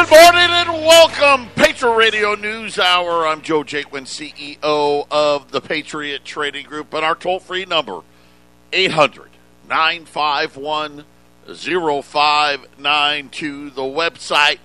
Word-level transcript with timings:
Good 0.00 0.12
morning 0.12 0.50
and 0.50 0.70
welcome, 0.86 1.48
Patriot 1.56 1.94
Radio 1.94 2.34
News 2.34 2.78
Hour. 2.78 3.26
I'm 3.26 3.42
Joe 3.42 3.62
Jaquin, 3.62 4.06
CEO 4.06 5.06
of 5.10 5.50
the 5.50 5.60
Patriot 5.60 6.24
Trading 6.24 6.64
Group, 6.64 6.94
and 6.94 7.04
our 7.04 7.14
toll 7.14 7.38
free 7.38 7.66
number, 7.66 8.00
800 8.72 9.28
951 9.68 11.04
0592. 11.46 13.70
The 13.70 13.82
website 13.82 14.60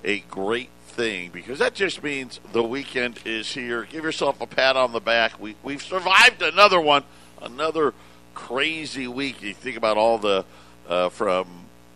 a 0.04 0.20
great 0.20 0.68
thing 0.96 1.30
because 1.32 1.60
that 1.60 1.76
just 1.76 2.02
means 2.02 2.40
the 2.54 2.64
weekend 2.64 3.20
is 3.26 3.54
here. 3.54 3.84
Give 3.84 4.04
yourself 4.04 4.40
a 4.42 4.48
pat 4.48 4.78
on 4.78 4.94
the 4.94 5.00
back. 5.00 5.40
We 5.40 5.56
we've 5.62 5.84
survived 5.84 6.42
another 6.42 6.80
one, 6.80 7.04
another 7.42 7.94
crazy 8.34 9.08
week. 9.08 9.42
You 9.42 9.54
think 9.54 9.78
about 9.78 9.98
all 9.98 10.18
the 10.18 10.46
uh, 10.88 11.10
from 11.10 11.48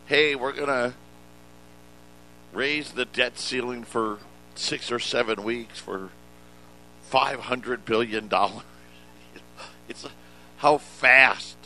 hey, 0.05 0.35
we're 0.35 0.51
gonna 0.51 0.93
raise 2.53 2.91
the 2.91 3.05
debt 3.05 3.39
ceiling 3.39 3.83
for 3.83 4.19
six 4.55 4.91
or 4.91 4.99
seven 4.99 5.43
weeks 5.43 5.79
for 5.79 6.09
five 7.03 7.39
hundred 7.41 7.85
billion 7.85 8.27
dollars. 8.27 8.63
It's 9.87 10.05
how 10.57 10.77
fast 10.77 11.57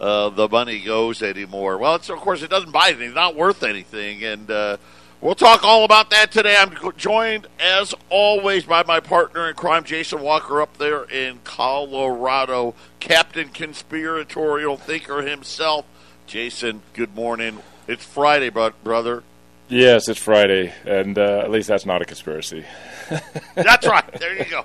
uh, 0.00 0.30
the 0.30 0.48
money 0.48 0.80
goes 0.80 1.22
anymore. 1.22 1.78
Well, 1.78 1.94
of 1.94 2.06
course 2.08 2.42
it 2.42 2.50
doesn't 2.50 2.72
buy 2.72 2.88
anything; 2.88 3.06
it's 3.08 3.14
not 3.14 3.36
worth 3.36 3.62
anything, 3.62 4.24
and 4.24 4.50
uh, 4.50 4.76
we'll 5.20 5.34
talk 5.34 5.64
all 5.64 5.84
about 5.84 6.10
that 6.10 6.30
today. 6.32 6.56
I'm 6.58 6.76
joined, 6.96 7.46
as 7.58 7.94
always, 8.10 8.64
by 8.64 8.82
my 8.84 9.00
partner 9.00 9.48
in 9.48 9.54
crime, 9.54 9.84
Jason 9.84 10.20
Walker, 10.20 10.60
up 10.60 10.78
there 10.78 11.04
in 11.04 11.40
Colorado, 11.44 12.74
Captain 13.00 13.48
Conspiratorial 13.48 14.76
Thinker 14.76 15.22
himself. 15.22 15.84
Jason, 16.26 16.82
good 16.92 17.14
morning. 17.14 17.58
It's 17.86 18.04
Friday, 18.04 18.50
brother. 18.50 19.22
Yes, 19.68 20.08
it's 20.08 20.18
Friday, 20.18 20.72
and 20.86 21.18
uh, 21.18 21.40
at 21.40 21.50
least 21.50 21.68
that's 21.68 21.84
not 21.84 22.00
a 22.00 22.06
conspiracy. 22.06 22.64
that's 23.54 23.86
right. 23.86 24.10
There 24.18 24.36
you 24.36 24.44
go. 24.44 24.64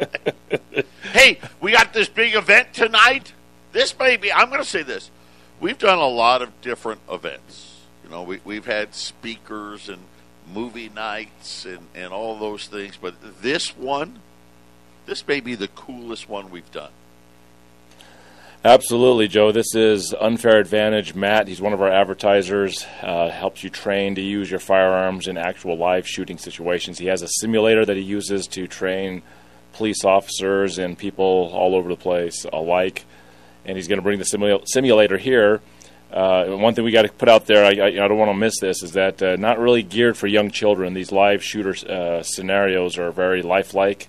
hey, 1.11 1.39
we 1.59 1.73
got 1.73 1.93
this 1.93 2.07
big 2.07 2.35
event 2.35 2.73
tonight. 2.73 3.33
This 3.73 3.97
may 3.97 4.15
be. 4.15 4.31
I'm 4.31 4.47
going 4.47 4.61
to 4.61 4.67
say 4.67 4.83
this 4.83 5.11
we've 5.59 5.77
done 5.77 5.97
a 5.97 6.07
lot 6.07 6.41
of 6.41 6.61
different 6.61 7.01
events. 7.09 7.81
You 8.03 8.09
know, 8.09 8.23
we, 8.23 8.39
we've 8.43 8.65
had 8.65 8.93
speakers 8.93 9.89
and 9.89 9.99
movie 10.51 10.89
nights 10.89 11.65
and, 11.65 11.87
and 11.95 12.13
all 12.13 12.37
those 12.37 12.67
things, 12.67 12.97
but 12.99 13.15
this 13.41 13.75
one, 13.77 14.19
this 15.05 15.27
may 15.27 15.39
be 15.39 15.55
the 15.55 15.67
coolest 15.69 16.29
one 16.29 16.49
we've 16.49 16.71
done. 16.71 16.91
Absolutely, 18.65 19.27
Joe. 19.27 19.51
This 19.51 19.75
is 19.75 20.13
Unfair 20.13 20.57
Advantage. 20.57 21.13
Matt, 21.13 21.49
he's 21.49 21.59
one 21.59 21.73
of 21.73 21.81
our 21.81 21.91
advertisers, 21.91 22.85
uh, 23.01 23.29
helps 23.29 23.61
you 23.63 23.69
train 23.69 24.15
to 24.15 24.21
use 24.21 24.49
your 24.49 24.61
firearms 24.61 25.27
in 25.27 25.37
actual 25.37 25.77
live 25.77 26.07
shooting 26.07 26.37
situations. 26.37 26.97
He 26.97 27.07
has 27.07 27.21
a 27.21 27.27
simulator 27.27 27.85
that 27.85 27.97
he 27.97 28.03
uses 28.03 28.47
to 28.47 28.67
train 28.67 29.21
police 29.73 30.05
officers 30.05 30.77
and 30.77 30.97
people 30.97 31.51
all 31.53 31.75
over 31.75 31.89
the 31.89 31.97
place 31.97 32.45
alike 32.53 33.03
and 33.65 33.77
he's 33.77 33.87
going 33.87 33.97
to 33.97 34.03
bring 34.03 34.19
the 34.19 34.25
simula- 34.25 34.67
simulator 34.67 35.17
here. 35.17 35.61
Uh, 36.13 36.45
one 36.57 36.75
thing 36.75 36.85
we 36.85 36.91
got 36.91 37.01
to 37.01 37.11
put 37.11 37.27
out 37.27 37.47
there, 37.47 37.65
I, 37.65 37.69
I, 37.69 37.87
I 37.87 38.07
don't 38.07 38.19
want 38.19 38.29
to 38.29 38.37
miss 38.37 38.59
this, 38.59 38.83
is 38.83 38.91
that 38.91 39.21
uh, 39.23 39.35
not 39.35 39.57
really 39.57 39.81
geared 39.81 40.15
for 40.15 40.27
young 40.27 40.51
children. 40.51 40.93
These 40.93 41.11
live 41.11 41.43
shooter 41.43 41.75
uh, 41.91 42.21
scenarios 42.21 42.99
are 42.99 43.11
very 43.11 43.41
lifelike, 43.41 44.07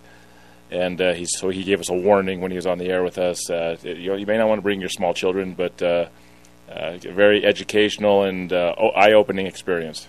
and 0.70 1.00
uh, 1.00 1.24
so 1.24 1.48
he 1.48 1.64
gave 1.64 1.80
us 1.80 1.88
a 1.88 1.94
warning 1.94 2.42
when 2.42 2.50
he 2.50 2.56
was 2.56 2.66
on 2.66 2.76
the 2.76 2.90
air 2.90 3.02
with 3.02 3.16
us. 3.16 3.48
Uh, 3.48 3.78
you, 3.82 4.16
you, 4.16 4.26
may 4.26 4.36
not 4.36 4.48
want 4.48 4.58
to 4.58 4.62
bring 4.62 4.80
your 4.80 4.90
small 4.90 5.14
children, 5.14 5.54
but 5.54 5.80
uh, 5.80 6.08
very 7.00 7.42
educational 7.42 8.24
and 8.24 8.52
eye-opening 8.52 9.46
experience. 9.46 10.06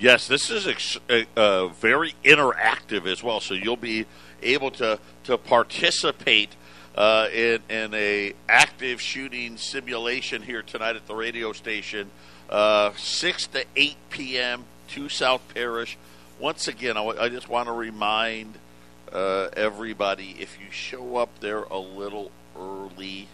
Yes, 0.00 0.26
this 0.26 0.50
is 0.50 0.66
ex- 0.66 0.98
very 1.06 2.14
interactive 2.24 3.06
as 3.06 3.22
well, 3.22 3.38
so 3.38 3.54
you'll 3.54 3.76
be 3.76 4.06
able 4.42 4.72
to 4.72 4.98
to 5.22 5.38
participate 5.38 6.56
uh, 6.94 7.28
in, 7.32 7.60
in 7.68 7.94
a 7.94 8.34
active 8.48 9.00
shooting 9.00 9.56
simulation 9.56 10.42
here 10.42 10.62
tonight 10.62 10.96
at 10.96 11.06
the 11.06 11.14
radio 11.14 11.52
station, 11.52 12.10
uh, 12.50 12.92
6 12.96 13.46
to 13.48 13.64
8 13.76 13.96
p.m. 14.10 14.64
to 14.88 15.08
South 15.08 15.42
Parish. 15.54 15.96
Once 16.38 16.68
again, 16.68 16.96
I, 16.96 17.04
w- 17.04 17.20
I 17.20 17.28
just 17.28 17.48
want 17.48 17.68
to 17.68 17.72
remind 17.72 18.58
uh, 19.12 19.48
everybody 19.56 20.36
if 20.38 20.58
you 20.60 20.70
show 20.70 21.16
up 21.16 21.30
there 21.40 21.62
a 21.62 21.78
little 21.78 22.30
early, 22.58 23.28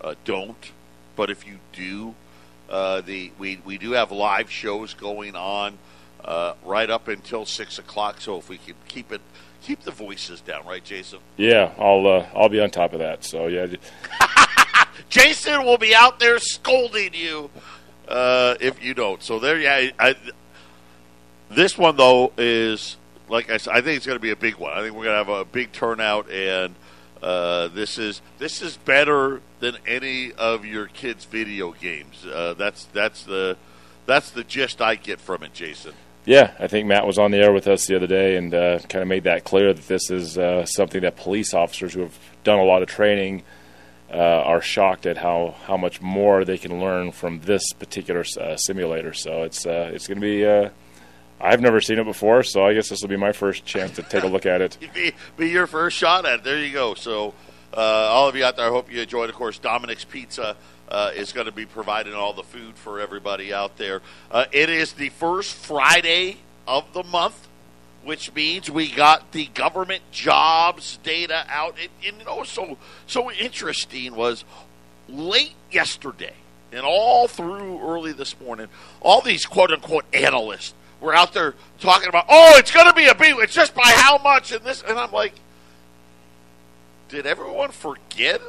uh, 0.00 0.14
don't. 0.24 0.72
But 1.16 1.30
if 1.30 1.46
you 1.46 1.58
do, 1.72 2.14
uh, 2.70 3.00
the 3.00 3.32
we, 3.38 3.60
we 3.64 3.76
do 3.78 3.92
have 3.92 4.12
live 4.12 4.50
shows 4.50 4.94
going 4.94 5.36
on 5.36 5.78
uh, 6.24 6.54
right 6.64 6.88
up 6.88 7.08
until 7.08 7.44
6 7.44 7.78
o'clock. 7.78 8.20
So 8.20 8.38
if 8.38 8.48
we 8.48 8.58
can 8.58 8.74
keep 8.88 9.12
it 9.12 9.20
keep 9.62 9.80
the 9.82 9.90
voices 9.92 10.40
down, 10.40 10.66
right, 10.66 10.82
Jason? 10.82 11.20
Yeah, 11.36 11.72
I'll 11.78 12.06
uh, 12.06 12.26
I'll 12.34 12.48
be 12.48 12.60
on 12.60 12.70
top 12.70 12.92
of 12.92 12.98
that. 12.98 13.24
So 13.24 13.46
yeah. 13.46 13.66
Jason 15.08 15.64
will 15.64 15.78
be 15.78 15.94
out 15.94 16.18
there 16.18 16.38
scolding 16.38 17.14
you 17.14 17.50
uh, 18.08 18.56
if 18.60 18.82
you 18.82 18.94
don't. 18.94 19.22
So 19.22 19.38
there, 19.38 19.58
yeah. 19.58 19.90
I, 19.98 20.14
this 21.50 21.76
one 21.76 21.96
though 21.96 22.32
is 22.36 22.96
like 23.28 23.50
I 23.50 23.56
said. 23.56 23.74
I 23.74 23.80
think 23.80 23.96
it's 23.96 24.06
going 24.06 24.16
to 24.16 24.22
be 24.22 24.30
a 24.30 24.36
big 24.36 24.56
one. 24.56 24.72
I 24.72 24.82
think 24.82 24.94
we're 24.94 25.04
going 25.04 25.24
to 25.24 25.24
have 25.24 25.40
a 25.40 25.44
big 25.44 25.72
turnout, 25.72 26.30
and 26.30 26.74
uh, 27.22 27.68
this 27.68 27.98
is 27.98 28.20
this 28.38 28.62
is 28.62 28.76
better 28.76 29.40
than 29.60 29.76
any 29.86 30.32
of 30.32 30.64
your 30.64 30.86
kids' 30.86 31.24
video 31.24 31.72
games. 31.72 32.24
Uh, 32.26 32.54
that's 32.54 32.84
that's 32.86 33.24
the 33.24 33.56
that's 34.06 34.30
the 34.30 34.44
gist 34.44 34.80
I 34.80 34.94
get 34.96 35.20
from 35.20 35.42
it, 35.42 35.54
Jason. 35.54 35.94
Yeah, 36.24 36.52
I 36.58 36.68
think 36.68 36.86
Matt 36.86 37.06
was 37.06 37.18
on 37.18 37.32
the 37.32 37.38
air 37.38 37.52
with 37.52 37.66
us 37.66 37.86
the 37.86 37.96
other 37.96 38.06
day 38.06 38.36
and 38.36 38.54
uh, 38.54 38.78
kind 38.88 39.02
of 39.02 39.08
made 39.08 39.24
that 39.24 39.44
clear 39.44 39.72
that 39.72 39.88
this 39.88 40.08
is 40.10 40.38
uh, 40.38 40.64
something 40.66 41.00
that 41.02 41.16
police 41.16 41.52
officers 41.52 41.94
who 41.94 42.00
have 42.02 42.16
done 42.44 42.60
a 42.60 42.64
lot 42.64 42.82
of 42.82 42.88
training 42.88 43.42
uh, 44.12 44.16
are 44.16 44.60
shocked 44.60 45.06
at 45.06 45.16
how, 45.16 45.56
how 45.64 45.76
much 45.76 46.00
more 46.00 46.44
they 46.44 46.58
can 46.58 46.78
learn 46.78 47.10
from 47.10 47.40
this 47.40 47.72
particular 47.72 48.24
uh, 48.40 48.56
simulator. 48.56 49.12
So 49.12 49.42
it's 49.42 49.66
uh, 49.66 49.90
it's 49.92 50.06
going 50.06 50.20
to 50.20 50.20
be. 50.20 50.46
Uh, 50.46 50.70
I've 51.40 51.60
never 51.60 51.80
seen 51.80 51.98
it 51.98 52.04
before, 52.04 52.44
so 52.44 52.64
I 52.64 52.72
guess 52.74 52.88
this 52.88 53.02
will 53.02 53.08
be 53.08 53.16
my 53.16 53.32
first 53.32 53.64
chance 53.64 53.96
to 53.96 54.02
take 54.04 54.22
a 54.22 54.28
look 54.28 54.46
at 54.46 54.60
it. 54.60 54.78
be, 54.94 55.12
be 55.36 55.48
your 55.48 55.66
first 55.66 55.96
shot 55.96 56.24
at 56.24 56.40
it. 56.40 56.44
There 56.44 56.58
you 56.58 56.72
go. 56.72 56.94
So 56.94 57.34
all 57.74 58.28
of 58.28 58.36
you 58.36 58.44
out 58.44 58.54
there, 58.56 58.66
I 58.66 58.68
hope 58.68 58.92
you 58.92 59.00
enjoyed. 59.00 59.28
Of 59.28 59.34
course, 59.34 59.58
Dominic's 59.58 60.04
Pizza 60.04 60.56
uh, 60.92 61.10
is 61.16 61.32
going 61.32 61.46
to 61.46 61.52
be 61.52 61.64
providing 61.64 62.12
all 62.12 62.34
the 62.34 62.42
food 62.42 62.76
for 62.76 63.00
everybody 63.00 63.52
out 63.52 63.78
there. 63.78 64.02
Uh, 64.30 64.44
it 64.52 64.68
is 64.68 64.92
the 64.92 65.08
first 65.08 65.54
Friday 65.54 66.36
of 66.68 66.92
the 66.92 67.02
month, 67.02 67.48
which 68.04 68.32
means 68.34 68.70
we 68.70 68.90
got 68.90 69.32
the 69.32 69.46
government 69.46 70.02
jobs 70.12 70.98
data 71.02 71.46
out. 71.48 71.76
And, 71.80 71.88
and 72.06 72.18
you 72.18 72.24
know, 72.26 72.44
so 72.44 72.76
so 73.06 73.32
interesting 73.32 74.14
was 74.14 74.44
late 75.08 75.54
yesterday 75.70 76.34
and 76.72 76.82
all 76.84 77.26
through 77.26 77.80
early 77.80 78.12
this 78.12 78.38
morning, 78.38 78.68
all 79.00 79.22
these 79.22 79.46
quote 79.46 79.72
unquote 79.72 80.04
analysts 80.12 80.74
were 81.00 81.14
out 81.14 81.32
there 81.32 81.54
talking 81.80 82.10
about, 82.10 82.26
oh, 82.28 82.52
it's 82.58 82.70
going 82.70 82.86
to 82.86 82.92
be 82.92 83.06
a 83.06 83.14
beat. 83.14 83.34
It's 83.38 83.54
just 83.54 83.74
by 83.74 83.90
how 83.96 84.18
much 84.18 84.52
and 84.52 84.62
this, 84.62 84.82
and 84.86 84.98
I'm 84.98 85.10
like, 85.10 85.32
did 87.08 87.26
everyone 87.26 87.70
forget 87.70 88.42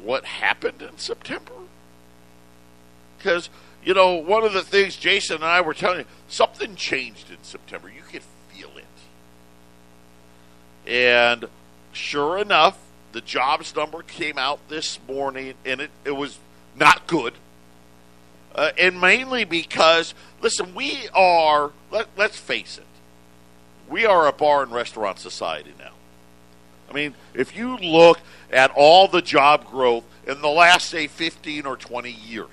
what 0.00 0.24
happened 0.24 0.82
in 0.82 0.98
September? 0.98 1.52
Because 3.24 3.48
you 3.82 3.94
know 3.94 4.16
one 4.16 4.44
of 4.44 4.52
the 4.52 4.62
things 4.62 4.96
Jason 4.96 5.36
and 5.36 5.44
I 5.44 5.62
were 5.62 5.74
telling 5.74 6.00
you 6.00 6.04
something 6.28 6.76
changed 6.76 7.30
in 7.30 7.38
September. 7.42 7.88
You 7.88 8.02
could 8.02 8.22
feel 8.52 8.70
it, 8.76 8.84
and 10.90 11.46
sure 11.92 12.38
enough, 12.38 12.78
the 13.12 13.22
jobs 13.22 13.74
number 13.74 14.02
came 14.02 14.36
out 14.36 14.60
this 14.68 14.98
morning, 15.08 15.54
and 15.64 15.80
it, 15.80 15.90
it 16.04 16.10
was 16.10 16.38
not 16.76 17.06
good. 17.06 17.32
Uh, 18.54 18.70
and 18.78 19.00
mainly 19.00 19.44
because, 19.44 20.14
listen, 20.40 20.76
we 20.76 21.08
are, 21.12 21.72
let, 21.90 22.06
let's 22.16 22.38
face 22.38 22.78
it, 22.78 22.86
we 23.90 24.06
are 24.06 24.28
a 24.28 24.32
bar 24.32 24.62
and 24.62 24.70
restaurant 24.70 25.18
society 25.18 25.72
now. 25.76 25.90
I 26.88 26.92
mean, 26.92 27.14
if 27.34 27.56
you 27.56 27.76
look 27.78 28.20
at 28.52 28.70
all 28.76 29.08
the 29.08 29.22
job 29.22 29.68
growth 29.68 30.04
in 30.24 30.40
the 30.40 30.48
last, 30.48 30.88
say, 30.88 31.08
15 31.08 31.66
or 31.66 31.76
20 31.76 32.12
years, 32.12 32.46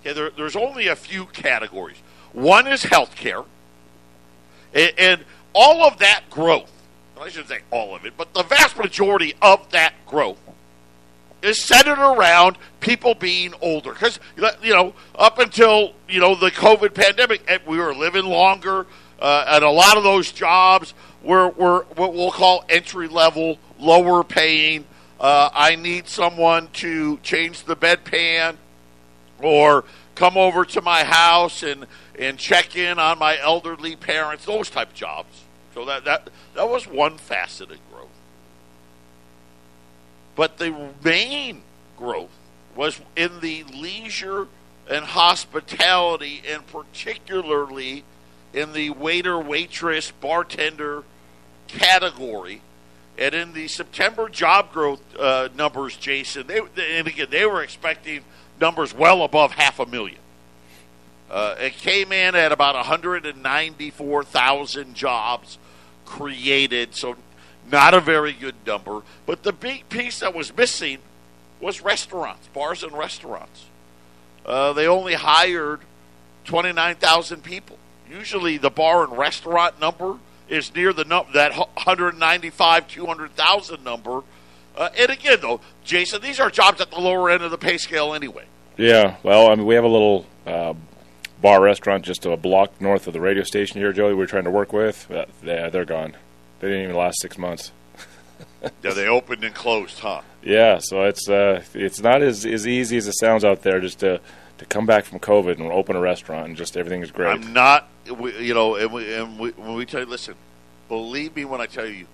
Okay, 0.00 0.12
there, 0.12 0.30
there's 0.30 0.56
only 0.56 0.88
a 0.88 0.96
few 0.96 1.26
categories. 1.26 1.96
One 2.32 2.66
is 2.66 2.84
healthcare, 2.84 3.44
and, 4.72 4.92
and 4.98 5.24
all 5.52 5.82
of 5.82 5.98
that 5.98 6.22
growth. 6.30 6.70
I 7.20 7.28
shouldn't 7.28 7.48
say 7.48 7.60
all 7.70 7.94
of 7.94 8.06
it, 8.06 8.14
but 8.16 8.32
the 8.32 8.42
vast 8.42 8.78
majority 8.78 9.34
of 9.42 9.70
that 9.72 9.92
growth 10.06 10.38
is 11.42 11.62
centered 11.62 11.98
around 11.98 12.56
people 12.80 13.14
being 13.14 13.52
older. 13.60 13.92
Because 13.92 14.18
you 14.62 14.72
know, 14.72 14.94
up 15.16 15.38
until 15.38 15.92
you 16.08 16.20
know 16.20 16.34
the 16.34 16.50
COVID 16.50 16.94
pandemic, 16.94 17.42
we 17.66 17.78
were 17.78 17.94
living 17.94 18.24
longer. 18.24 18.86
uh, 19.20 19.44
and 19.48 19.64
a 19.64 19.70
lot 19.70 19.96
of 19.96 20.02
those 20.02 20.32
jobs 20.32 20.94
were, 21.22 21.48
were 21.50 21.84
what 21.96 22.14
we'll 22.14 22.30
call 22.30 22.64
entry 22.68 23.08
level, 23.08 23.58
lower 23.78 24.24
paying. 24.24 24.86
Uh, 25.18 25.50
I 25.52 25.76
need 25.76 26.08
someone 26.08 26.68
to 26.74 27.18
change 27.18 27.64
the 27.64 27.76
bedpan 27.76 28.56
or 29.42 29.84
come 30.14 30.36
over 30.36 30.64
to 30.66 30.82
my 30.82 31.04
house 31.04 31.62
and, 31.62 31.86
and 32.18 32.38
check 32.38 32.76
in 32.76 32.98
on 32.98 33.18
my 33.18 33.38
elderly 33.38 33.96
parents, 33.96 34.44
those 34.44 34.70
type 34.70 34.88
of 34.88 34.94
jobs. 34.94 35.44
So 35.74 35.84
that, 35.86 36.04
that, 36.04 36.28
that 36.54 36.68
was 36.68 36.86
one 36.86 37.16
facet 37.16 37.70
of 37.70 37.78
growth. 37.90 38.08
But 40.34 40.58
the 40.58 40.90
main 41.04 41.62
growth 41.96 42.30
was 42.74 43.00
in 43.16 43.40
the 43.40 43.64
leisure 43.64 44.48
and 44.88 45.04
hospitality, 45.04 46.42
and 46.48 46.66
particularly 46.66 48.04
in 48.52 48.72
the 48.72 48.90
waiter, 48.90 49.38
waitress, 49.38 50.10
bartender 50.10 51.04
category. 51.68 52.62
And 53.16 53.34
in 53.34 53.52
the 53.52 53.68
September 53.68 54.28
job 54.28 54.72
growth 54.72 55.00
uh, 55.18 55.48
numbers, 55.54 55.96
Jason, 55.96 56.46
they, 56.46 56.58
and 56.58 57.06
again, 57.06 57.28
they 57.30 57.46
were 57.46 57.62
expecting 57.62 58.22
numbers 58.60 58.94
well 58.94 59.22
above 59.22 59.52
half 59.52 59.78
a 59.78 59.86
million. 59.86 60.18
Uh, 61.30 61.54
it 61.60 61.74
came 61.74 62.10
in 62.12 62.34
at 62.34 62.50
about 62.52 62.74
194,000 62.74 64.94
jobs 64.94 65.58
created, 66.04 66.94
so 66.94 67.16
not 67.70 67.94
a 67.94 68.00
very 68.00 68.32
good 68.32 68.56
number. 68.66 69.02
But 69.26 69.44
the 69.44 69.52
big 69.52 69.88
piece 69.88 70.18
that 70.20 70.34
was 70.34 70.56
missing 70.56 70.98
was 71.60 71.80
restaurants, 71.80 72.48
bars 72.48 72.82
and 72.82 72.92
restaurants. 72.92 73.66
Uh, 74.44 74.72
they 74.72 74.88
only 74.88 75.14
hired 75.14 75.80
29,000 76.44 77.44
people. 77.44 77.78
Usually 78.10 78.56
the 78.56 78.70
bar 78.70 79.04
and 79.04 79.16
restaurant 79.16 79.80
number 79.80 80.16
is 80.48 80.74
near 80.74 80.92
the 80.92 81.04
num- 81.04 81.26
that 81.32 81.56
195, 81.56 82.88
200,000 82.88 83.84
number. 83.84 84.22
Uh, 84.80 84.88
and 84.96 85.10
again, 85.10 85.38
though, 85.42 85.60
Jason, 85.84 86.22
these 86.22 86.40
are 86.40 86.50
jobs 86.50 86.80
at 86.80 86.90
the 86.90 86.98
lower 86.98 87.28
end 87.28 87.42
of 87.42 87.50
the 87.50 87.58
pay 87.58 87.76
scale 87.76 88.14
anyway. 88.14 88.46
Yeah, 88.78 89.16
well, 89.22 89.48
I 89.48 89.54
mean, 89.54 89.66
we 89.66 89.74
have 89.74 89.84
a 89.84 89.88
little 89.88 90.24
uh, 90.46 90.72
bar 91.42 91.60
restaurant 91.60 92.02
just 92.02 92.24
a 92.24 92.34
block 92.34 92.80
north 92.80 93.06
of 93.06 93.12
the 93.12 93.20
radio 93.20 93.44
station 93.44 93.78
here, 93.78 93.92
Joey. 93.92 94.14
We're 94.14 94.24
trying 94.24 94.44
to 94.44 94.50
work 94.50 94.72
with. 94.72 95.06
Yeah, 95.42 95.68
they're 95.68 95.84
gone. 95.84 96.16
They 96.60 96.68
didn't 96.68 96.84
even 96.84 96.96
last 96.96 97.20
six 97.20 97.36
months. 97.36 97.72
yeah, 98.82 98.94
they 98.94 99.06
opened 99.06 99.44
and 99.44 99.54
closed, 99.54 99.98
huh? 99.98 100.22
Yeah, 100.42 100.78
so 100.78 101.02
it's 101.02 101.28
uh, 101.28 101.62
it's 101.74 102.00
not 102.00 102.22
as, 102.22 102.46
as 102.46 102.66
easy 102.66 102.96
as 102.96 103.06
it 103.06 103.18
sounds 103.20 103.44
out 103.44 103.62
there 103.62 103.80
just 103.80 103.98
to 104.00 104.18
to 104.56 104.64
come 104.64 104.86
back 104.86 105.04
from 105.04 105.18
COVID 105.18 105.58
and 105.58 105.70
open 105.70 105.94
a 105.94 106.00
restaurant 106.00 106.48
and 106.48 106.56
just 106.56 106.78
everything 106.78 107.02
is 107.02 107.10
great. 107.10 107.28
I'm 107.28 107.52
not, 107.52 107.88
you 108.06 108.54
know, 108.54 108.76
and, 108.76 108.92
we, 108.92 109.14
and 109.14 109.38
we, 109.38 109.50
when 109.50 109.74
we 109.74 109.86
tell 109.86 110.00
you, 110.00 110.06
listen, 110.06 110.34
believe 110.88 111.34
me 111.34 111.46
when 111.46 111.62
I 111.62 111.66
tell 111.66 111.86
you, 111.86 112.06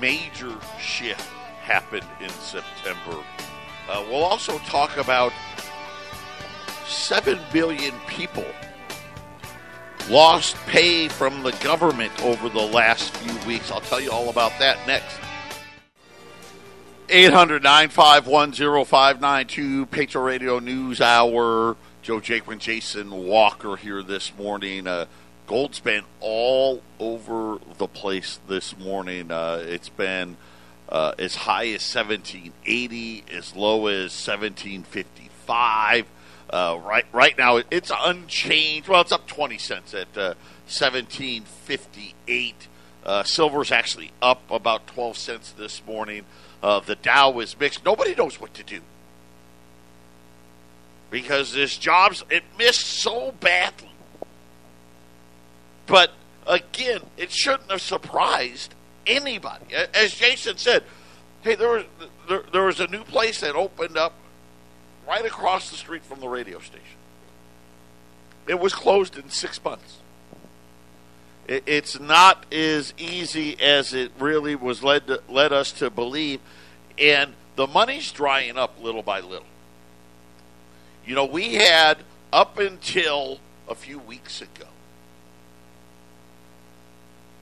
major 0.00 0.54
shift 0.80 1.28
happened 1.62 2.06
in 2.20 2.30
September. 2.30 3.22
Uh, 3.88 4.04
we'll 4.08 4.24
also 4.24 4.58
talk 4.58 4.96
about 4.96 5.32
7 6.86 7.38
billion 7.52 7.94
people 8.06 8.46
lost 10.10 10.56
pay 10.66 11.08
from 11.08 11.42
the 11.42 11.52
government 11.62 12.12
over 12.22 12.48
the 12.48 12.60
last 12.60 13.14
few 13.16 13.46
weeks. 13.48 13.70
I'll 13.70 13.80
tell 13.80 14.00
you 14.00 14.10
all 14.10 14.28
about 14.28 14.52
that 14.58 14.86
next. 14.86 15.18
800 17.08 17.62
951 17.62 18.52
0592, 18.52 19.86
Patriot 19.86 20.24
Radio 20.24 20.58
News 20.58 21.00
Hour. 21.00 21.76
Joe 22.02 22.20
Jaquin, 22.20 22.58
Jason 22.58 23.10
Walker 23.10 23.76
here 23.76 24.02
this 24.02 24.36
morning. 24.36 24.86
Uh, 24.86 25.06
gold's 25.46 25.80
been 25.80 26.04
all 26.20 26.82
over 26.98 27.58
the 27.78 27.86
place 27.86 28.40
this 28.48 28.76
morning. 28.78 29.30
Uh, 29.30 29.62
it's 29.66 29.88
been 29.88 30.36
uh, 30.88 31.12
as 31.18 31.36
high 31.36 31.66
as 31.66 31.94
1780, 31.94 33.24
as 33.32 33.54
low 33.54 33.86
as 33.86 34.12
1755. 34.26 36.06
Uh, 36.50 36.78
right, 36.84 37.06
right 37.12 37.38
now 37.38 37.60
it's 37.70 37.92
unchanged. 37.96 38.88
Well, 38.88 39.00
it's 39.00 39.12
up 39.12 39.26
20 39.26 39.56
cents 39.58 39.94
at 39.94 40.14
1758. 40.16 42.54
Uh, 42.54 43.08
uh, 43.08 43.22
silver's 43.22 43.70
actually 43.70 44.10
up 44.22 44.40
about 44.50 44.86
12 44.86 45.16
cents 45.16 45.52
this 45.52 45.82
morning. 45.86 46.24
Uh, 46.62 46.80
the 46.80 46.96
Dow 46.96 47.38
is 47.40 47.58
mixed. 47.58 47.84
Nobody 47.84 48.14
knows 48.14 48.40
what 48.40 48.54
to 48.54 48.62
do 48.62 48.80
because 51.10 51.52
this 51.52 51.76
jobs 51.76 52.24
it 52.30 52.44
missed 52.58 52.86
so 52.86 53.34
badly. 53.40 53.90
But 55.86 56.12
again, 56.46 57.00
it 57.16 57.30
shouldn't 57.30 57.70
have 57.70 57.82
surprised 57.82 58.74
anybody. 59.06 59.66
As 59.92 60.14
Jason 60.14 60.56
said, 60.56 60.82
hey, 61.42 61.54
there 61.54 61.68
was 61.68 61.84
there, 62.28 62.42
there 62.52 62.64
was 62.64 62.80
a 62.80 62.86
new 62.86 63.04
place 63.04 63.40
that 63.40 63.54
opened 63.54 63.96
up 63.96 64.14
right 65.06 65.24
across 65.24 65.70
the 65.70 65.76
street 65.76 66.04
from 66.04 66.20
the 66.20 66.28
radio 66.28 66.58
station. 66.58 66.98
It 68.46 68.58
was 68.58 68.74
closed 68.74 69.16
in 69.16 69.30
six 69.30 69.62
months. 69.62 69.98
It, 71.46 71.64
it's 71.66 72.00
not 72.00 72.46
as 72.52 72.94
easy 72.96 73.60
as 73.60 73.92
it 73.92 74.12
really 74.18 74.54
was 74.54 74.82
led 74.82 75.06
to, 75.08 75.22
led 75.28 75.52
us 75.52 75.72
to 75.72 75.90
believe, 75.90 76.40
and 76.98 77.34
the 77.56 77.66
money's 77.66 78.10
drying 78.10 78.56
up 78.56 78.82
little 78.82 79.02
by 79.02 79.20
little. 79.20 79.46
You 81.06 81.14
know, 81.14 81.26
we 81.26 81.54
had 81.54 81.98
up 82.32 82.58
until 82.58 83.38
a 83.68 83.74
few 83.74 83.98
weeks 83.98 84.40
ago, 84.40 84.66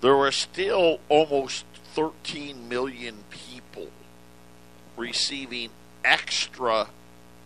there 0.03 0.17
were 0.17 0.33
still 0.33 0.99
almost 1.09 1.65
13 1.95 2.69
million 2.69 3.25
people 3.31 3.89
receiving 4.97 5.71
extra 6.05 6.89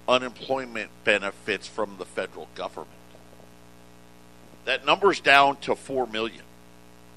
unemployment 0.09 0.91
benefits 1.05 1.69
from 1.69 1.97
the 1.99 2.05
federal 2.05 2.49
government. 2.55 2.91
That 4.65 4.85
number's 4.85 5.21
down 5.21 5.59
to 5.59 5.77
4 5.77 6.07
million 6.07 6.43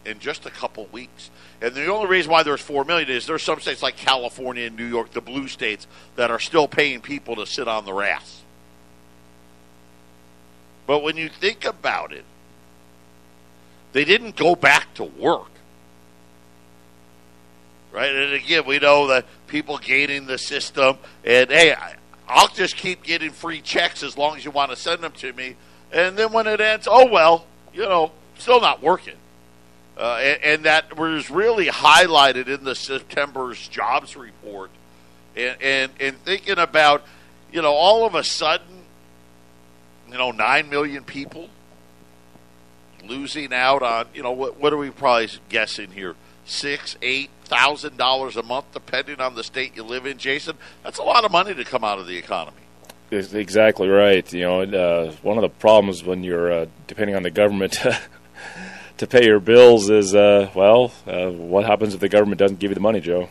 in 0.06 0.20
just 0.20 0.46
a 0.46 0.52
couple 0.52 0.88
weeks. 0.88 1.32
And 1.62 1.74
the 1.74 1.88
only 1.88 2.08
reason 2.08 2.32
why 2.32 2.44
there's 2.44 2.62
4 2.62 2.84
million 2.84 3.10
is 3.10 3.26
there's 3.26 3.44
some 3.44 3.60
states 3.62 3.82
like 3.82 3.96
California 3.96 4.66
and 4.66 4.76
New 4.76 4.86
York, 4.86 5.12
the 5.12 5.22
blue 5.22 5.48
states, 5.48 5.88
that 6.16 6.32
are 6.32 6.40
still 6.40 6.68
paying 6.68 7.00
people 7.00 7.38
to 7.38 7.46
sit 7.46 7.68
on 7.68 7.86
their 7.86 8.04
ass. 8.04 8.42
But 10.86 11.02
when 11.02 11.16
you 11.16 11.30
think 11.30 11.64
about 11.64 12.12
it, 12.12 12.26
they 13.94 14.06
didn't 14.06 14.36
go 14.36 14.56
back 14.56 14.94
to 14.96 15.04
work. 15.04 15.50
Right? 17.92 18.14
And 18.14 18.34
again, 18.34 18.66
we 18.66 18.80
know 18.80 19.08
that 19.08 19.26
people 19.48 19.78
gaining 19.78 20.28
the 20.28 20.38
system, 20.38 20.98
and 21.26 21.50
hey, 21.50 21.76
I'll 22.28 22.48
just 22.50 22.76
keep 22.76 23.04
getting 23.04 23.32
free 23.32 23.62
checks 23.62 24.04
as 24.04 24.16
long 24.16 24.38
as 24.38 24.46
you 24.46 24.52
want 24.52 24.70
to 24.70 24.78
send 24.78 25.02
them 25.02 25.12
to 25.14 25.34
me. 25.34 25.56
And 25.92 26.16
then 26.16 26.32
when 26.32 26.46
it 26.46 26.62
ends, 26.62 26.88
oh 26.90 27.08
well, 27.08 27.46
you 27.74 27.82
know, 27.82 28.12
still 28.38 28.62
not 28.62 28.84
working. 28.84 29.16
Uh, 29.98 30.18
and, 30.22 30.44
and, 30.44 30.64
that 30.64 30.96
was 30.96 31.30
really 31.30 31.66
highlighted 31.66 32.48
in 32.48 32.64
the 32.64 32.74
September's 32.74 33.68
jobs 33.68 34.16
report. 34.16 34.72
And, 35.36 35.62
and, 35.62 35.92
and 36.00 36.18
thinking 36.24 36.58
about, 36.58 37.04
you 37.52 37.62
know, 37.62 37.74
all 37.74 38.06
of 38.06 38.16
a 38.16 38.24
sudden, 38.24 38.84
you 40.10 40.18
know, 40.18 40.32
9 40.32 40.70
million 40.70 41.04
people 41.04 41.50
losing 43.10 43.54
out 43.54 43.82
on, 43.82 44.08
you 44.14 44.24
know, 44.24 44.32
what, 44.32 44.60
what 44.60 44.72
are 44.72 44.78
we 44.78 44.92
probably 44.92 45.30
guessing 45.50 45.92
here? 45.92 46.16
Six, 46.46 46.96
eight 47.02 47.30
thousand 47.44 47.98
dollars 47.98 48.38
a 48.38 48.44
month, 48.44 48.66
depending 48.74 49.20
on 49.20 49.36
the 49.36 49.44
state 49.44 49.76
you 49.76 49.84
live 49.84 50.06
in, 50.06 50.18
Jason. 50.18 50.58
That's 50.84 51.00
a 51.00 51.04
lot 51.04 51.26
of 51.26 51.32
money 51.32 51.54
to 51.54 51.66
come 51.66 51.84
out 51.84 52.00
of 52.00 52.08
the 52.08 52.18
economy. 52.18 52.58
Exactly 53.12 53.88
right. 53.88 54.32
You 54.32 54.42
know, 54.42 54.62
uh, 54.62 55.12
one 55.24 55.38
of 55.38 55.42
the 55.42 55.50
problems 55.50 56.04
when 56.04 56.24
you're 56.24 56.52
uh, 56.52 56.66
depending 56.88 57.16
on 57.16 57.24
the 57.24 57.32
government 57.32 57.80
to 58.98 59.08
pay 59.08 59.26
your 59.26 59.40
bills 59.40 59.90
is, 59.90 60.14
uh, 60.14 60.50
well, 60.54 60.92
uh, 61.08 61.30
what 61.30 61.66
happens 61.66 61.94
if 61.94 62.00
the 62.00 62.10
government 62.10 62.38
doesn't 62.38 62.60
give 62.60 62.70
you 62.72 62.76
the 62.76 62.82
money, 62.82 63.00
Joe? 63.00 63.30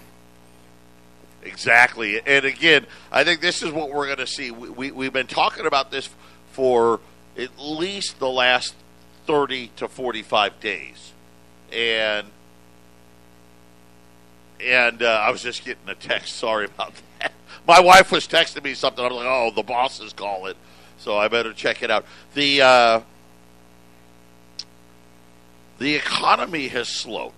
Exactly. 1.42 2.20
And 2.26 2.44
again, 2.44 2.87
I 3.12 3.23
think 3.25 3.40
this 3.40 3.62
is 3.62 3.70
what 3.70 3.90
we're 3.90 4.06
going 4.06 4.18
to 4.18 4.26
see. 4.26 4.50
We, 4.50 4.68
we, 4.70 4.90
we've 4.90 5.12
been 5.12 5.26
talking 5.26 5.66
about 5.66 5.90
this 5.90 6.08
for 6.52 7.00
at 7.37 7.50
least 7.58 8.18
the 8.18 8.28
last 8.28 8.75
30 9.28 9.70
to 9.76 9.87
45 9.88 10.58
days. 10.58 11.12
And 11.70 12.28
and 14.61 15.02
uh, 15.02 15.06
I 15.06 15.30
was 15.30 15.42
just 15.42 15.64
getting 15.64 15.87
a 15.87 15.94
text. 15.94 16.35
Sorry 16.37 16.64
about 16.64 16.94
that. 17.20 17.32
My 17.66 17.80
wife 17.80 18.11
was 18.11 18.26
texting 18.26 18.64
me 18.64 18.73
something. 18.73 19.04
I'm 19.04 19.12
like, 19.12 19.26
oh, 19.26 19.52
the 19.54 19.62
bosses 19.62 20.14
call 20.14 20.47
it, 20.47 20.56
so 20.97 21.16
I 21.16 21.28
better 21.28 21.52
check 21.52 21.82
it 21.82 21.90
out. 21.90 22.06
The 22.32 22.62
uh, 22.62 23.00
the 25.78 25.94
economy 25.94 26.68
has 26.68 26.88
slowed. 26.88 27.32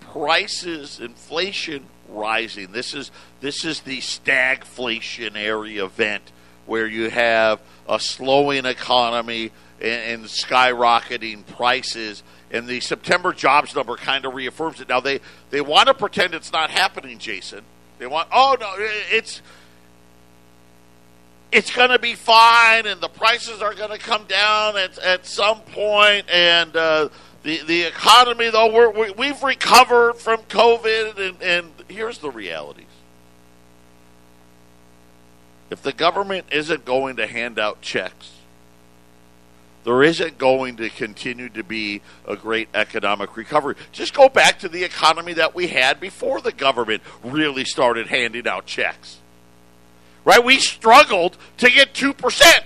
Prices, 0.00 0.98
inflation 0.98 1.86
rising. 2.08 2.72
This 2.72 2.92
is 2.92 3.12
this 3.40 3.64
is 3.64 3.80
the 3.82 3.98
stagflationary 3.98 5.82
event 5.82 6.24
where 6.66 6.88
you 6.88 7.08
have 7.08 7.60
a 7.88 8.00
slowing 8.00 8.66
economy 8.66 9.52
and, 9.80 10.22
and 10.22 10.24
skyrocketing 10.24 11.46
prices. 11.46 12.22
And 12.50 12.66
the 12.66 12.80
September 12.80 13.32
jobs 13.32 13.74
number 13.74 13.96
kind 13.96 14.24
of 14.24 14.34
reaffirms 14.34 14.80
it. 14.80 14.88
Now 14.88 15.00
they 15.00 15.20
they 15.50 15.60
want 15.60 15.88
to 15.88 15.94
pretend 15.94 16.34
it's 16.34 16.52
not 16.52 16.70
happening, 16.70 17.18
Jason. 17.18 17.64
They 17.98 18.06
want 18.06 18.28
oh 18.32 18.56
no, 18.58 18.72
it's 18.78 19.42
it's 21.52 21.74
going 21.74 21.90
to 21.90 21.98
be 21.98 22.14
fine, 22.14 22.86
and 22.86 23.00
the 23.00 23.08
prices 23.08 23.62
are 23.62 23.74
going 23.74 23.90
to 23.90 23.98
come 23.98 24.24
down 24.24 24.76
at 24.76 24.98
at 24.98 25.26
some 25.26 25.60
point, 25.60 26.28
and 26.30 26.76
uh, 26.76 27.08
the 27.42 27.62
the 27.64 27.82
economy 27.82 28.50
though 28.50 28.72
we're, 28.72 29.12
we, 29.14 29.26
have 29.28 29.42
recovered 29.42 30.14
from 30.14 30.42
COVID, 30.42 31.18
and, 31.18 31.42
and 31.42 31.72
here's 31.88 32.18
the 32.18 32.30
realities. 32.30 32.84
If 35.68 35.82
the 35.82 35.92
government 35.92 36.46
isn't 36.52 36.84
going 36.84 37.16
to 37.16 37.26
hand 37.26 37.58
out 37.58 37.80
checks 37.80 38.35
there 39.86 40.02
isn't 40.02 40.36
going 40.36 40.74
to 40.78 40.90
continue 40.90 41.48
to 41.50 41.62
be 41.62 42.02
a 42.26 42.34
great 42.34 42.68
economic 42.74 43.36
recovery. 43.36 43.76
Just 43.92 44.14
go 44.14 44.28
back 44.28 44.58
to 44.58 44.68
the 44.68 44.82
economy 44.82 45.32
that 45.34 45.54
we 45.54 45.68
had 45.68 46.00
before 46.00 46.40
the 46.40 46.50
government 46.50 47.04
really 47.22 47.64
started 47.64 48.08
handing 48.08 48.48
out 48.48 48.66
checks. 48.66 49.18
Right? 50.24 50.44
We 50.44 50.58
struggled 50.58 51.36
to 51.58 51.70
get 51.70 51.94
2%. 51.94 52.64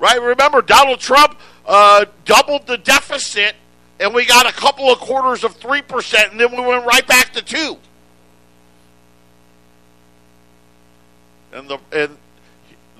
Right? 0.00 0.20
Remember, 0.20 0.62
Donald 0.62 0.98
Trump 0.98 1.38
uh, 1.64 2.06
doubled 2.24 2.66
the 2.66 2.78
deficit, 2.78 3.54
and 4.00 4.12
we 4.12 4.26
got 4.26 4.46
a 4.46 4.52
couple 4.52 4.90
of 4.90 4.98
quarters 4.98 5.44
of 5.44 5.60
3%, 5.60 6.32
and 6.32 6.40
then 6.40 6.50
we 6.50 6.60
went 6.60 6.86
right 6.86 7.06
back 7.06 7.32
to 7.34 7.42
2 7.42 7.78
And 11.52 11.68
the 11.68 11.78
and 11.92 12.18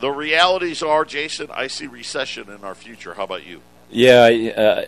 the 0.00 0.10
realities 0.10 0.82
are, 0.82 1.04
Jason, 1.04 1.48
I 1.52 1.66
see 1.66 1.86
recession 1.86 2.50
in 2.50 2.64
our 2.64 2.74
future. 2.74 3.14
How 3.14 3.24
about 3.24 3.46
you? 3.46 3.60
Yeah, 3.90 4.22
uh, 4.24 4.84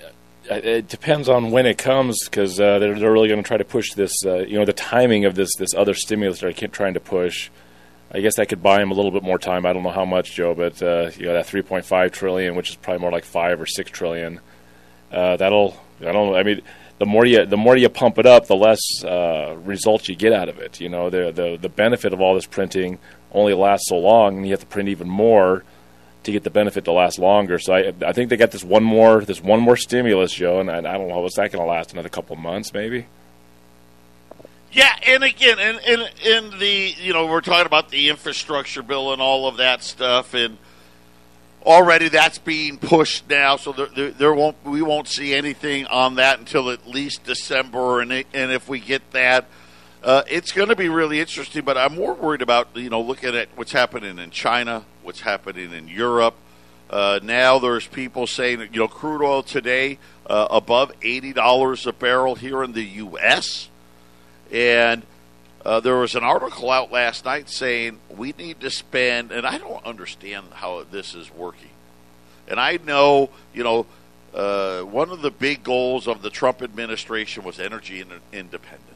it 0.49 0.89
depends 0.89 1.29
on 1.29 1.51
when 1.51 1.67
it 1.67 1.79
comes 1.79 2.25
because 2.25 2.61
uh, 2.61 2.79
they're, 2.79 2.99
they're, 2.99 3.13
really 3.13 3.29
going 3.29 3.43
to 3.43 3.47
try 3.47 3.57
to 3.57 3.65
push 3.65 3.93
this. 3.95 4.15
Uh, 4.25 4.39
you 4.39 4.59
know, 4.59 4.65
the 4.65 4.73
timing 4.73 5.25
of 5.25 5.35
this 5.35 5.55
this 5.57 5.75
other 5.75 5.95
stimulus 5.95 6.41
they're 6.41 6.53
keep 6.53 6.73
trying 6.73 6.95
to 6.95 7.01
push. 7.01 7.51
I 8.13 8.21
guess 8.21 8.37
that 8.37 8.49
could 8.49 8.63
buy 8.63 8.79
them 8.79 8.91
a 8.91 8.95
little 8.95 9.13
bit 9.13 9.23
more 9.23 9.39
time. 9.39 9.65
I 9.65 9.73
don't 9.73 9.85
know 9.85 9.91
how 9.91 10.05
much, 10.05 10.35
Joe, 10.35 10.55
but 10.55 10.83
uh, 10.83 11.11
you 11.17 11.27
know 11.27 11.35
that 11.35 11.47
3.5 11.47 12.13
trillion, 12.13 12.57
which 12.57 12.71
is 12.71 12.77
probably 12.77 13.01
more 13.01 13.13
like 13.13 13.25
five 13.25 13.61
or 13.61 13.67
six 13.67 13.91
trillion. 13.91 14.41
Uh, 15.13 15.37
that'll. 15.37 15.77
I 16.01 16.13
don't. 16.13 16.35
I 16.35 16.43
mean, 16.43 16.63
the 16.99 17.07
more 17.07 17.25
you 17.25 17.47
the 17.47 17.57
more 17.57 17.77
you 17.77 17.89
pump 17.89 18.19
it 18.19 18.27
up, 18.27 18.47
the 18.47 18.57
less 18.57 18.81
uh, 19.05 19.57
results 19.65 20.09
you 20.09 20.17
get 20.17 20.33
out 20.33 20.49
of 20.49 20.59
it. 20.59 20.81
You 20.81 20.89
know, 20.89 21.09
the 21.11 21.31
the 21.33 21.59
the 21.61 21.69
benefit 21.69 22.13
of 22.13 22.21
all 22.21 22.35
this 22.35 22.47
printing 22.47 22.99
only 23.33 23.55
lasts 23.55 23.89
so 23.89 23.99
long, 23.99 24.37
and 24.37 24.47
you 24.47 24.53
have 24.53 24.61
to 24.61 24.67
print 24.67 24.89
even 24.89 25.09
more 25.09 25.65
to 26.23 26.33
get 26.33 26.45
the 26.45 26.51
benefit 26.51 26.85
to 26.85 26.93
last 26.93 27.19
longer. 27.19 27.59
So 27.59 27.75
I, 27.75 27.95
I 28.05 28.13
think 28.13 28.31
they 28.31 28.37
got 28.37 28.51
this 28.51 28.65
one 28.65 28.85
more 28.85 29.23
this 29.23 29.43
one 29.43 29.61
more 29.61 29.77
stimulus, 29.77 30.33
Joe, 30.33 30.61
and 30.61 30.71
I, 30.71 30.79
I 30.79 30.99
don't 30.99 31.09
know 31.09 31.21
what's 31.21 31.37
that 31.37 31.53
going 31.53 31.65
to 31.65 31.71
last 31.71 31.93
another 31.93 32.09
couple 32.09 32.37
months, 32.37 32.73
maybe. 32.73 33.07
Yeah, 34.73 34.95
and 35.05 35.25
again, 35.25 35.59
in, 35.59 35.79
in 35.81 36.09
in 36.25 36.59
the 36.59 36.95
you 37.01 37.13
know 37.13 37.27
we're 37.27 37.41
talking 37.41 37.67
about 37.67 37.91
the 37.91 38.09
infrastructure 38.09 38.83
bill 38.83 39.13
and 39.13 39.21
all 39.21 39.49
of 39.49 39.57
that 39.57 39.83
stuff, 39.83 40.35
and 40.35 40.59
already 41.65 42.09
that's 42.09 42.39
being 42.39 42.79
pushed 42.79 43.29
now. 43.29 43.57
So 43.57 43.73
there, 43.73 43.87
there, 43.87 44.11
there 44.11 44.35
won't 44.35 44.57
we 44.65 44.83
won't 44.83 45.09
see 45.09 45.35
anything 45.35 45.87
on 45.87 46.17
that 46.17 46.39
until 46.39 46.71
at 46.71 46.87
least 46.87 47.25
December, 47.25 48.01
and 48.01 48.13
it, 48.13 48.27
and 48.33 48.53
if 48.53 48.69
we 48.69 48.79
get 48.79 49.11
that, 49.11 49.47
uh, 50.03 50.23
it's 50.29 50.53
going 50.53 50.69
to 50.69 50.77
be 50.77 50.89
really 50.89 51.21
interesting, 51.21 51.63
but 51.63 51.77
I'm 51.77 51.95
more 51.95 52.15
worried 52.15 52.43
about 52.43 52.69
you 52.75 52.89
know 52.89 53.01
looking 53.01 53.35
at 53.37 53.49
what's 53.55 53.73
happening 53.73 54.19
in 54.19 54.31
China, 54.31 54.85
what's 55.03 55.21
happening 55.21 55.73
in 55.73 55.89
Europe. 55.89 56.35
Uh, 56.89 57.21
now 57.23 57.59
there's 57.59 57.87
people 57.87 58.27
saying 58.27 58.61
you 58.73 58.81
know 58.81 58.89
crude 58.89 59.23
oil 59.23 59.43
today 59.43 59.99
uh, 60.27 60.49
above 60.51 60.93
eighty 61.03 61.33
dollars 61.33 61.87
a 61.87 61.93
barrel 61.93 62.35
here 62.35 62.65
in 62.65 62.73
the 62.73 62.83
U.S. 62.83 63.69
and 64.51 65.03
uh, 65.67 65.81
there 65.81 65.97
was 65.97 66.15
an 66.15 66.25
article 66.25 66.71
out 66.71 66.91
last 66.91 67.27
night 67.27 67.51
saying 67.51 67.99
we 68.09 68.33
need 68.39 68.61
to 68.61 68.71
spend, 68.71 69.31
and 69.33 69.47
I 69.47 69.59
don't 69.59 69.85
understand 69.85 70.47
how 70.55 70.83
this 70.91 71.15
is 71.15 71.31
working. 71.31 71.69
And 72.49 72.59
I 72.59 72.79
know 72.79 73.29
you 73.53 73.65
know 73.65 73.85
uh, 74.33 74.81
one 74.81 75.11
of 75.11 75.21
the 75.21 75.31
big 75.31 75.63
goals 75.63 76.09
of 76.09 76.23
the 76.23 76.31
Trump 76.31 76.63
administration 76.63 77.45
was 77.45 77.61
energy 77.61 78.03
independence 78.33 78.90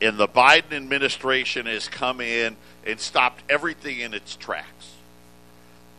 and 0.00 0.16
the 0.16 0.28
Biden 0.28 0.72
administration 0.72 1.66
has 1.66 1.88
come 1.88 2.20
in 2.20 2.56
and 2.86 3.00
stopped 3.00 3.42
everything 3.48 4.00
in 4.00 4.14
its 4.14 4.36
tracks. 4.36 4.92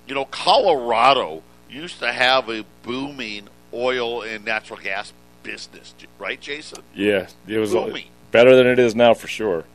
You 0.07 0.15
know, 0.15 0.25
Colorado 0.25 1.43
used 1.69 1.99
to 1.99 2.11
have 2.11 2.49
a 2.49 2.65
booming 2.83 3.47
oil 3.73 4.23
and 4.23 4.43
natural 4.45 4.79
gas 4.79 5.13
business, 5.43 5.93
right, 6.17 6.39
Jason? 6.39 6.83
Yeah, 6.95 7.27
it 7.47 7.57
was 7.59 7.75
uh, 7.75 7.85
booming. 7.85 8.07
better 8.31 8.55
than 8.55 8.67
it 8.67 8.79
is 8.79 8.95
now 8.95 9.13
for 9.13 9.27
sure. 9.27 9.65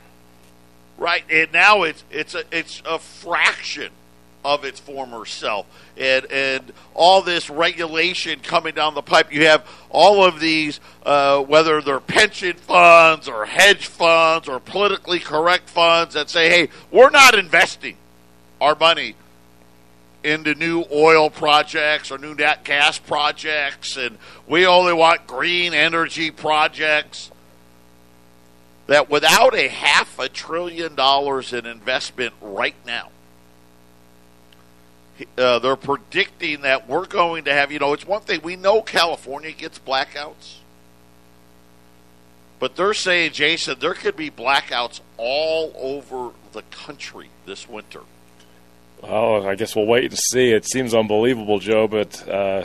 Right, 0.97 1.25
and 1.31 1.53
now 1.53 1.83
it's 1.83 2.05
it's 2.11 2.35
a 2.35 2.45
it's 2.53 2.83
a 2.87 2.99
fraction 2.99 3.91
of 4.45 4.65
its 4.65 4.79
former 4.79 5.25
self. 5.25 5.67
And, 5.97 6.27
and 6.31 6.73
all 6.93 7.23
this 7.23 7.49
regulation 7.49 8.41
coming 8.41 8.75
down 8.75 8.95
the 8.95 9.03
pipe. 9.03 9.33
You 9.33 9.47
have 9.47 9.67
all 9.91 10.25
of 10.25 10.41
these, 10.41 10.81
uh, 11.07 11.43
whether 11.43 11.81
they're 11.81 12.01
pension 12.01 12.57
funds 12.57 13.29
or 13.29 13.47
hedge 13.47 13.87
funds 13.87 14.49
or 14.49 14.61
politically 14.61 15.21
correct 15.21 15.71
funds 15.71 16.15
that 16.15 16.29
say, 16.29 16.49
hey, 16.49 16.69
we're 16.91 17.11
not 17.11 17.39
investing 17.39 17.97
our 18.61 18.75
money 18.75 19.15
into 20.25 20.55
new 20.55 20.85
oil 20.91 21.29
projects 21.29 22.11
or 22.11 22.19
new 22.19 22.35
nat 22.35 22.65
gas 22.65 22.99
projects, 22.99 23.97
and 23.97 24.17
we 24.49 24.67
only 24.67 24.93
want 24.93 25.27
green 25.27 25.75
energy 25.75 26.31
projects. 26.31 27.31
That 28.87 29.09
without 29.09 29.55
a 29.55 29.69
half 29.69 30.19
a 30.19 30.29
trillion 30.29 30.95
dollars 30.95 31.53
in 31.53 31.67
investment 31.67 32.35
right 32.41 32.75
now, 32.85 33.11
uh, 35.39 35.59
they're 35.59 35.77
predicting 35.77 36.63
that 36.63 36.89
we're 36.89 37.07
going 37.07 37.45
to 37.45 37.53
have, 37.53 37.71
you 37.71 37.79
know, 37.79 37.93
it's 37.93 38.07
one 38.07 38.23
thing, 38.23 38.41
we 38.43 38.57
know 38.57 38.83
California 38.83 39.53
gets 39.53 39.79
blackouts. 39.79 40.57
But 42.59 42.77
they're 42.77 42.95
saying, 42.95 43.33
Jason, 43.33 43.79
there 43.81 43.95
could 43.95 44.17
be 44.17 44.31
blackouts 44.31 45.01
all 45.17 45.73
over 45.77 46.33
the 46.53 46.63
country 46.71 47.29
this 47.47 47.69
winter. 47.69 48.01
Oh, 49.03 49.47
I 49.47 49.55
guess 49.55 49.77
we'll 49.77 49.87
wait 49.87 50.05
and 50.05 50.19
see. 50.19 50.51
It 50.51 50.65
seems 50.65 50.95
unbelievable, 50.95 51.59
Joe, 51.59 51.87
but. 51.87 52.27
Uh, 52.27 52.65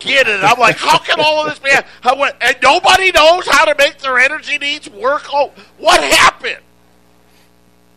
get 0.00 0.26
it. 0.26 0.42
I'm 0.42 0.58
like, 0.58 0.76
how 0.76 0.98
can 0.98 1.20
all 1.20 1.46
of 1.46 1.50
this 1.50 1.58
be? 1.60 1.70
How, 2.00 2.20
and 2.24 2.56
nobody 2.62 3.12
knows 3.12 3.46
how 3.46 3.66
to 3.66 3.74
make 3.78 3.98
their 3.98 4.18
energy 4.18 4.58
needs 4.58 4.90
work. 4.90 5.26
Oh, 5.32 5.52
what 5.78 6.02
happened? 6.02 6.58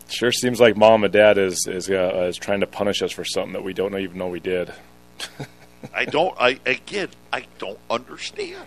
Sure 0.08 0.32
seems 0.32 0.60
like 0.60 0.76
mom 0.76 1.04
and 1.04 1.12
dad 1.12 1.38
is 1.38 1.66
is 1.66 1.90
uh, 1.90 2.26
is 2.28 2.36
trying 2.36 2.60
to 2.60 2.66
punish 2.66 3.02
us 3.02 3.12
for 3.12 3.24
something 3.24 3.52
that 3.54 3.64
we 3.64 3.72
don't 3.72 3.98
even 3.98 4.18
know 4.18 4.28
we 4.28 4.40
did. 4.40 4.72
I 5.94 6.04
don't. 6.04 6.34
I 6.38 6.60
again, 6.66 7.08
I 7.32 7.46
don't 7.58 7.78
understand. 7.90 8.66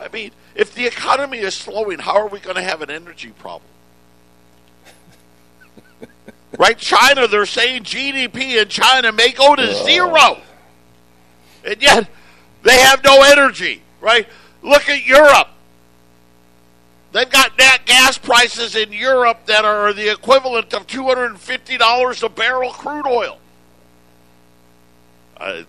I 0.00 0.08
mean, 0.08 0.32
if 0.54 0.74
the 0.74 0.86
economy 0.86 1.38
is 1.38 1.54
slowing, 1.54 2.00
how 2.00 2.16
are 2.16 2.26
we 2.26 2.40
going 2.40 2.56
to 2.56 2.62
have 2.62 2.82
an 2.82 2.90
energy 2.90 3.30
problem? 3.30 3.70
right? 6.58 6.76
China, 6.76 7.28
they're 7.28 7.46
saying 7.46 7.84
GDP 7.84 8.60
in 8.60 8.68
China 8.68 9.12
may 9.12 9.32
go 9.32 9.54
to 9.54 9.74
zero, 9.84 10.40
and 11.64 11.80
yet 11.80 12.08
they 12.62 12.78
have 12.80 13.02
no 13.04 13.22
energy. 13.22 13.82
Right? 14.00 14.28
Look 14.62 14.88
at 14.88 15.06
Europe. 15.06 15.48
They've 17.14 17.30
got 17.30 17.56
nat 17.56 17.86
gas 17.86 18.18
prices 18.18 18.74
in 18.74 18.92
Europe 18.92 19.46
that 19.46 19.64
are 19.64 19.92
the 19.92 20.10
equivalent 20.10 20.74
of 20.74 20.88
$250 20.88 22.22
a 22.24 22.28
barrel 22.28 22.72
crude 22.72 23.06
oil. 23.06 23.38
Uh, 25.36 25.62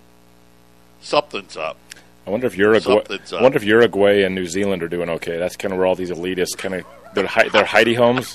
something's 1.01 1.55
up. 1.55 1.77
I 2.25 2.31
wonder 2.31 2.47
if 2.47 2.57
Uruguay. 2.57 3.03
I 3.31 3.41
wonder 3.43 3.57
if 3.57 3.63
Uruguay 3.63 4.23
and 4.23 4.33
New 4.33 4.47
Zealand 4.47 4.81
are 4.81 4.87
doing 4.87 5.07
okay. 5.07 5.37
That's 5.37 5.55
kind 5.55 5.71
of 5.71 5.77
where 5.77 5.85
all 5.85 5.93
these 5.93 6.09
elitists 6.09 6.57
kind 6.57 6.73
of 6.73 6.85
their 7.13 7.25
their 7.25 7.63
hidey 7.63 7.95
homes. 7.95 8.33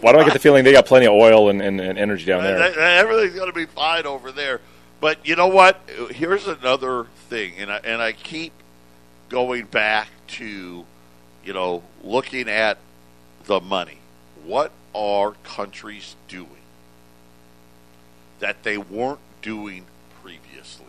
Why 0.00 0.12
do 0.12 0.18
I 0.18 0.24
get 0.24 0.32
the 0.32 0.40
feeling 0.40 0.64
they 0.64 0.72
got 0.72 0.86
plenty 0.86 1.06
of 1.06 1.12
oil 1.12 1.50
and, 1.50 1.62
and, 1.62 1.80
and 1.80 1.96
energy 1.96 2.24
down 2.24 2.42
there? 2.42 2.58
Everything's 2.58 3.36
going 3.36 3.50
to 3.50 3.54
be 3.54 3.66
fine 3.66 4.06
over 4.06 4.32
there. 4.32 4.60
But 5.00 5.24
you 5.24 5.36
know 5.36 5.48
what? 5.48 5.80
Here's 6.10 6.48
another 6.48 7.06
thing, 7.28 7.54
and 7.58 7.70
I, 7.70 7.76
and 7.84 8.02
I 8.02 8.10
keep 8.10 8.52
going 9.28 9.66
back 9.66 10.08
to 10.28 10.84
you 11.46 11.52
know, 11.52 11.84
looking 12.02 12.48
at 12.48 12.76
the 13.44 13.60
money, 13.60 13.98
what 14.44 14.72
are 14.94 15.32
countries 15.44 16.16
doing 16.26 16.48
that 18.40 18.64
they 18.64 18.76
weren't 18.76 19.20
doing 19.42 19.84
previously? 20.20 20.84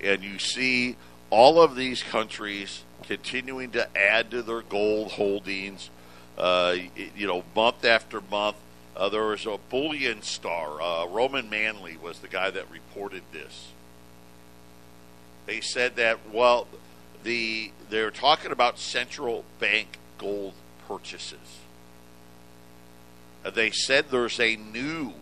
And 0.00 0.22
you 0.22 0.38
see 0.38 0.96
all 1.28 1.60
of 1.60 1.74
these 1.74 2.04
countries 2.04 2.84
continuing 3.02 3.72
to 3.72 3.96
add 3.96 4.30
to 4.30 4.42
their 4.42 4.62
gold 4.62 5.12
holdings, 5.12 5.90
uh, 6.38 6.76
you 7.16 7.26
know, 7.26 7.42
month 7.56 7.84
after 7.84 8.20
month. 8.30 8.56
Uh, 8.96 9.08
there 9.08 9.24
was 9.24 9.44
a 9.44 9.58
BullionStar. 9.72 10.78
Uh, 10.80 11.08
Ronan 11.08 11.50
Manly 11.50 11.96
was 11.96 12.20
the 12.20 12.28
guy 12.28 12.50
that 12.50 12.70
reported 12.70 13.22
this. 13.32 13.72
They 15.46 15.60
said 15.60 15.96
that 15.96 16.18
well, 16.32 16.68
the 17.22 17.70
they're 17.90 18.10
talking 18.10 18.52
about 18.52 18.78
central 18.78 19.44
bank 19.58 19.98
gold 20.18 20.54
purchases. 20.88 21.58
They 23.54 23.70
said 23.70 24.06
there's 24.10 24.38
a 24.38 24.56
new 24.56 25.14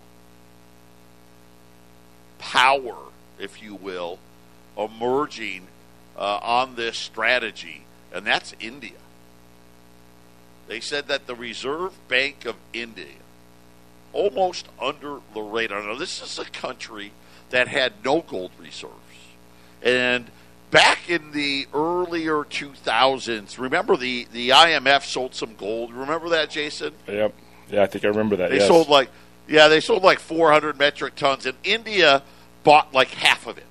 power, 2.38 2.96
if 3.38 3.62
you 3.62 3.74
will, 3.74 4.18
emerging 4.76 5.66
uh, 6.16 6.38
on 6.42 6.76
this 6.76 6.98
strategy, 6.98 7.84
and 8.12 8.26
that's 8.26 8.54
India. 8.60 8.98
They 10.68 10.80
said 10.80 11.08
that 11.08 11.26
the 11.26 11.34
Reserve 11.34 11.92
Bank 12.08 12.44
of 12.44 12.56
India, 12.72 13.06
almost 14.12 14.68
under 14.80 15.20
the 15.34 15.40
radar. 15.40 15.82
Now, 15.82 15.96
this 15.96 16.22
is 16.22 16.38
a 16.38 16.44
country 16.44 17.12
that 17.50 17.68
had 17.68 18.04
no 18.04 18.20
gold 18.20 18.52
reserves. 18.58 18.94
And 19.82 20.30
back 20.70 21.10
in 21.10 21.32
the 21.32 21.66
earlier 21.74 22.44
2000s, 22.44 23.58
remember 23.58 23.96
the, 23.96 24.26
the 24.32 24.50
IMF 24.50 25.04
sold 25.04 25.34
some 25.34 25.54
gold. 25.54 25.92
Remember 25.92 26.30
that, 26.30 26.50
Jason? 26.50 26.94
Yep. 27.06 27.34
Yeah, 27.70 27.82
I 27.82 27.86
think 27.86 28.04
I 28.04 28.08
remember 28.08 28.36
that. 28.36 28.50
They 28.50 28.58
yes. 28.58 28.68
sold 28.68 28.88
like, 28.88 29.08
yeah, 29.48 29.68
they 29.68 29.80
sold 29.80 30.02
like 30.02 30.18
400 30.18 30.78
metric 30.78 31.14
tons, 31.16 31.46
and 31.46 31.56
India 31.64 32.22
bought 32.64 32.92
like 32.92 33.08
half 33.08 33.46
of 33.46 33.58
it. 33.58 33.64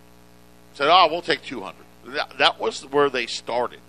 Said, 0.74 0.88
oh, 0.89 1.08
we'll 1.12 1.22
take 1.22 1.44
200. 1.44 1.75
That, 2.15 2.38
that 2.38 2.60
was 2.60 2.82
where 2.86 3.10
they 3.10 3.27
started. 3.27 3.79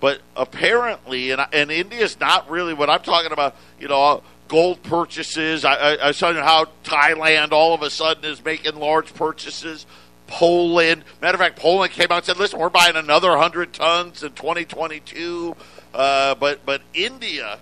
But 0.00 0.20
apparently, 0.36 1.30
and, 1.30 1.44
and 1.52 1.70
India's 1.70 2.18
not 2.18 2.50
really 2.50 2.74
what 2.74 2.90
I'm 2.90 3.02
talking 3.02 3.32
about, 3.32 3.56
you 3.78 3.88
know, 3.88 4.22
gold 4.48 4.82
purchases. 4.82 5.64
I, 5.64 5.74
I, 5.74 6.08
I 6.08 6.12
saw 6.12 6.32
how 6.34 6.66
Thailand 6.84 7.52
all 7.52 7.72
of 7.72 7.82
a 7.82 7.90
sudden 7.90 8.24
is 8.24 8.44
making 8.44 8.76
large 8.76 9.14
purchases. 9.14 9.86
Poland, 10.32 11.04
matter 11.20 11.34
of 11.36 11.40
fact, 11.40 11.56
Poland 11.56 11.92
came 11.92 12.06
out 12.10 12.18
and 12.18 12.26
said, 12.26 12.38
"Listen, 12.38 12.58
we're 12.58 12.70
buying 12.70 12.96
another 12.96 13.30
100 13.30 13.72
tons 13.72 14.22
in 14.22 14.32
2022." 14.32 15.54
Uh, 15.94 16.34
but 16.34 16.64
but 16.64 16.82
India 16.94 17.58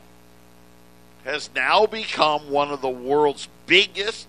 has 1.24 1.50
now 1.54 1.86
become 1.86 2.50
one 2.50 2.70
of 2.70 2.80
the 2.80 2.88
world's 2.88 3.48
biggest 3.66 4.26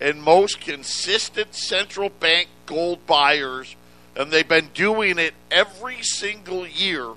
and 0.00 0.22
most 0.22 0.60
consistent 0.60 1.54
central 1.54 2.08
bank 2.08 2.48
gold 2.66 3.06
buyers 3.06 3.76
and 4.16 4.30
they've 4.30 4.48
been 4.48 4.68
doing 4.74 5.18
it 5.18 5.34
every 5.50 6.02
single 6.02 6.66
year 6.66 7.08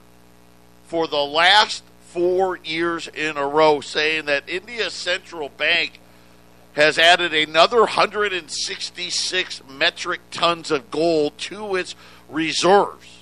for 0.87 1.07
the 1.07 1.17
last 1.17 1.83
four 2.07 2.57
years 2.63 3.07
in 3.07 3.37
a 3.37 3.45
row, 3.45 3.81
saying 3.81 4.25
that 4.25 4.47
India's 4.47 4.93
central 4.93 5.49
bank 5.49 5.99
has 6.75 6.97
added 6.97 7.33
another 7.33 7.79
166 7.79 9.61
metric 9.69 10.21
tons 10.31 10.71
of 10.71 10.89
gold 10.91 11.37
to 11.37 11.75
its 11.75 11.95
reserves 12.29 13.15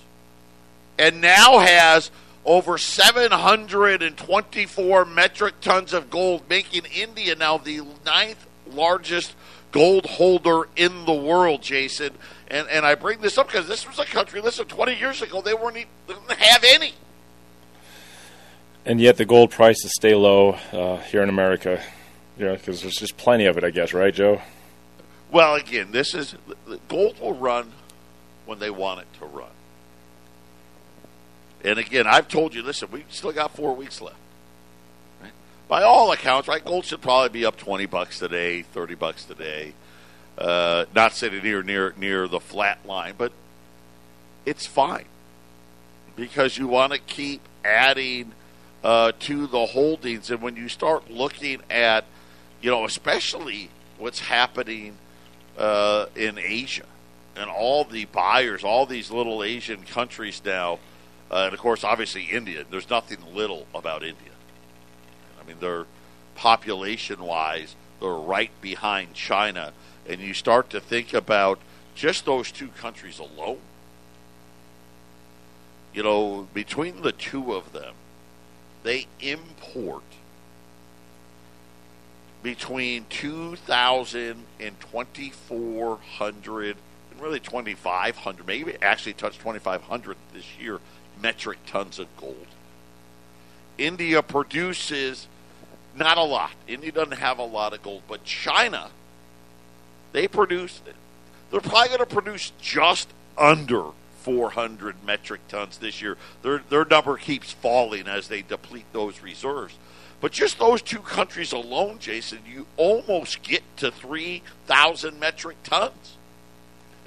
and 0.98 1.22
now 1.22 1.60
has 1.60 2.10
over 2.46 2.78
724 2.78 5.06
metric 5.06 5.54
tons 5.62 5.94
of 5.94 6.10
gold, 6.10 6.44
making 6.50 6.84
India 6.94 7.36
now 7.36 7.58
the 7.58 7.80
ninth 8.06 8.46
largest 8.68 9.34
gold 9.72 10.06
holder 10.06 10.68
in 10.76 11.06
the 11.06 11.14
world, 11.14 11.62
Jason. 11.62 12.12
And 12.50 12.68
and 12.68 12.86
I 12.86 12.96
bring 12.96 13.22
this 13.22 13.38
up 13.38 13.48
because 13.48 13.66
this 13.68 13.88
was 13.88 14.00
a 14.00 14.06
country. 14.06 14.42
Listen, 14.42 14.66
20 14.66 14.96
years 14.96 15.22
ago 15.22 15.42
they 15.42 15.54
weren't 15.54 15.78
even, 15.78 15.90
didn't 16.08 16.32
have 16.32 16.66
any. 16.66 16.96
And 18.86 19.00
yet 19.00 19.16
the 19.16 19.24
gold 19.26 19.52
prices 19.52 19.94
stay 19.96 20.14
low 20.14 20.58
uh, 20.74 20.98
here 20.98 21.24
in 21.24 21.30
America. 21.30 21.82
Yeah, 22.38 22.54
because 22.54 22.82
there's 22.82 22.96
just 22.96 23.18
plenty 23.18 23.46
of 23.46 23.58
it, 23.58 23.64
I 23.64 23.70
guess, 23.70 23.94
right, 23.94 24.14
Joe? 24.14 24.42
Well, 25.32 25.56
again, 25.56 25.92
this 25.92 26.14
is 26.14 26.36
gold 26.88 27.20
will 27.20 27.34
run 27.34 27.72
when 28.46 28.60
they 28.60 28.70
want 28.70 29.02
it 29.02 29.08
to 29.20 29.26
run. 29.26 29.50
And 31.64 31.80
again, 31.80 32.08
I've 32.08 32.28
told 32.28 32.54
you, 32.54 32.62
listen, 32.62 32.90
we 32.92 33.06
still 33.10 33.32
got 33.32 33.56
four 33.56 33.76
weeks 33.76 34.02
left. 34.02 34.18
By 35.68 35.84
all 35.84 36.12
accounts, 36.12 36.48
right, 36.48 36.64
gold 36.64 36.86
should 36.86 37.02
probably 37.02 37.30
be 37.30 37.46
up 37.46 37.58
twenty 37.58 37.86
bucks 37.86 38.20
today, 38.20 38.62
thirty 38.62 38.96
bucks 38.96 39.24
today. 39.24 39.74
Uh, 40.38 40.86
not 40.94 41.14
sitting 41.14 41.42
here 41.42 41.64
near 41.64 41.94
near 41.98 42.28
the 42.28 42.40
flat 42.40 42.86
line, 42.86 43.16
but 43.18 43.32
it's 44.46 44.66
fine 44.66 45.06
because 46.16 46.58
you 46.58 46.68
want 46.68 46.92
to 46.92 47.00
keep 47.00 47.42
adding 47.64 48.34
uh, 48.84 49.14
to 49.20 49.48
the 49.48 49.66
holdings, 49.68 50.30
and 50.30 50.42
when 50.42 50.56
you 50.58 50.68
start 50.68 51.10
looking 51.10 51.62
at, 51.70 52.04
you 52.64 52.72
know, 52.72 52.86
especially 52.86 53.70
what's 54.00 54.20
happening 54.20 54.98
uh, 55.60 56.08
in 56.16 56.40
Asia 56.40 56.88
and 57.36 57.48
all 57.48 57.84
the 57.84 58.06
buyers, 58.06 58.64
all 58.64 58.88
these 58.88 59.12
little 59.12 59.44
Asian 59.44 59.84
countries 59.84 60.42
now 60.44 60.80
uh, 61.34 61.46
and 61.46 61.54
of 61.56 61.60
course, 61.60 61.84
obviously, 61.84 62.26
India. 62.26 62.64
There's 62.70 62.92
nothing 62.92 63.18
little 63.34 63.66
about 63.74 64.04
India. 64.04 64.34
I 65.42 65.48
mean, 65.48 65.58
they're 65.60 65.88
population 66.36 67.24
wise, 67.24 67.76
they're 68.00 68.12
right 68.12 68.52
behind 68.62 69.16
China. 69.16 69.74
And 70.08 70.22
you 70.22 70.36
start 70.36 70.70
to 70.72 70.80
think 70.80 71.12
about 71.12 71.58
just 71.96 72.26
those 72.26 72.52
two 72.52 72.68
countries 72.68 73.18
alone. 73.18 73.58
You 75.92 76.04
know, 76.04 76.48
between 76.54 77.02
the 77.02 77.12
two 77.12 77.54
of 77.56 77.74
them, 77.74 77.96
they 78.84 79.08
import 79.20 80.04
between 82.44 83.06
2,000 83.10 84.44
and 84.60 84.80
2,400, 84.80 86.78
and 87.12 87.22
really 87.22 87.40
2,500, 87.40 88.46
maybe 88.46 88.76
actually 88.82 89.14
touched 89.14 89.40
2,500 89.40 90.18
this 90.34 90.46
year 90.60 90.80
metric 91.22 91.58
tons 91.66 92.00
of 92.00 92.08
gold. 92.18 92.48
India 93.78 94.22
produces 94.22 95.28
not 95.96 96.18
a 96.18 96.24
lot. 96.24 96.52
India 96.68 96.92
doesn't 96.92 97.18
have 97.18 97.40
a 97.40 97.46
lot 97.46 97.74
of 97.74 97.82
gold, 97.82 98.04
but 98.08 98.24
China, 98.26 98.90
they 100.12 100.28
produce, 100.28 100.82
they're 101.50 101.62
probably 101.62 101.88
going 101.88 102.00
to 102.00 102.06
produce 102.06 102.52
just 102.62 103.08
under 103.38 103.86
400 104.22 105.04
metric 105.06 105.42
tons 105.48 105.78
this 105.78 106.02
year. 106.02 106.18
Their, 106.42 106.60
their 106.70 106.86
number 106.86 107.18
keeps 107.18 107.52
falling 107.52 108.08
as 108.08 108.28
they 108.28 108.42
deplete 108.42 108.86
those 108.92 109.22
reserves. 109.22 109.76
But 110.24 110.32
just 110.32 110.58
those 110.58 110.82
two 110.82 111.00
countries 111.00 111.52
alone, 111.52 112.00
Jason, 112.00 112.40
you 112.50 112.66
almost 112.78 113.44
get 113.44 113.62
to 113.76 113.92
3,000 113.92 115.20
metric 115.20 115.58
tons. 115.64 116.16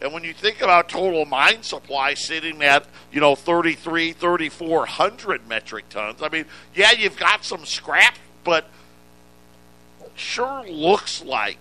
And 0.02 0.12
when 0.12 0.22
you 0.22 0.34
think 0.34 0.60
about 0.60 0.90
total 0.90 1.24
mine 1.24 1.62
supply 1.62 2.12
sitting 2.12 2.62
at, 2.62 2.84
you 3.10 3.22
know, 3.22 3.34
33, 3.34 4.12
3,400 4.12 5.48
metric 5.48 5.88
tons, 5.88 6.20
I 6.20 6.28
mean, 6.28 6.44
yeah, 6.74 6.92
you've 6.92 7.16
got 7.16 7.42
some 7.42 7.64
scrap, 7.64 8.18
but 8.44 8.68
sure 10.14 10.68
looks 10.68 11.24
like 11.24 11.56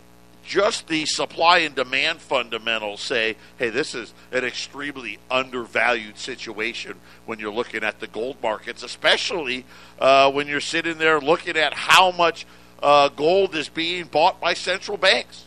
just 0.46 0.88
the 0.88 1.06
supply 1.06 1.60
and 1.60 1.76
demand 1.76 2.22
fundamentals 2.22 3.02
say, 3.02 3.36
hey, 3.58 3.70
this 3.70 3.96
is 3.96 4.14
an 4.32 4.46
extremely 4.46 5.18
undervalued 5.30 6.18
situation 6.18 6.96
when 7.26 7.40
you're 7.40 7.54
looking 7.54 7.84
at 7.84 8.00
the 8.00 8.08
gold 8.08 8.38
markets, 8.42 8.84
especially 8.84 9.66
uh, 10.00 10.32
when 10.32 10.48
you're 10.48 10.62
sitting 10.62 10.98
there 10.98 11.20
looking 11.20 11.58
at 11.58 11.74
how 11.74 12.12
much 12.12 12.46
uh, 12.82 13.10
gold 13.10 13.56
is 13.56 13.68
being 13.68 14.06
bought 14.06 14.40
by 14.40 14.54
central 14.54 14.98
banks. 14.98 15.46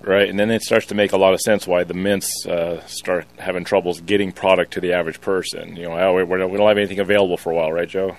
Right, 0.00 0.28
and 0.28 0.38
then 0.38 0.50
it 0.50 0.62
starts 0.62 0.86
to 0.86 0.94
make 0.94 1.12
a 1.12 1.16
lot 1.16 1.34
of 1.34 1.40
sense 1.40 1.66
why 1.66 1.82
the 1.82 1.94
mints 1.94 2.46
uh, 2.46 2.86
start 2.86 3.26
having 3.38 3.64
troubles 3.64 4.00
getting 4.00 4.30
product 4.30 4.74
to 4.74 4.80
the 4.80 4.92
average 4.92 5.20
person. 5.20 5.74
You 5.74 5.88
know, 5.88 6.24
we 6.24 6.36
don't 6.36 6.68
have 6.68 6.78
anything 6.78 7.00
available 7.00 7.36
for 7.36 7.50
a 7.50 7.56
while, 7.56 7.72
right, 7.72 7.88
Joe? 7.88 8.16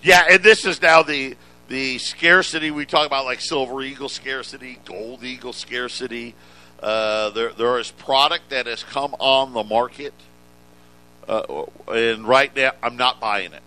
Yeah, 0.00 0.24
and 0.30 0.42
this 0.42 0.64
is 0.64 0.80
now 0.80 1.02
the 1.02 1.36
the 1.68 1.98
scarcity 1.98 2.70
we 2.70 2.86
talk 2.86 3.06
about, 3.06 3.24
like 3.24 3.40
silver 3.40 3.80
eagle 3.82 4.08
scarcity, 4.08 4.78
gold 4.84 5.22
eagle 5.22 5.52
scarcity. 5.52 6.34
Uh, 6.82 7.30
there 7.30 7.52
there 7.52 7.78
is 7.78 7.90
product 7.90 8.50
that 8.50 8.66
has 8.66 8.82
come 8.82 9.14
on 9.18 9.52
the 9.52 9.64
market, 9.64 10.14
uh, 11.28 11.64
and 11.88 12.26
right 12.26 12.54
now 12.56 12.72
I'm 12.82 12.96
not 12.96 13.20
buying 13.20 13.52
it. 13.52 13.62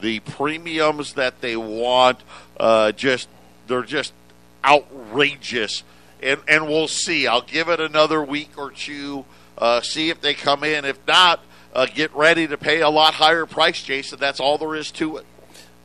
The 0.00 0.20
premiums 0.20 1.14
that 1.14 1.40
they 1.40 1.56
want, 1.56 2.18
uh, 2.58 2.92
just 2.92 3.28
they're 3.66 3.82
just 3.82 4.12
outrageous. 4.64 5.82
And, 6.22 6.40
and 6.48 6.66
we'll 6.66 6.88
see. 6.88 7.26
I'll 7.26 7.42
give 7.42 7.68
it 7.68 7.80
another 7.80 8.22
week 8.22 8.56
or 8.56 8.70
two, 8.70 9.26
uh, 9.58 9.82
see 9.82 10.08
if 10.08 10.22
they 10.22 10.32
come 10.32 10.64
in. 10.64 10.86
If 10.86 10.98
not, 11.06 11.40
uh, 11.74 11.86
get 11.86 12.14
ready 12.14 12.46
to 12.46 12.56
pay 12.56 12.80
a 12.80 12.88
lot 12.88 13.14
higher 13.14 13.44
price, 13.44 13.82
Jason. 13.82 14.18
That's 14.18 14.40
all 14.40 14.56
there 14.56 14.74
is 14.74 14.90
to 14.92 15.18
it. 15.18 15.26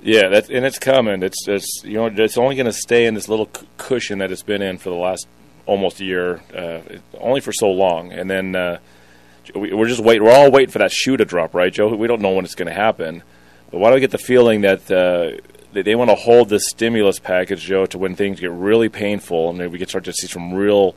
Yeah, 0.02 0.30
that's, 0.30 0.50
and 0.50 0.66
it's 0.66 0.80
coming. 0.80 1.24
It's 1.24 1.48
it's 1.48 1.84
you 1.84 1.96
know 1.96 2.06
it's 2.08 2.38
only 2.38 2.56
going 2.56 2.68
to 2.68 2.74
stay 2.74 3.06
in 3.06 3.16
this 3.16 3.28
little 3.28 3.50
cushion 3.78 4.20
that 4.20 4.32
it's 4.32 4.44
been 4.44 4.62
in 4.62 4.78
for 4.78 4.90
the 4.90 4.96
last 4.96 5.28
almost 5.66 6.00
a 6.00 6.06
year, 6.06 6.42
uh, 6.56 6.80
only 7.20 7.42
for 7.42 7.52
so 7.52 7.70
long, 7.70 8.12
and 8.12 8.30
then 8.30 8.56
uh, 8.56 8.80
we, 9.54 9.72
are 9.72 9.86
just 9.86 10.02
waiting. 10.02 10.24
We're 10.24 10.32
all 10.32 10.52
waiting 10.52 10.72
for 10.72 10.80
that 10.80 10.92
shoe 10.92 11.18
to 11.18 11.26
drop, 11.26 11.54
right, 11.54 11.72
Joe? 11.72 11.94
We 11.96 12.08
don't 12.08 12.22
know 12.22 12.32
when 12.32 12.46
it's 12.46 12.56
going 12.56 12.70
to 12.70 12.74
happen, 12.74 13.24
but 13.72 13.80
why 13.80 13.90
do 13.90 13.98
I 13.98 14.00
get 14.00 14.12
the 14.12 14.18
feeling 14.18 14.62
that 14.62 14.90
uh, 14.90 15.42
they, 15.74 15.82
they 15.82 15.96
want 15.96 16.10
to 16.10 16.16
hold 16.16 16.50
this 16.50 16.68
stimulus 16.68 17.20
package, 17.20 17.62
Joe, 17.62 17.86
to 17.88 17.98
when 17.98 18.16
things 18.16 18.40
get 18.40 18.52
really 18.52 18.90
painful 18.90 19.50
and 19.50 19.72
we 19.72 19.78
can 19.78 19.88
start 19.88 20.06
to 20.06 20.14
see 20.14 20.28
some 20.28 20.54
real, 20.54 20.96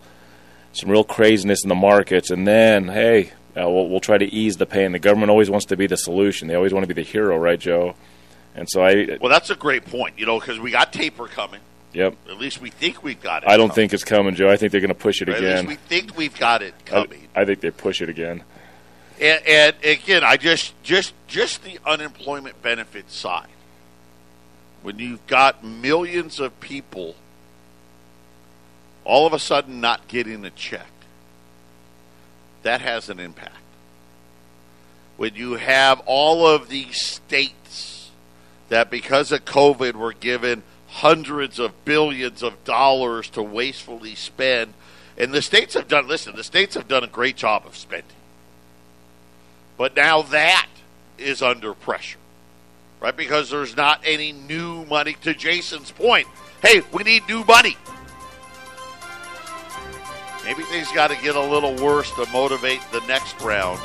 some 0.72 0.90
real 0.90 1.04
craziness 1.04 1.64
in 1.64 1.68
the 1.68 1.74
markets, 1.74 2.30
and 2.30 2.46
then 2.46 2.88
hey, 2.88 3.32
uh, 3.56 3.68
we'll, 3.68 3.88
we'll 3.88 4.00
try 4.00 4.16
to 4.16 4.26
ease 4.26 4.56
the 4.56 4.66
pain. 4.66 4.92
The 4.92 4.98
government 4.98 5.30
always 5.30 5.50
wants 5.50 5.66
to 5.66 5.76
be 5.76 5.86
the 5.86 5.96
solution. 5.96 6.48
They 6.48 6.54
always 6.54 6.72
want 6.72 6.84
to 6.84 6.94
be 6.94 7.02
the 7.02 7.06
hero, 7.06 7.36
right, 7.36 7.58
Joe? 7.58 7.94
And 8.54 8.68
so 8.68 8.82
I. 8.82 9.18
Well, 9.20 9.30
that's 9.30 9.50
a 9.50 9.54
great 9.54 9.84
point. 9.84 10.18
You 10.18 10.26
know, 10.26 10.38
because 10.38 10.60
we 10.60 10.70
got 10.70 10.92
taper 10.92 11.26
coming. 11.26 11.60
Yep. 11.94 12.16
At 12.30 12.38
least 12.38 12.60
we 12.60 12.70
think 12.70 13.02
we've 13.02 13.20
got 13.20 13.42
it. 13.42 13.48
I 13.48 13.56
don't 13.56 13.68
coming. 13.68 13.74
think 13.74 13.92
it's 13.92 14.04
coming, 14.04 14.34
Joe. 14.34 14.48
I 14.48 14.56
think 14.56 14.72
they're 14.72 14.80
going 14.80 14.88
to 14.88 14.94
push 14.94 15.20
it 15.20 15.28
Or 15.28 15.32
At 15.32 15.38
again. 15.38 15.66
least 15.66 15.68
we 15.68 15.74
think 15.76 16.16
we've 16.16 16.38
got 16.38 16.62
it 16.62 16.74
I, 16.86 16.90
coming. 16.90 17.28
I 17.34 17.44
think 17.44 17.60
they 17.60 17.70
push 17.70 18.00
it 18.00 18.08
again. 18.08 18.42
And, 19.20 19.46
and 19.46 19.76
again, 19.84 20.24
I 20.24 20.36
just 20.36 20.74
just 20.82 21.12
just 21.26 21.62
the 21.64 21.78
unemployment 21.84 22.60
benefit 22.62 23.10
side. 23.10 23.48
When 24.82 24.98
you've 24.98 25.24
got 25.26 25.62
millions 25.62 26.40
of 26.40 26.58
people 26.60 27.14
all 29.04 29.26
of 29.26 29.32
a 29.32 29.38
sudden 29.38 29.80
not 29.80 30.08
getting 30.08 30.44
a 30.44 30.50
check, 30.50 30.86
that 32.62 32.80
has 32.80 33.08
an 33.10 33.20
impact. 33.20 33.56
When 35.16 35.34
you 35.34 35.54
have 35.54 36.00
all 36.06 36.46
of 36.46 36.68
these 36.68 37.00
states 37.04 37.52
that 38.72 38.90
because 38.90 39.32
of 39.32 39.44
COVID 39.44 39.96
were 39.96 40.14
given 40.14 40.62
hundreds 40.88 41.58
of 41.58 41.85
billions 41.85 42.42
of 42.42 42.64
dollars 42.64 43.28
to 43.28 43.42
wastefully 43.42 44.14
spend, 44.14 44.72
and 45.18 45.30
the 45.30 45.42
states 45.42 45.74
have 45.74 45.88
done, 45.88 46.08
listen, 46.08 46.35
the 46.37 46.42
states 46.42 46.74
have 46.74 46.88
done 46.88 47.04
a 47.04 47.06
great 47.06 47.37
job 47.37 47.66
of 47.66 47.76
spending. 47.76 48.16
But 49.76 49.94
now 49.94 50.22
that 50.22 50.68
is 51.18 51.42
under 51.42 51.74
pressure, 51.74 52.16
right? 52.98 53.14
Because 53.14 53.50
there's 53.50 53.76
not 53.76 54.00
any 54.06 54.32
new 54.32 54.87
money. 54.87 55.16
To 55.20 55.35
Jason's 55.35 55.90
point, 55.90 56.26
hey, 56.62 56.80
we 56.94 57.02
need 57.02 57.28
new 57.28 57.44
money. 57.44 57.76
Maybe 60.46 60.62
things 60.62 60.90
got 60.92 61.11
to 61.11 61.22
get 61.22 61.37
a 61.37 61.42
little 61.42 61.76
worse 61.76 62.11
to 62.12 62.26
motivate 62.32 62.80
the 62.90 63.00
next 63.00 63.38
round. 63.42 63.78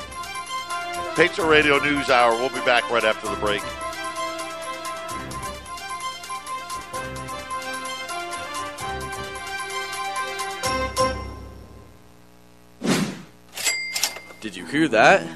Patriot 1.15 1.47
Radio 1.47 1.77
News 1.79 2.09
Hour. 2.09 2.37
We'll 2.37 2.47
be 2.49 2.61
back 2.61 2.89
right 2.89 3.03
after 3.03 3.27
the 3.27 3.35
break. 3.35 3.63
Did 14.47 14.55
you 14.55 14.65
hear 14.65 14.87
that? 14.87 15.27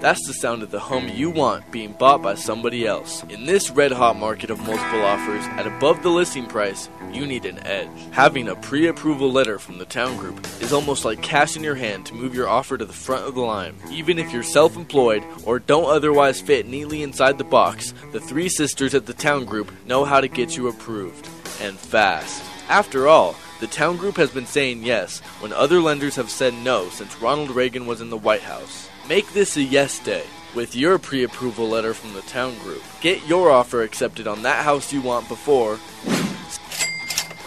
That's 0.00 0.26
the 0.26 0.34
sound 0.34 0.62
of 0.62 0.70
the 0.70 0.78
home 0.78 1.08
you 1.08 1.30
want 1.30 1.72
being 1.72 1.92
bought 1.92 2.20
by 2.20 2.34
somebody 2.34 2.86
else. 2.86 3.24
In 3.30 3.46
this 3.46 3.70
red 3.70 3.92
hot 3.92 4.18
market 4.18 4.50
of 4.50 4.58
multiple 4.58 5.00
offers 5.00 5.42
at 5.58 5.66
above 5.66 6.02
the 6.02 6.10
listing 6.10 6.44
price, 6.44 6.90
you 7.14 7.24
need 7.24 7.46
an 7.46 7.66
edge. 7.66 7.88
Having 8.10 8.48
a 8.48 8.56
pre 8.56 8.88
approval 8.88 9.32
letter 9.32 9.58
from 9.58 9.78
the 9.78 9.86
town 9.86 10.18
group 10.18 10.46
is 10.60 10.70
almost 10.70 11.06
like 11.06 11.22
cash 11.22 11.56
in 11.56 11.64
your 11.64 11.76
hand 11.76 12.04
to 12.04 12.14
move 12.14 12.34
your 12.34 12.46
offer 12.46 12.76
to 12.76 12.84
the 12.84 12.92
front 12.92 13.26
of 13.26 13.34
the 13.34 13.40
line. 13.40 13.74
Even 13.90 14.18
if 14.18 14.30
you're 14.34 14.42
self 14.42 14.76
employed 14.76 15.24
or 15.46 15.58
don't 15.58 15.86
otherwise 15.90 16.42
fit 16.42 16.68
neatly 16.68 17.02
inside 17.02 17.38
the 17.38 17.44
box, 17.44 17.94
the 18.12 18.20
three 18.20 18.50
sisters 18.50 18.94
at 18.94 19.06
the 19.06 19.14
town 19.14 19.46
group 19.46 19.72
know 19.86 20.04
how 20.04 20.20
to 20.20 20.28
get 20.28 20.58
you 20.58 20.68
approved. 20.68 21.26
And 21.62 21.78
fast. 21.78 22.44
After 22.68 23.08
all, 23.08 23.34
the 23.62 23.68
town 23.68 23.96
group 23.96 24.16
has 24.16 24.32
been 24.32 24.44
saying 24.44 24.82
yes 24.82 25.20
when 25.38 25.52
other 25.52 25.80
lenders 25.80 26.16
have 26.16 26.28
said 26.28 26.52
no 26.52 26.88
since 26.88 27.22
Ronald 27.22 27.52
Reagan 27.52 27.86
was 27.86 28.00
in 28.00 28.10
the 28.10 28.16
White 28.16 28.40
House. 28.42 28.88
Make 29.08 29.32
this 29.32 29.56
a 29.56 29.62
yes 29.62 30.00
day 30.00 30.24
with 30.52 30.74
your 30.74 30.98
pre 30.98 31.22
approval 31.22 31.68
letter 31.68 31.94
from 31.94 32.12
the 32.12 32.22
town 32.22 32.58
group. 32.58 32.82
Get 33.00 33.24
your 33.28 33.52
offer 33.52 33.82
accepted 33.82 34.26
on 34.26 34.42
that 34.42 34.64
house 34.64 34.92
you 34.92 35.00
want 35.00 35.28
before 35.28 35.78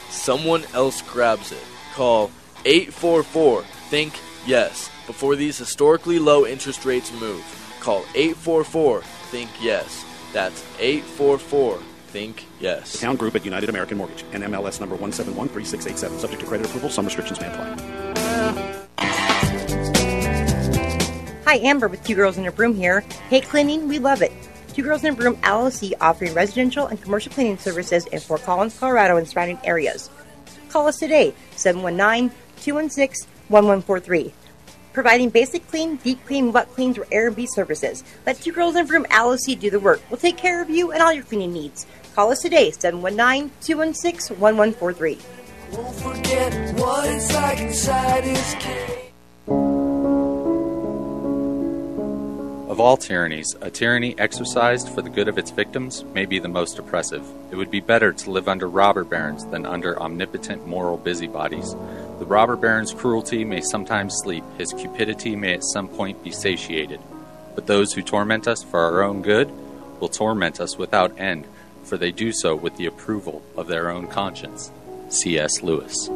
someone 0.09 0.63
else 0.73 1.01
grabs 1.01 1.51
it. 1.51 1.65
Call 1.95 2.31
844 2.63 3.63
Think 3.89 4.13
Yes 4.47 4.89
before 5.07 5.35
these 5.35 5.57
historically 5.57 6.17
low 6.17 6.45
interest 6.45 6.85
rates 6.85 7.11
move. 7.19 7.43
Call 7.81 8.05
844 8.15 9.01
Think 9.01 9.49
Yes. 9.61 10.05
That's 10.31 10.63
844 10.79 11.79
Think 12.15 12.45
Yes. 12.61 13.01
Town 13.01 13.17
Group 13.17 13.35
at 13.35 13.43
United 13.43 13.67
American 13.67 13.97
Mortgage. 13.97 14.23
NMLS 14.31 14.79
number 14.79 14.95
1713687. 14.95 16.17
Subject 16.17 16.39
to 16.39 16.47
credit 16.47 16.65
approval. 16.65 16.89
Some 16.89 17.03
restrictions 17.03 17.41
may 17.41 17.47
apply. 17.47 17.75
Hi, 21.45 21.57
Amber 21.57 21.89
with 21.89 22.01
Two 22.05 22.15
Girls 22.15 22.37
in 22.37 22.45
a 22.45 22.53
Broom 22.53 22.73
here. 22.73 23.01
Hey, 23.29 23.41
cleaning, 23.41 23.89
we 23.89 23.99
love 23.99 24.21
it. 24.21 24.31
Two 24.73 24.83
Girls 24.83 25.03
in 25.03 25.13
a 25.13 25.17
Broom 25.17 25.35
LLC 25.41 25.91
offering 25.99 26.33
residential 26.33 26.87
and 26.87 27.01
commercial 27.01 27.33
cleaning 27.33 27.57
services 27.57 28.05
in 28.05 28.21
Fort 28.21 28.43
Collins, 28.43 28.79
Colorado 28.79 29.17
and 29.17 29.27
surrounding 29.27 29.59
areas. 29.65 30.09
Call 30.69 30.87
us 30.87 30.97
today, 30.97 31.33
719-216-1143. 31.57 34.31
Providing 34.93 35.29
basic 35.29 35.67
clean, 35.67 35.97
deep 35.97 36.25
clean, 36.25 36.53
wet 36.53 36.69
cleans, 36.69 36.97
or 36.97 37.05
air 37.11 37.27
and 37.27 37.35
B 37.35 37.45
services. 37.45 38.05
Let 38.25 38.39
Two 38.39 38.53
Girls 38.53 38.77
in 38.77 38.85
a 38.85 38.87
Broom 38.87 39.03
LLC 39.09 39.59
do 39.59 39.69
the 39.69 39.81
work. 39.81 40.01
We'll 40.09 40.17
take 40.17 40.37
care 40.37 40.61
of 40.61 40.69
you 40.69 40.93
and 40.93 41.03
all 41.03 41.11
your 41.11 41.25
cleaning 41.25 41.51
needs. 41.51 41.85
Call 42.15 42.31
us 42.31 42.41
today, 42.41 42.71
719-216-1143. 42.71 45.19
Won't 45.73 45.95
forget 45.95 46.79
what 46.79 47.09
it's 47.09 47.33
like 47.33 47.59
inside 47.59 48.23
his. 48.23 48.55
Of 52.69 52.79
all 52.79 52.95
tyrannies, 52.95 53.53
a 53.59 53.69
tyranny 53.69 54.17
exercised 54.17 54.87
for 54.87 55.01
the 55.01 55.09
good 55.09 55.27
of 55.27 55.37
its 55.37 55.51
victims 55.51 56.05
may 56.13 56.25
be 56.25 56.39
the 56.39 56.47
most 56.47 56.79
oppressive. 56.79 57.29
It 57.51 57.57
would 57.57 57.69
be 57.69 57.81
better 57.81 58.13
to 58.13 58.31
live 58.31 58.47
under 58.47 58.69
robber 58.69 59.03
barons 59.03 59.45
than 59.47 59.65
under 59.65 60.01
omnipotent 60.01 60.65
moral 60.65 60.95
busybodies. 60.95 61.75
The 62.19 62.25
robber 62.25 62.55
baron's 62.55 62.93
cruelty 62.93 63.43
may 63.43 63.59
sometimes 63.59 64.15
sleep, 64.23 64.45
his 64.57 64.71
cupidity 64.71 65.35
may 65.35 65.55
at 65.55 65.65
some 65.65 65.89
point 65.89 66.23
be 66.23 66.31
satiated. 66.31 67.01
But 67.55 67.67
those 67.67 67.91
who 67.91 68.01
torment 68.01 68.47
us 68.47 68.63
for 68.63 68.79
our 68.79 69.03
own 69.03 69.21
good 69.21 69.51
will 69.99 70.07
torment 70.07 70.61
us 70.61 70.77
without 70.77 71.19
end, 71.19 71.45
for 71.85 71.97
they 71.97 72.11
do 72.11 72.31
so 72.31 72.55
with 72.55 72.75
the 72.77 72.87
approval 72.87 73.43
of 73.55 73.67
their 73.67 73.89
own 73.89 74.07
conscience. 74.07 74.71
C.S. 75.09 75.61
Lewis. 75.61 76.09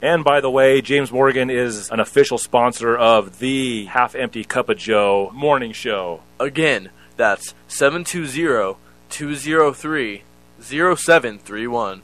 And 0.01 0.23
by 0.23 0.39
the 0.41 0.49
way, 0.49 0.81
James 0.81 1.11
Morgan 1.11 1.49
is 1.49 1.89
an 1.91 1.99
official 1.99 2.37
sponsor 2.37 2.95
of 2.97 3.39
the 3.39 3.85
Half 3.85 4.15
Empty 4.15 4.43
Cup 4.43 4.69
of 4.69 4.77
Joe 4.77 5.29
morning 5.33 5.73
show. 5.73 6.21
Again, 6.39 6.89
that's 7.17 7.53
720 7.67 8.77
203 9.09 10.23
0731. 10.61 12.01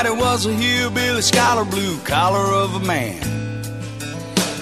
Granddaddy 0.00 0.22
was 0.22 0.46
a 0.46 0.52
hillbilly 0.52 1.22
scholar, 1.22 1.64
blue 1.64 1.98
collar 2.02 2.54
of 2.54 2.76
a 2.76 2.80
man. 2.86 3.20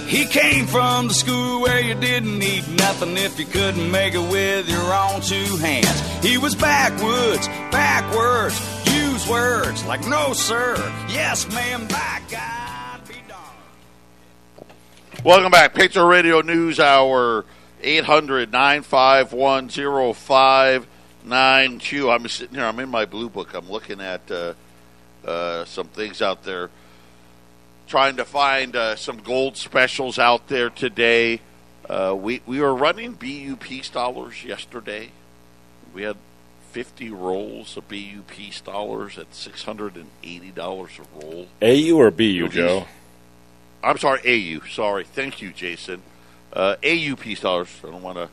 He 0.07 0.25
came 0.25 0.67
from 0.67 1.09
the 1.09 1.15
school 1.15 1.61
where 1.61 1.79
you 1.79 1.95
didn't 1.95 2.39
need 2.39 2.67
nothing 2.79 3.19
if 3.19 3.39
you 3.39 3.45
couldn't 3.45 3.91
make 3.91 4.15
it 4.15 4.31
with 4.31 4.67
your 4.67 4.95
own 4.95 5.21
two 5.21 5.59
hands. 5.59 6.01
He 6.25 6.39
was 6.39 6.55
backwoods, 6.55 7.49
backwards, 7.71 8.59
use 8.95 9.29
words 9.29 9.85
like 9.85 10.09
no 10.09 10.33
sir, 10.33 10.75
yes 11.07 11.47
ma'am, 11.53 11.87
by 11.87 12.23
God 12.31 13.07
be 13.07 13.17
darned. 13.29 13.45
Welcome 15.23 15.51
back. 15.51 15.75
Patriot 15.75 16.07
Radio 16.07 16.41
News 16.41 16.81
Hour. 16.81 17.45
800 17.83 18.53
951 18.53 19.69
0592. 19.69 22.11
I'm 22.11 22.27
sitting 22.27 22.55
here, 22.55 22.65
I'm 22.65 22.81
in 22.81 22.89
my 22.89 23.05
blue 23.05 23.29
book. 23.29 23.53
I'm 23.53 23.71
looking 23.71 24.01
at 24.01 24.31
uh, 24.31 24.55
some 25.65 25.89
things 25.89 26.23
out 26.23 26.45
there, 26.45 26.71
trying 27.87 28.17
to 28.17 28.25
find 28.25 28.77
uh, 28.77 28.97
some 28.97 29.19
gold 29.19 29.57
specials 29.57 30.19
out 30.19 30.49
there 30.49 30.71
today. 30.71 31.41
Uh, 31.89 32.15
we, 32.19 32.43
we 32.47 32.61
were 32.61 32.75
running 32.75 33.13
BU 33.13 33.57
Peace 33.57 33.89
dollars 33.91 34.45
yesterday. 34.45 35.11
We 35.95 36.03
had 36.03 36.17
50 36.73 37.11
rolls 37.11 37.77
of 37.77 37.89
BU 37.89 38.23
Peace 38.27 38.61
dollars 38.61 39.19
at 39.19 39.31
$680 39.31 39.97
a 40.57 41.25
roll. 41.25 41.47
AU 41.63 41.97
or 41.97 42.11
BU. 42.11 42.49
Joe? 42.49 42.87
I'm 43.83 43.99
sorry, 43.99 44.21
AU. 44.27 44.67
Sorry. 44.67 45.05
Thank 45.05 45.41
you, 45.41 45.53
Jason. 45.53 46.03
Uh, 46.53 46.77
AU 46.85 47.17
Peace 47.17 47.41
dollars. 47.41 47.69
I 47.85 47.91
don't 47.91 48.03
want 48.03 48.19
to 48.19 48.29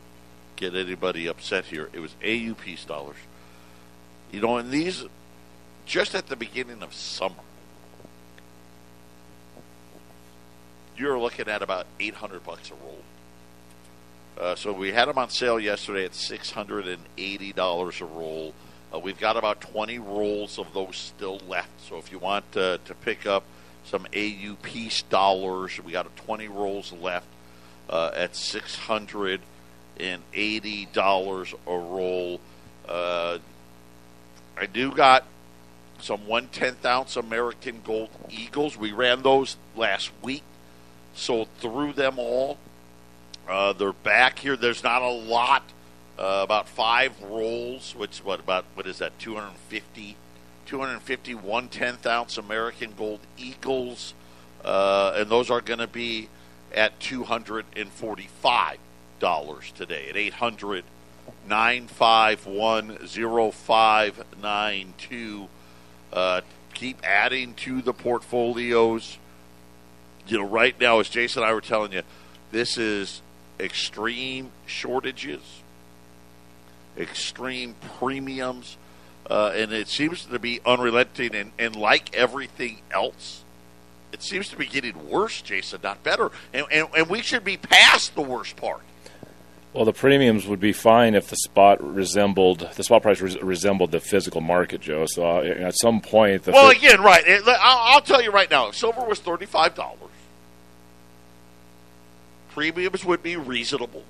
get 0.56 0.76
anybody 0.76 1.28
upset 1.28 1.66
here. 1.66 1.90
It 1.94 2.00
was 2.00 2.16
AU 2.24 2.56
Peace 2.56 2.86
dollars. 2.86 3.18
You 4.32 4.42
know, 4.42 4.58
and 4.58 4.72
these, 4.72 5.04
just 5.86 6.16
at 6.16 6.28
the 6.28 6.36
beginning 6.36 6.84
of 6.84 6.94
summer, 6.94 7.36
you're 10.98 11.20
looking 11.20 11.48
at 11.48 11.62
about 11.62 11.86
800 12.00 12.44
bucks 12.44 12.72
a 12.72 12.76
roll. 12.76 13.02
Uh, 14.40 14.56
so 14.56 14.72
we 14.72 14.92
had 14.92 15.08
them 15.08 15.18
on 15.18 15.30
sale 15.30 15.60
yesterday 15.60 16.06
at 16.06 16.12
$680 16.12 18.02
a 18.02 18.06
roll. 18.06 18.54
Uh, 18.94 19.00
we've 19.00 19.20
got 19.20 19.38
about 19.38 19.62
20 19.62 20.00
rolls 20.00 20.60
of 20.60 20.74
those 20.74 20.96
still 20.96 21.40
left. 21.48 21.70
So 21.88 21.98
if 21.98 22.12
you 22.12 22.20
want 22.20 22.46
uh, 22.56 22.78
to 22.86 22.96
pick 22.96 23.26
up 23.26 23.44
some 23.86 24.06
AU 24.16 24.56
Peace 24.62 25.02
dollars, 25.04 25.80
we 25.84 25.92
got 25.92 26.16
20 26.18 26.48
rolls 26.48 26.94
left 26.94 27.28
uh, 27.90 28.12
at 28.16 28.34
$680 28.34 29.40
a 31.68 31.78
roll. 31.78 32.40
Uh, 32.88 33.38
I 34.58 34.66
do 34.68 34.92
got 34.92 35.26
some 36.04 36.28
one 36.28 36.48
tenth 36.50 36.86
ounce 36.86 37.16
American 37.16 37.80
Gold 37.82 38.10
Eagles. 38.30 38.76
We 38.76 38.92
ran 38.92 39.22
those 39.22 39.56
last 39.74 40.12
week, 40.22 40.44
sold 41.16 41.48
through 41.60 41.94
them 41.94 42.20
all. 42.20 42.58
Uh, 43.48 43.72
they're 43.72 43.94
back 43.94 44.40
here. 44.40 44.58
There's 44.58 44.84
not 44.84 45.02
a 45.02 45.10
lot, 45.10 45.64
uh, 46.20 46.42
about 46.44 46.68
five 46.68 47.14
rolls, 47.22 47.96
which 47.96 48.20
what 48.20 48.42
about 48.42 48.66
what 48.74 48.86
is 48.86 48.98
that? 48.98 49.18
250, 49.18 50.18
250 50.66 51.36
one 51.36 51.70
tenth 51.70 52.06
ounce 52.06 52.38
American 52.38 52.94
Gold 52.98 53.22
Eagles, 53.38 54.14
uh, 54.66 55.14
and 55.16 55.30
those 55.30 55.50
are 55.50 55.62
going 55.62 55.80
to 55.80 55.88
be 55.88 56.28
at 56.74 57.00
two 57.00 57.24
hundred 57.24 57.66
and 57.78 57.90
forty 57.90 58.28
five 58.42 58.78
dollars 59.22 59.72
today 59.72 60.10
at 60.10 60.18
eight 60.18 60.34
hundred 60.34 60.84
nine 61.48 61.88
five 61.88 62.46
one 62.46 63.08
zero 63.08 63.52
five 63.52 64.22
nine 64.42 64.94
two. 64.98 65.48
Uh, 66.14 66.42
keep 66.76 67.04
adding 67.04 67.56
to 67.56 67.82
the 67.82 67.92
portfolios. 67.92 69.18
You 70.28 70.38
know, 70.38 70.48
right 70.48 70.80
now, 70.80 71.00
as 71.00 71.10
Jason 71.10 71.42
and 71.42 71.50
I 71.50 71.54
were 71.54 71.62
telling 71.62 71.92
you, 71.92 72.04
this 72.52 72.78
is 72.78 73.22
extreme 73.60 74.52
shortages, 74.68 75.42
extreme 76.98 77.76
premiums, 77.98 78.78
uh, 79.30 79.54
and 79.56 79.74
it 79.74 79.88
seems 79.88 80.26
to 80.26 80.38
be 80.38 80.62
unrelenting. 80.66 81.34
And, 81.34 81.52
and 81.58 81.76
like 81.76 82.16
everything 82.16 82.82
else, 82.92 83.44
it 84.12 84.22
seems 84.22 84.50
to 84.50 84.56
be 84.56 84.68
getting 84.68 85.10
worse, 85.10 85.42
Jason, 85.42 85.80
not 85.84 86.04
better. 86.04 86.32
And, 86.54 86.68
and, 86.72 86.88
and 86.96 87.10
we 87.10 87.24
should 87.24 87.44
be 87.44 87.58
past 87.58 88.14
the 88.14 88.22
worst 88.22 88.56
part. 88.56 88.82
Well, 89.74 89.86
the 89.86 89.94
premiums 89.94 90.46
would 90.46 90.60
be 90.60 90.72
fine 90.72 91.16
if 91.16 91.30
the 91.30 91.36
spot 91.36 91.84
resembled 91.84 92.70
the 92.76 92.84
spot 92.84 93.02
price 93.02 93.20
res- 93.22 93.42
resembled 93.42 93.92
the 93.92 94.00
physical 94.00 94.40
market, 94.40 94.82
Joe. 94.82 95.08
So 95.08 95.26
uh, 95.26 95.42
at 95.42 95.76
some 95.76 96.00
point, 96.00 96.44
the 96.44 96.52
Well, 96.52 96.72
fi- 96.72 96.78
again, 96.78 97.02
right. 97.02 97.24
It, 97.26 97.44
I'll, 97.48 97.96
I'll 97.96 98.02
tell 98.02 98.22
you 98.22 98.30
right 98.32 98.50
now, 98.52 98.70
silver 98.70 99.04
was 99.04 99.20
thirty-five 99.20 99.74
dollars. 99.74 100.00
Premiums 102.52 103.04
would 103.04 103.24
be 103.24 103.36
reasonable, 103.36 104.04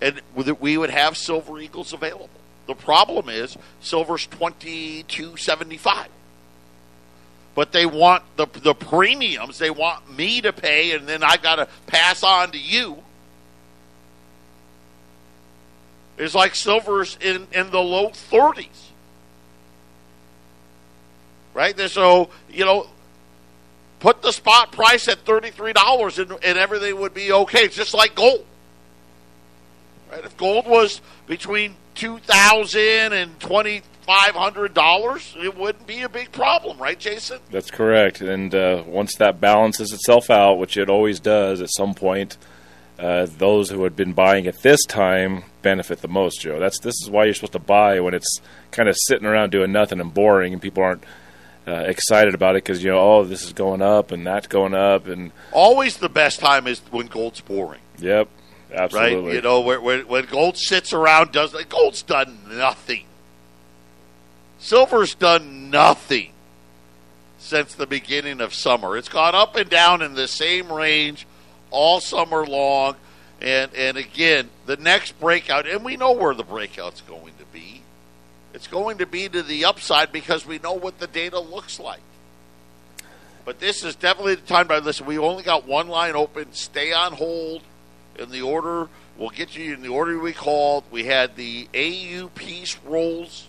and 0.00 0.20
we 0.60 0.78
would 0.78 0.90
have 0.90 1.16
silver 1.16 1.58
eagles 1.58 1.92
available. 1.92 2.30
The 2.68 2.74
problem 2.76 3.28
is 3.28 3.58
silver's 3.80 4.28
twenty-two 4.28 5.38
seventy-five, 5.38 6.06
but 7.56 7.72
they 7.72 7.84
want 7.84 8.22
the 8.36 8.46
the 8.46 8.74
premiums. 8.74 9.58
They 9.58 9.70
want 9.70 10.16
me 10.16 10.40
to 10.42 10.52
pay, 10.52 10.94
and 10.94 11.08
then 11.08 11.24
I 11.24 11.36
got 11.36 11.56
to 11.56 11.66
pass 11.88 12.22
on 12.22 12.52
to 12.52 12.58
you. 12.58 13.02
It's 16.20 16.34
like 16.34 16.54
silver's 16.54 17.16
in 17.20 17.46
in 17.52 17.70
the 17.70 17.80
low 17.80 18.10
thirties 18.10 18.86
right? 21.54 21.76
There- 21.76 21.88
So 21.88 22.30
you 22.50 22.64
know, 22.64 22.86
put 23.98 24.22
the 24.22 24.32
spot 24.32 24.72
price 24.72 25.08
at 25.08 25.18
thirty 25.20 25.50
three 25.50 25.72
dollars, 25.72 26.18
and, 26.18 26.30
and 26.42 26.58
everything 26.58 26.98
would 27.00 27.14
be 27.14 27.32
okay. 27.32 27.64
It's 27.64 27.76
just 27.76 27.94
like 27.94 28.14
gold, 28.14 28.44
right? 30.10 30.24
If 30.24 30.36
gold 30.36 30.66
was 30.66 31.00
between 31.26 31.74
two 31.94 32.18
thousand 32.18 33.12
and 33.12 33.38
twenty 33.40 33.82
five 34.06 34.34
hundred 34.34 34.74
dollars, 34.74 35.34
it 35.38 35.56
wouldn't 35.56 35.86
be 35.86 36.02
a 36.02 36.08
big 36.08 36.32
problem, 36.32 36.78
right, 36.78 36.98
Jason? 36.98 37.38
that's 37.50 37.70
correct. 37.70 38.20
And 38.20 38.54
uh, 38.54 38.82
once 38.86 39.16
that 39.16 39.40
balances 39.40 39.92
itself 39.92 40.30
out, 40.30 40.54
which 40.54 40.76
it 40.76 40.88
always 40.88 41.20
does 41.20 41.60
at 41.60 41.68
some 41.70 41.94
point, 41.94 42.36
uh, 43.00 43.26
those 43.38 43.70
who 43.70 43.82
had 43.84 43.96
been 43.96 44.12
buying 44.12 44.46
at 44.46 44.60
this 44.62 44.84
time 44.84 45.44
benefit 45.62 46.02
the 46.02 46.08
most, 46.08 46.40
Joe. 46.40 46.58
That's 46.58 46.78
this 46.80 47.00
is 47.02 47.08
why 47.08 47.24
you're 47.24 47.34
supposed 47.34 47.54
to 47.54 47.58
buy 47.58 47.98
when 48.00 48.12
it's 48.12 48.40
kind 48.72 48.88
of 48.88 48.96
sitting 48.98 49.26
around 49.26 49.50
doing 49.50 49.72
nothing 49.72 50.00
and 50.00 50.12
boring, 50.12 50.52
and 50.52 50.60
people 50.60 50.82
aren't 50.82 51.04
uh, 51.66 51.84
excited 51.86 52.34
about 52.34 52.56
it 52.56 52.64
because 52.64 52.84
you 52.84 52.90
know, 52.90 52.98
oh, 52.98 53.24
this 53.24 53.42
is 53.42 53.54
going 53.54 53.80
up 53.80 54.12
and 54.12 54.26
that's 54.26 54.46
going 54.46 54.74
up, 54.74 55.06
and 55.06 55.32
Always 55.52 55.96
the 55.96 56.10
best 56.10 56.40
time 56.40 56.66
is 56.66 56.80
when 56.90 57.06
gold's 57.06 57.40
boring, 57.40 57.80
yep, 57.98 58.28
absolutely. 58.72 59.28
right? 59.28 59.34
You 59.36 59.42
know, 59.42 59.60
where, 59.60 59.80
when 59.80 60.26
gold 60.26 60.58
sits 60.58 60.92
around, 60.92 61.32
does 61.32 61.54
gold's 61.70 62.02
done 62.02 62.38
nothing. 62.50 63.06
Silver's 64.58 65.14
done 65.14 65.70
nothing 65.70 66.32
since 67.38 67.74
the 67.74 67.86
beginning 67.86 68.42
of 68.42 68.52
summer. 68.52 68.98
It's 68.98 69.08
gone 69.08 69.34
up 69.34 69.56
and 69.56 69.70
down 69.70 70.02
in 70.02 70.12
the 70.12 70.28
same 70.28 70.70
range 70.70 71.26
all 71.70 72.00
summer 72.00 72.46
long. 72.46 72.96
And 73.40 73.72
and 73.74 73.96
again, 73.96 74.50
the 74.66 74.76
next 74.76 75.18
breakout, 75.18 75.66
and 75.66 75.84
we 75.84 75.96
know 75.96 76.12
where 76.12 76.34
the 76.34 76.44
breakout's 76.44 77.00
going 77.00 77.32
to 77.38 77.44
be. 77.52 77.82
It's 78.52 78.66
going 78.66 78.98
to 78.98 79.06
be 79.06 79.28
to 79.28 79.42
the 79.42 79.64
upside 79.64 80.12
because 80.12 80.44
we 80.44 80.58
know 80.58 80.74
what 80.74 80.98
the 80.98 81.06
data 81.06 81.38
looks 81.38 81.78
like. 81.80 82.00
But 83.44 83.60
this 83.60 83.84
is 83.84 83.94
definitely 83.94 84.34
the 84.34 84.46
time 84.46 84.68
to 84.68 84.78
listen. 84.78 85.06
We 85.06 85.18
only 85.18 85.42
got 85.42 85.66
one 85.66 85.88
line 85.88 86.14
open. 86.14 86.52
Stay 86.52 86.92
on 86.92 87.12
hold 87.12 87.62
in 88.18 88.30
the 88.30 88.42
order. 88.42 88.88
We'll 89.16 89.30
get 89.30 89.56
you 89.56 89.72
in 89.72 89.82
the 89.82 89.88
order 89.88 90.18
we 90.18 90.32
called. 90.32 90.84
We 90.90 91.04
had 91.04 91.36
the 91.36 91.68
AU 91.74 92.28
Peace 92.34 92.76
rolls 92.84 93.48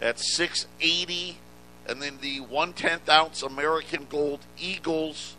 at 0.00 0.18
680 0.18 1.38
and 1.88 2.02
then 2.02 2.18
the 2.20 2.40
110th 2.40 3.08
ounce 3.08 3.42
American 3.42 4.06
Gold 4.08 4.40
Eagles 4.58 5.34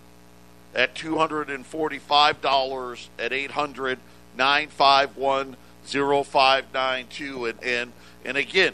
at 0.75 0.93
$245 0.95 3.08
at 3.17 3.34
800 3.34 3.99
951 4.38 5.55
0592 5.86 7.45
and 7.45 7.63
and 7.63 7.91
and 8.23 8.38
again 8.38 8.73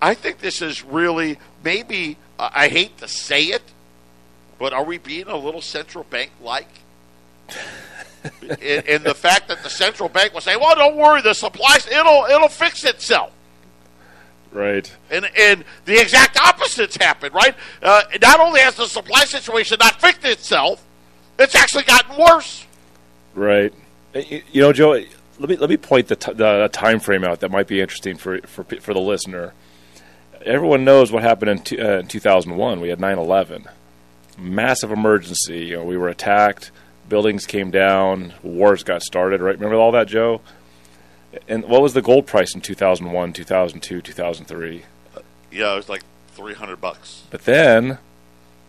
I 0.00 0.14
think 0.14 0.38
this 0.38 0.62
is 0.62 0.84
really 0.84 1.38
maybe 1.64 2.16
I 2.38 2.50
I 2.54 2.68
hate 2.68 2.98
to 2.98 3.08
say 3.08 3.42
it 3.44 3.62
but 4.58 4.72
are 4.72 4.84
we 4.84 4.98
being 4.98 5.26
a 5.28 5.36
little 5.36 5.62
central 5.62 6.04
bank 6.04 6.30
like 6.42 6.68
and, 8.42 8.86
and 8.86 9.04
the 9.04 9.14
fact 9.14 9.48
that 9.48 9.62
the 9.62 9.70
central 9.70 10.08
bank 10.08 10.34
will 10.34 10.42
say 10.42 10.56
well 10.56 10.74
don't 10.74 10.96
worry 10.96 11.22
the 11.22 11.34
supplies 11.34 11.86
it'll 11.86 12.26
it'll 12.26 12.48
fix 12.48 12.84
itself 12.84 13.32
right. 14.52 14.94
and 15.10 15.28
and 15.36 15.64
the 15.84 16.00
exact 16.00 16.38
opposites 16.38 16.96
happen, 16.96 17.32
right? 17.32 17.54
Uh, 17.82 18.02
not 18.20 18.40
only 18.40 18.60
has 18.60 18.76
the 18.76 18.86
supply 18.86 19.24
situation 19.24 19.78
not 19.80 20.00
fixed 20.00 20.24
itself, 20.24 20.84
it's 21.38 21.54
actually 21.54 21.84
gotten 21.84 22.18
worse. 22.18 22.66
Right. 23.34 23.72
You 24.14 24.62
know, 24.62 24.72
Joe. 24.72 25.02
Let 25.40 25.48
me 25.48 25.56
let 25.56 25.70
me 25.70 25.76
point 25.76 26.08
the, 26.08 26.16
t- 26.16 26.32
the 26.32 26.68
time 26.72 26.98
frame 26.98 27.22
out 27.22 27.38
that 27.40 27.50
might 27.52 27.68
be 27.68 27.80
interesting 27.80 28.16
for 28.16 28.40
for 28.40 28.64
for 28.64 28.92
the 28.92 29.00
listener. 29.00 29.52
Everyone 30.44 30.84
knows 30.84 31.12
what 31.12 31.22
happened 31.22 31.50
in, 31.50 31.58
two, 31.62 31.80
uh, 31.80 31.98
in 31.98 32.08
2001. 32.08 32.80
We 32.80 32.88
had 32.88 32.98
9/11, 32.98 33.66
massive 34.36 34.90
emergency. 34.90 35.66
You 35.66 35.76
know, 35.76 35.84
we 35.84 35.96
were 35.96 36.08
attacked, 36.08 36.72
buildings 37.08 37.46
came 37.46 37.70
down, 37.70 38.34
wars 38.42 38.82
got 38.82 39.02
started. 39.02 39.40
Right? 39.40 39.54
Remember 39.54 39.76
all 39.76 39.92
that, 39.92 40.08
Joe? 40.08 40.40
And 41.46 41.64
what 41.66 41.82
was 41.82 41.92
the 41.94 42.02
gold 42.02 42.26
price 42.26 42.54
in 42.54 42.60
2001, 42.60 43.32
2002, 43.32 44.00
2003? 44.00 44.82
Yeah, 45.52 45.72
it 45.72 45.76
was 45.76 45.88
like 45.88 46.02
three 46.32 46.54
hundred 46.54 46.80
bucks. 46.80 47.22
But 47.30 47.44
then, 47.44 47.98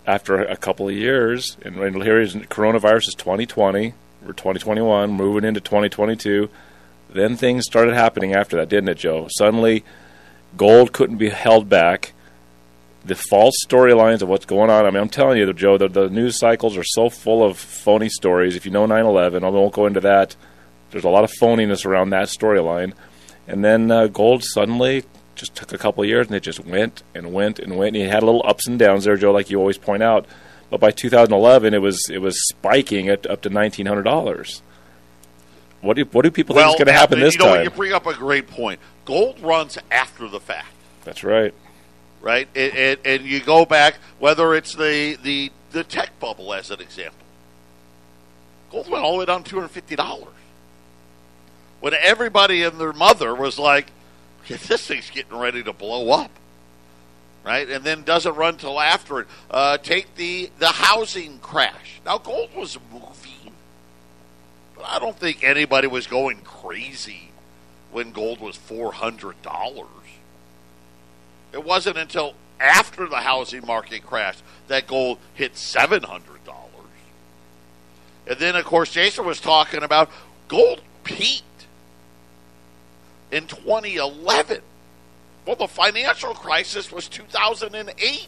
after 0.05 0.41
a 0.41 0.57
couple 0.57 0.87
of 0.87 0.95
years, 0.95 1.57
and, 1.63 1.75
here 2.03 2.19
is 2.19 2.35
coronavirus 2.35 3.09
is 3.09 3.15
2020, 3.15 3.93
We're 4.21 4.33
2021, 4.33 5.11
moving 5.11 5.43
into 5.43 5.61
2022. 5.61 6.49
Then 7.11 7.35
things 7.35 7.65
started 7.65 7.93
happening 7.93 8.33
after 8.33 8.57
that, 8.57 8.69
didn't 8.69 8.89
it, 8.89 8.97
Joe? 8.97 9.27
Suddenly, 9.31 9.83
gold 10.57 10.93
couldn't 10.93 11.17
be 11.17 11.29
held 11.29 11.69
back. 11.69 12.13
The 13.05 13.15
false 13.15 13.55
storylines 13.65 14.21
of 14.21 14.29
what's 14.29 14.45
going 14.45 14.69
on. 14.69 14.85
I 14.85 14.91
mean, 14.91 15.01
I'm 15.01 15.09
telling 15.09 15.37
you, 15.37 15.51
Joe, 15.53 15.77
the, 15.77 15.87
the 15.87 16.09
news 16.09 16.37
cycles 16.37 16.77
are 16.77 16.83
so 16.83 17.09
full 17.09 17.43
of 17.43 17.57
phony 17.57 18.09
stories. 18.09 18.55
If 18.55 18.65
you 18.65 18.71
know 18.71 18.85
9 18.85 19.05
11, 19.05 19.43
I 19.43 19.49
won't 19.49 19.73
go 19.73 19.85
into 19.85 20.01
that. 20.01 20.35
There's 20.91 21.05
a 21.05 21.09
lot 21.09 21.23
of 21.23 21.31
phoniness 21.31 21.85
around 21.85 22.09
that 22.09 22.27
storyline. 22.27 22.93
And 23.47 23.63
then 23.63 23.89
uh, 23.89 24.07
gold 24.07 24.43
suddenly 24.43 25.05
just 25.39 25.55
took 25.55 25.73
a 25.73 25.77
couple 25.77 26.03
of 26.03 26.09
years 26.09 26.27
and 26.27 26.35
it 26.35 26.41
just 26.41 26.59
went 26.65 27.03
and 27.15 27.33
went 27.33 27.59
and 27.59 27.77
went. 27.77 27.95
And 27.95 28.05
it 28.05 28.09
had 28.09 28.23
a 28.23 28.25
little 28.25 28.43
ups 28.45 28.67
and 28.67 28.77
downs 28.77 29.05
there, 29.05 29.17
Joe, 29.17 29.31
like 29.31 29.49
you 29.49 29.59
always 29.59 29.77
point 29.77 30.03
out. 30.03 30.25
But 30.69 30.79
by 30.79 30.91
2011, 30.91 31.73
it 31.73 31.79
was 31.79 32.09
it 32.09 32.19
was 32.19 32.47
spiking 32.47 33.09
at 33.09 33.25
up 33.25 33.41
to 33.41 33.49
$1,900. 33.49 34.61
What 35.81 35.95
do 35.95 36.03
what 36.11 36.23
do 36.23 36.31
people 36.31 36.55
well, 36.55 36.69
think 36.69 36.79
is 36.79 36.85
going 36.85 36.93
to 36.93 36.99
happen 36.99 37.19
this 37.19 37.35
you 37.35 37.39
know, 37.39 37.55
time? 37.55 37.63
You 37.63 37.69
bring 37.69 37.93
up 37.93 38.05
a 38.05 38.13
great 38.13 38.47
point. 38.47 38.79
Gold 39.05 39.39
runs 39.39 39.77
after 39.89 40.27
the 40.27 40.39
fact. 40.39 40.67
That's 41.05 41.23
right. 41.23 41.53
Right, 42.21 42.49
and, 42.53 42.73
and, 42.73 42.99
and 43.05 43.23
you 43.23 43.39
go 43.39 43.65
back 43.65 43.95
whether 44.19 44.53
it's 44.53 44.75
the, 44.75 45.17
the 45.23 45.53
the 45.71 45.85
tech 45.85 46.19
bubble 46.19 46.53
as 46.53 46.69
an 46.69 46.81
example. 46.81 47.25
Gold 48.71 48.89
went 48.89 49.05
all 49.05 49.13
the 49.13 49.19
way 49.19 49.25
down 49.25 49.43
to 49.43 49.49
two 49.49 49.55
hundred 49.55 49.69
fifty 49.69 49.95
dollars 49.95 50.33
when 51.79 51.93
everybody 51.93 52.63
and 52.63 52.79
their 52.79 52.93
mother 52.93 53.33
was 53.33 53.57
like, 53.57 53.87
"This 54.47 54.87
thing's 54.87 55.09
getting 55.09 55.37
ready 55.37 55.63
to 55.63 55.73
blow 55.73 56.11
up." 56.11 56.31
Right, 57.43 57.69
and 57.69 57.85
then 57.85 58.03
doesn't 58.03 58.35
run 58.35 58.57
till 58.57 58.79
after 58.79 59.21
it. 59.21 59.27
Uh, 59.49 59.77
take 59.77 60.15
the 60.15 60.49
the 60.59 60.67
housing 60.67 61.39
crash. 61.39 62.01
Now 62.05 62.17
gold 62.17 62.53
was 62.55 62.77
moving, 62.91 63.53
but 64.75 64.85
I 64.85 64.99
don't 64.99 65.17
think 65.17 65.43
anybody 65.43 65.87
was 65.87 66.05
going 66.05 66.39
crazy 66.41 67.31
when 67.91 68.11
gold 68.11 68.41
was 68.41 68.57
four 68.57 68.91
hundred 68.91 69.41
dollars. 69.41 69.87
It 71.53 71.63
wasn't 71.63 71.97
until 71.97 72.35
after 72.59 73.07
the 73.07 73.17
housing 73.17 73.65
market 73.65 74.05
crashed 74.05 74.43
that 74.67 74.85
gold 74.85 75.17
hit 75.33 75.57
seven 75.57 76.03
hundred 76.03 76.43
dollars. 76.45 76.69
And 78.27 78.37
then, 78.37 78.55
of 78.55 78.65
course, 78.65 78.91
Jason 78.91 79.25
was 79.25 79.39
talking 79.39 79.81
about 79.81 80.11
gold 80.47 80.81
peaked 81.03 81.43
in 83.31 83.47
2011. 83.47 84.61
Well, 85.45 85.55
the 85.55 85.67
financial 85.67 86.33
crisis 86.33 86.91
was 86.91 87.07
2008. 87.07 88.27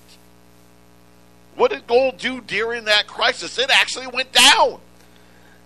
What 1.56 1.72
did 1.72 1.86
gold 1.86 2.18
do 2.18 2.42
during 2.42 2.86
that 2.86 3.08
crisis? 3.08 3.58
It 3.60 3.70
actually 3.70 4.08
went 4.08 4.32
down. 4.32 4.80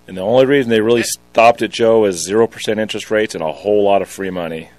And 0.07 0.17
the 0.17 0.21
only 0.21 0.45
reason 0.45 0.69
they 0.69 0.81
really 0.81 1.03
stopped 1.03 1.61
it, 1.61 1.71
Joe, 1.71 2.05
is 2.05 2.27
0% 2.27 2.79
interest 2.79 3.09
rates 3.09 3.35
and 3.35 3.43
a 3.43 3.51
whole 3.51 3.83
lot 3.83 4.01
of 4.01 4.09
free 4.09 4.29
money. 4.29 4.69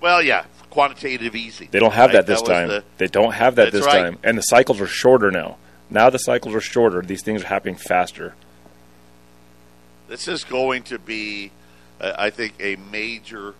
Well, 0.00 0.22
yeah, 0.22 0.44
quantitative 0.70 1.34
easy. 1.34 1.68
They 1.70 1.78
don't 1.78 1.94
have 1.94 2.08
right? 2.08 2.14
that 2.14 2.26
this 2.26 2.42
that 2.42 2.52
time. 2.52 2.68
The, 2.68 2.84
they 2.98 3.06
don't 3.06 3.32
have 3.32 3.54
that 3.56 3.72
this 3.72 3.84
right. 3.84 4.02
time. 4.02 4.18
And 4.22 4.36
the 4.36 4.42
cycles 4.42 4.80
are 4.80 4.86
shorter 4.86 5.30
now. 5.30 5.56
Now 5.88 6.10
the 6.10 6.18
cycles 6.18 6.54
are 6.54 6.60
shorter. 6.60 7.00
These 7.02 7.22
things 7.22 7.42
are 7.42 7.46
happening 7.46 7.76
faster. 7.76 8.34
this 10.08 10.28
is 10.28 10.44
going 10.44 10.82
to 10.84 10.98
be, 10.98 11.50
uh, 12.00 12.12
I 12.18 12.30
think, 12.30 12.54
a 12.60 12.76
major, 12.76 13.54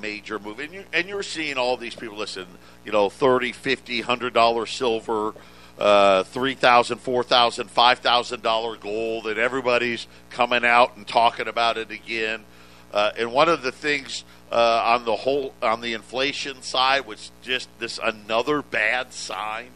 major 0.00 0.38
move. 0.38 0.58
And, 0.60 0.72
you, 0.72 0.84
and 0.92 1.08
you're 1.08 1.22
seeing 1.22 1.56
all 1.56 1.76
these 1.76 1.94
people, 1.94 2.16
listen, 2.16 2.46
you 2.84 2.92
know, 2.92 3.08
30 3.08 3.52
50 3.52 4.02
$100 4.02 4.68
silver, 4.68 5.34
uh, 5.78 6.24
$3,000, 6.24 6.98
$4,000, 6.98 7.70
$5,000 7.70 8.80
gold, 8.80 9.26
and 9.26 9.38
everybody's 9.38 10.06
coming 10.30 10.64
out 10.64 10.96
and 10.96 11.06
talking 11.06 11.48
about 11.48 11.78
it 11.78 11.90
again. 11.90 12.44
Uh, 12.92 13.12
and 13.16 13.32
one 13.32 13.48
of 13.48 13.62
the 13.62 13.72
things 13.72 14.24
uh, 14.50 14.82
on 14.96 15.04
the 15.04 15.14
whole, 15.16 15.54
on 15.62 15.80
the 15.80 15.92
inflation 15.92 16.62
side, 16.62 17.06
was 17.06 17.30
just 17.42 17.68
this 17.78 17.98
another 18.02 18.62
bad 18.62 19.12
sign. 19.12 19.68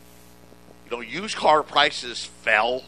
You 0.86 0.96
know, 0.96 1.00
used 1.00 1.36
car 1.36 1.62
prices 1.62 2.24
fell 2.24 2.84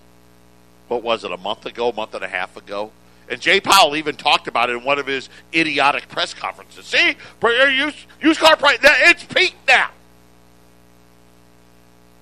what 0.88 1.02
was 1.02 1.24
it, 1.24 1.32
a 1.32 1.36
month 1.36 1.66
ago, 1.66 1.92
month 1.92 2.14
and 2.14 2.24
a 2.24 2.28
half 2.28 2.56
ago? 2.56 2.92
And 3.28 3.40
Jay 3.40 3.60
Powell 3.60 3.96
even 3.96 4.14
talked 4.16 4.48
about 4.48 4.70
it 4.70 4.76
in 4.76 4.84
one 4.84 4.98
of 4.98 5.06
his 5.06 5.28
idiotic 5.54 6.08
press 6.08 6.34
conferences. 6.34 6.84
See, 6.86 7.16
used, 7.42 8.06
used 8.20 8.40
car 8.40 8.56
price, 8.56 8.78
it's 8.82 9.24
peaked 9.24 9.66
now. 9.66 9.88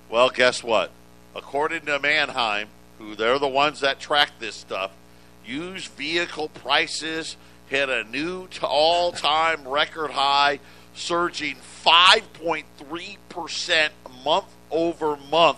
Well, 0.09 0.29
guess 0.29 0.63
what? 0.63 0.91
According 1.35 1.87
to 1.87 1.99
Manheim, 1.99 2.69
who 2.99 3.15
they're 3.15 3.39
the 3.39 3.47
ones 3.47 3.79
that 3.81 3.99
track 3.99 4.29
this 4.39 4.55
stuff, 4.55 4.91
used 5.45 5.89
vehicle 5.89 6.47
prices 6.49 7.35
hit 7.67 7.89
a 7.89 8.05
new 8.05 8.47
to 8.47 8.67
all-time 8.67 9.67
record 9.67 10.11
high, 10.11 10.59
surging 10.95 11.57
5.3% 11.83 13.89
month 14.23 14.45
over 14.71 15.17
month 15.29 15.57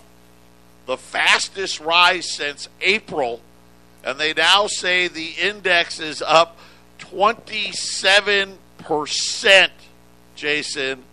the 0.85 0.97
fastest 0.97 1.79
rise 1.79 2.31
since 2.31 2.69
April, 2.81 3.41
and 4.05 4.19
they 4.19 4.33
now 4.33 4.67
say 4.67 5.07
the 5.07 5.31
index 5.41 5.99
is 5.99 6.21
up 6.21 6.57
27%, 6.99 9.69
Jason, 10.35 11.03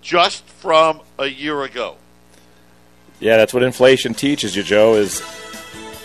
just 0.00 0.44
from 0.44 1.00
a 1.18 1.26
year 1.26 1.64
ago. 1.64 1.96
Yeah, 3.18 3.38
that's 3.38 3.52
what 3.52 3.64
inflation 3.64 4.14
teaches 4.14 4.54
you, 4.54 4.62
Joe, 4.62 4.94
is 4.94 5.20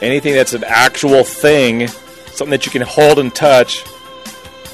anything 0.02 0.34
that's 0.34 0.54
an 0.54 0.64
actual 0.64 1.24
thing, 1.24 1.88
something 1.88 2.50
that 2.50 2.66
you 2.66 2.72
can 2.72 2.82
hold 2.82 3.20
and 3.20 3.32
touch, 3.34 3.84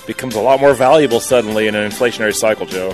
becomes 0.06 0.36
a 0.36 0.42
lot 0.42 0.62
more 0.62 0.74
valuable 0.74 1.20
suddenly 1.20 1.68
in 1.68 1.76
an 1.76 1.90
inflationary 1.90 2.34
cycle, 2.34 2.66
Joe. 2.66 2.92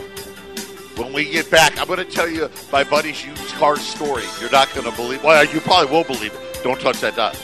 When 0.95 1.13
we 1.13 1.29
get 1.29 1.51
back, 1.51 1.79
I'm 1.79 1.87
going 1.87 1.99
to 1.99 2.05
tell 2.05 2.27
you 2.27 2.49
my 2.71 2.83
buddy's 2.83 3.23
used 3.25 3.53
car 3.55 3.77
story. 3.77 4.23
You're 4.39 4.51
not 4.51 4.73
going 4.73 4.89
to 4.89 4.95
believe. 4.95 5.23
Well, 5.23 5.45
you 5.45 5.59
probably 5.59 5.91
will 5.91 6.03
believe 6.03 6.33
it. 6.33 6.63
Don't 6.63 6.79
touch 6.79 6.99
that 7.01 7.15
dot. 7.15 7.35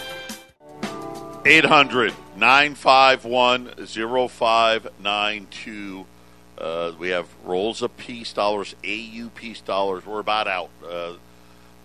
800 1.45 2.13
951 2.35 3.85
0592. 3.85 6.05
Uh, 6.57 6.91
we 6.99 7.09
have 7.09 7.27
rolls 7.45 7.81
of 7.81 7.95
peace 7.95 8.33
dollars, 8.33 8.75
AU 8.83 9.29
peace 9.33 9.61
dollars. 9.61 10.05
We're 10.05 10.19
about 10.19 10.47
out. 10.47 10.69
Uh, 10.87 11.13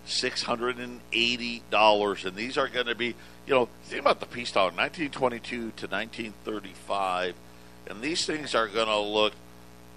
$680. 0.07 2.25
And 2.25 2.35
these 2.35 2.57
are 2.57 2.67
going 2.67 2.87
to 2.87 2.95
be, 2.95 3.15
you 3.47 3.53
know, 3.53 3.69
think 3.85 4.01
about 4.01 4.19
the 4.19 4.25
peace 4.25 4.51
dollar, 4.51 4.71
1922 4.71 5.57
to 5.57 5.63
1935. 5.87 7.35
And 7.87 8.01
these 8.01 8.25
things 8.25 8.53
are 8.55 8.67
going 8.67 8.87
to 8.87 8.99
look, 8.99 9.33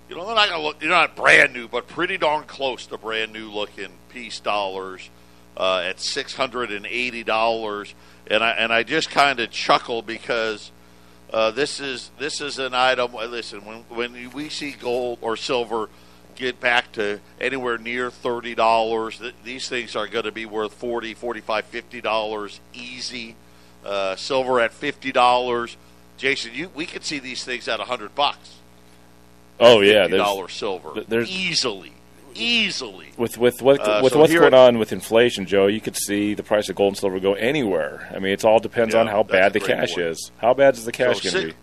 you 0.08 0.16
know, 0.16 0.26
they're 0.26 0.34
not 0.34 0.48
going 0.48 0.60
to 0.60 0.66
look, 0.66 0.80
they're 0.80 0.88
not 0.88 1.14
brand 1.16 1.52
new, 1.52 1.68
but 1.68 1.86
pretty 1.88 2.16
darn 2.16 2.44
close 2.44 2.86
to 2.86 2.96
brand 2.96 3.32
new 3.32 3.50
looking 3.50 3.90
peace 4.08 4.40
dollars 4.40 5.10
uh, 5.58 5.80
at 5.84 5.98
$680. 5.98 7.94
And 8.30 8.44
I, 8.44 8.50
and 8.52 8.72
I 8.72 8.82
just 8.82 9.10
kind 9.10 9.40
of 9.40 9.50
chuckle 9.50 10.02
because 10.02 10.70
uh, 11.32 11.50
this 11.50 11.80
is 11.80 12.10
this 12.18 12.40
is 12.40 12.58
an 12.58 12.74
item. 12.74 13.12
Listen, 13.14 13.64
when 13.64 13.78
when 13.88 14.30
we 14.32 14.48
see 14.50 14.72
gold 14.72 15.18
or 15.22 15.36
silver 15.36 15.88
get 16.36 16.60
back 16.60 16.92
to 16.92 17.20
anywhere 17.40 17.78
near 17.78 18.10
thirty 18.10 18.54
dollars, 18.54 19.18
th- 19.18 19.34
these 19.44 19.66
things 19.68 19.96
are 19.96 20.06
going 20.06 20.24
to 20.24 20.32
be 20.32 20.44
worth 20.46 20.74
40 20.74 21.14
45 21.14 21.64
50 21.66 22.00
dollars 22.02 22.60
easy. 22.74 23.34
Uh, 23.84 24.14
silver 24.16 24.60
at 24.60 24.72
fifty 24.74 25.10
dollars. 25.12 25.76
Jason, 26.18 26.52
you 26.52 26.70
we 26.74 26.84
could 26.84 27.04
see 27.04 27.18
these 27.18 27.44
things 27.44 27.66
at 27.68 27.80
a 27.80 27.84
hundred 27.84 28.14
bucks. 28.14 28.56
Oh 29.58 29.80
yeah, 29.80 30.06
there's, 30.06 30.20
dollar 30.22 30.48
silver. 30.48 30.92
th- 30.94 31.06
there's- 31.06 31.30
easily, 31.30 31.92
easily. 32.34 33.08
with 33.16 33.38
with 33.38 33.62
what 33.62 33.80
Uh, 33.80 34.00
with 34.02 34.12
so 34.12 34.20
what's 34.20 34.32
going 34.32 34.54
on 34.54 34.78
with 34.78 34.92
inflation, 34.92 35.46
Joe, 35.46 35.66
you 35.66 35.80
could 35.80 35.96
see 35.96 36.34
the 36.34 36.42
price 36.42 36.68
of 36.68 36.76
gold 36.76 36.92
and 36.92 36.98
silver 36.98 37.20
go 37.20 37.34
anywhere. 37.34 38.08
I 38.14 38.18
mean, 38.18 38.32
it 38.32 38.44
all 38.44 38.60
depends 38.60 38.94
Yeah, 38.94 39.00
on 39.00 39.06
how 39.08 39.22
bad 39.22 39.52
the 39.52 39.60
cash 39.60 39.94
point. 39.94 40.06
is. 40.06 40.30
How 40.38 40.54
bad 40.54 40.74
is 40.76 40.84
the 40.84 40.92
cash 40.92 41.22
So 41.22 41.30
going 41.32 41.48
to 41.48 41.52
be? 41.52 41.58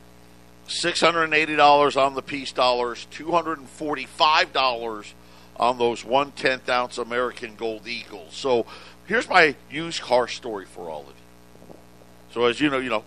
Six 0.68 1.00
hundred 1.00 1.26
and 1.26 1.34
eighty 1.34 1.56
dollars 1.56 1.96
on 1.96 2.16
the 2.16 2.22
peace 2.24 2.52
dollars, 2.52 3.06
two 3.12 3.32
hundred 3.32 3.60
and 3.60 3.70
forty-five 3.70 4.52
dollars 4.52 5.14
on 5.58 5.78
those 5.78 6.04
one 6.04 6.32
tenth 6.32 6.68
ounce 6.70 6.98
American 6.98 7.56
Gold 7.56 7.88
Eagles. 7.88 8.34
So 8.36 8.66
here's 9.06 9.30
my 9.30 9.56
used 9.70 10.02
car 10.02 10.28
story 10.28 10.66
for 10.66 10.90
all 10.90 11.02
of 11.02 11.08
you. 11.08 11.76
So 12.34 12.46
as 12.46 12.60
you 12.60 12.70
know, 12.70 12.80
you 12.80 12.90
know, 12.90 13.04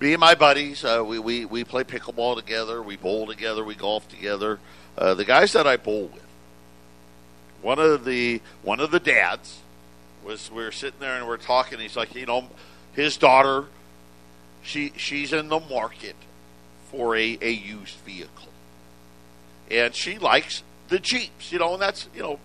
me 0.00 0.12
and 0.12 0.20
my 0.20 0.34
buddies, 0.34 0.84
uh, 0.84 1.02
we, 1.04 1.18
we 1.18 1.44
we 1.44 1.64
play 1.64 1.82
pickleball 1.84 2.36
together, 2.36 2.80
we 2.82 2.96
bowl 2.96 3.26
together, 3.26 3.64
we 3.64 3.74
golf 3.74 4.08
together. 4.08 4.58
Uh, 4.96 5.14
the 5.14 5.24
guys 5.24 5.52
that 5.54 5.66
I 5.66 5.76
bowl 5.76 6.08
with, 6.12 6.22
one 7.62 7.78
of 7.78 8.04
the 8.04 8.40
one 8.62 8.80
of 8.80 8.90
the 8.90 9.00
dads 9.00 9.60
was 10.24 10.50
we 10.50 10.62
were 10.62 10.72
sitting 10.72 11.00
there 11.00 11.16
and 11.16 11.26
we're 11.26 11.36
talking. 11.36 11.78
He's 11.78 11.96
like, 11.96 12.14
you 12.14 12.26
know, 12.26 12.48
his 12.92 13.16
daughter, 13.16 13.66
she 14.62 14.92
she's 14.96 15.32
in 15.32 15.48
the 15.48 15.60
market 15.60 16.16
for 16.90 17.16
a, 17.16 17.38
a 17.40 17.50
used 17.50 17.96
vehicle. 18.04 18.48
And 19.70 19.94
she 19.94 20.18
likes 20.18 20.62
the 20.88 20.98
Jeeps, 20.98 21.50
you 21.50 21.58
know, 21.58 21.72
and 21.72 21.82
that's, 21.82 22.06
you 22.14 22.22
know, 22.22 22.38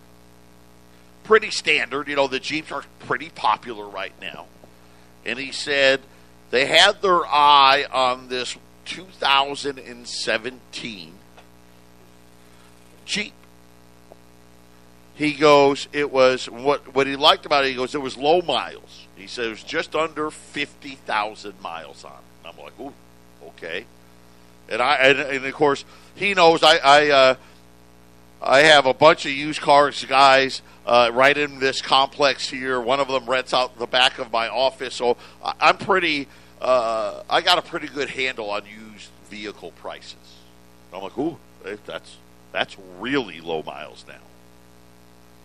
pretty 1.26 1.52
standard. 1.52 2.08
You 2.08 2.16
know, 2.16 2.28
the 2.28 2.40
Jeeps 2.40 2.72
are 2.72 2.84
pretty 3.00 3.30
popular 3.30 3.86
right 3.86 4.14
now. 4.22 4.46
And 5.26 5.38
he 5.38 5.52
said, 5.52 6.00
they 6.52 6.66
had 6.66 7.02
their 7.02 7.26
eye 7.26 7.86
on 7.92 8.30
this 8.30 8.56
2017 8.86 11.14
Jeep. 13.06 13.34
He 15.18 15.34
goes, 15.34 15.88
it 15.94 16.12
was 16.12 16.48
what 16.48 16.94
what 16.94 17.08
he 17.08 17.16
liked 17.16 17.48
about 17.48 17.66
it. 17.66 17.70
He 17.70 17.76
goes, 17.76 17.96
it 17.96 18.02
was 18.02 18.16
low 18.16 18.44
miles. 18.44 19.08
He 19.16 19.26
said 19.26 19.46
it 19.46 19.50
was 19.50 19.64
just 19.64 19.96
under 19.96 20.30
50,000 20.30 21.60
miles 21.60 22.06
on 22.06 22.12
it. 22.12 22.48
I'm 22.48 22.64
like, 22.64 22.80
ooh, 22.80 22.94
okay. 23.48 23.86
And 24.70 24.80
I 24.80 24.96
and, 24.98 25.20
and 25.20 25.44
of 25.44 25.54
course 25.56 25.86
he 26.14 26.36
knows 26.36 26.62
I 26.62 26.78
I 26.78 27.10
uh, 27.10 27.36
I 28.44 28.60
have 28.60 28.86
a 28.86 28.94
bunch 28.94 29.26
of 29.26 29.32
used 29.32 29.60
cars 29.60 30.06
guys 30.06 30.62
uh, 30.86 31.10
right 31.12 31.36
in 31.36 31.58
this 31.60 31.82
complex 31.82 32.48
here. 32.48 32.80
One 32.80 33.00
of 33.00 33.08
them 33.08 33.26
rents 33.26 33.56
out 33.56 33.80
the 33.80 33.88
back 33.88 34.20
of 34.20 34.32
my 34.32 34.48
office, 34.50 34.94
so 34.94 35.18
I, 35.44 35.54
I'm 35.60 35.78
pretty. 35.80 36.28
Uh, 36.62 37.24
I 37.28 37.42
got 37.42 37.58
a 37.58 37.64
pretty 37.64 37.88
good 37.88 38.10
handle 38.10 38.52
on 38.52 38.64
used 38.66 39.10
vehicle 39.32 39.72
prices. 39.72 40.16
I'm 40.94 41.02
like, 41.02 41.18
ooh, 41.18 41.38
that's 41.88 42.18
that's 42.52 42.78
really 43.00 43.42
low 43.42 43.64
miles 43.64 44.06
now. 44.08 44.27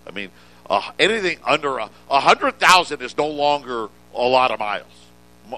I 0.07 0.11
mean, 0.11 0.31
uh, 0.69 0.91
anything 0.99 1.39
under 1.45 1.79
a, 1.79 1.89
hundred 2.09 2.59
thousand 2.59 3.03
is 3.03 3.17
no 3.17 3.29
longer 3.29 3.89
a 4.15 4.23
lot 4.23 4.51
of 4.51 4.59
miles. 4.59 4.87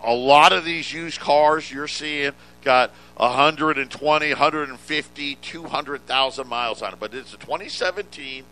A 0.02 0.14
lot 0.14 0.52
of 0.52 0.64
these 0.64 0.92
used 0.92 1.20
cars 1.20 1.70
you're 1.70 1.86
seeing 1.86 2.32
got 2.62 2.90
120, 3.16 4.28
150, 4.28 5.34
200,000 5.36 6.48
miles 6.48 6.82
on 6.82 6.94
it, 6.94 6.98
but 6.98 7.14
it's 7.14 7.32
a 7.34 7.36
2017, 7.36 8.42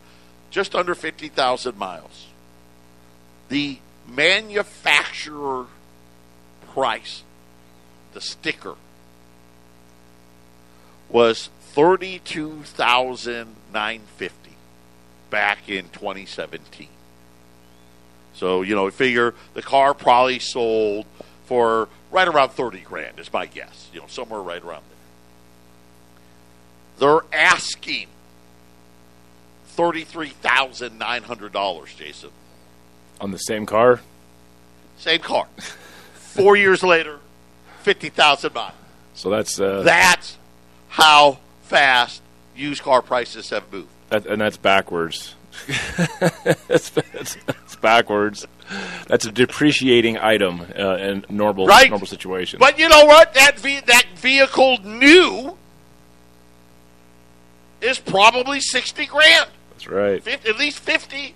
just 0.51 0.73
under 0.75 0.95
50,000 0.95 1.77
miles. 1.77 2.27
The 3.49 3.79
manufacturer 4.07 5.65
price, 6.71 7.23
the 8.13 8.21
sticker, 8.21 8.75
was 11.09 11.49
32,950 11.73 14.42
back 15.33 15.67
in 15.67 15.89
2017. 15.89 16.87
So, 18.35 18.61
you 18.61 18.75
know, 18.75 18.87
figure 18.91 19.33
the 19.55 19.63
car 19.63 19.95
probably 19.95 20.37
sold 20.37 21.07
for 21.45 21.89
right 22.11 22.27
around 22.27 22.49
30 22.49 22.81
grand, 22.81 23.19
is 23.19 23.33
my 23.33 23.47
guess. 23.47 23.89
You 23.91 24.01
know, 24.01 24.05
somewhere 24.07 24.41
right 24.41 24.63
around 24.63 24.83
there. 26.99 26.99
They're 26.99 27.21
asking 27.33 28.09
$33,900, 29.75 31.97
Jason. 31.97 32.29
On 33.19 33.31
the 33.31 33.39
same 33.39 33.65
car? 33.65 34.01
Same 34.97 35.19
car. 35.19 35.47
Four 36.13 36.55
years 36.57 36.83
later, 36.83 37.17
50,000 37.81 38.53
miles. 38.53 38.73
So 39.15 39.31
that's. 39.31 39.59
Uh, 39.59 39.81
That's 39.81 40.37
how 40.89 41.39
fast 41.63 42.21
used 42.55 42.83
car 42.83 43.01
prices 43.01 43.49
have 43.49 43.73
moved. 43.73 43.89
That, 44.13 44.25
and 44.27 44.39
that's 44.41 44.57
backwards. 44.57 45.35
that's, 46.67 46.89
that's, 46.89 47.35
that's 47.45 47.75
backwards. 47.77 48.47
That's 49.07 49.25
a 49.25 49.31
depreciating 49.31 50.17
item 50.17 50.61
uh, 50.77 50.95
in 50.97 51.25
normal 51.29 51.67
Right. 51.67 51.89
normal 51.89 52.07
situation. 52.07 52.59
But 52.59 52.79
you 52.79 52.89
know 52.89 53.05
what? 53.05 53.33
That 53.33 53.59
ve- 53.59 53.81
that 53.81 54.05
vehicle 54.15 54.77
new 54.83 55.57
is 57.81 57.99
probably 57.99 58.61
60 58.61 59.05
grand. 59.07 59.49
That's 59.71 59.87
right. 59.87 60.23
50, 60.23 60.49
at 60.49 60.57
least 60.57 60.79
50. 60.79 61.35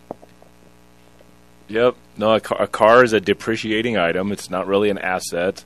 Yep. 1.68 1.96
No, 2.18 2.34
a 2.36 2.40
car, 2.40 2.62
a 2.62 2.68
car 2.68 3.04
is 3.04 3.14
a 3.14 3.20
depreciating 3.20 3.98
item. 3.98 4.32
It's 4.32 4.50
not 4.50 4.66
really 4.68 4.90
an 4.90 4.98
asset. 4.98 5.64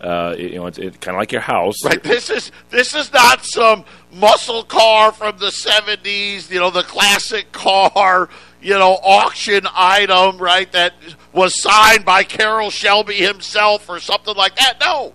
Uh, 0.00 0.34
it- 0.36 0.52
you 0.52 0.56
know, 0.58 0.66
it's 0.66 0.78
it, 0.78 1.00
kind 1.00 1.16
of 1.16 1.20
like 1.20 1.32
your 1.32 1.40
house. 1.40 1.76
Right. 1.84 2.02
This 2.02 2.28
is 2.30 2.52
this 2.70 2.94
is 2.94 3.12
not 3.12 3.44
some 3.44 3.84
muscle 4.12 4.62
car 4.64 5.12
from 5.12 5.38
the 5.38 5.46
70s, 5.50 6.50
you 6.50 6.58
know, 6.60 6.70
the 6.70 6.82
classic 6.82 7.50
car, 7.52 8.28
you 8.60 8.74
know, 8.78 8.92
auction 9.02 9.66
item, 9.74 10.38
right, 10.38 10.70
that 10.72 10.94
was 11.32 11.60
signed 11.60 12.04
by 12.04 12.24
Carroll 12.24 12.70
Shelby 12.70 13.14
himself 13.16 13.88
or 13.88 13.98
something 14.00 14.34
like 14.36 14.56
that. 14.56 14.74
No. 14.80 15.12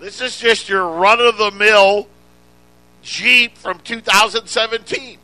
This 0.00 0.20
is 0.20 0.36
just 0.38 0.68
your 0.68 0.86
run 0.86 1.20
of 1.20 1.38
the 1.38 1.50
mill 1.50 2.08
Jeep 3.02 3.56
from 3.58 3.78
2017. 3.80 5.18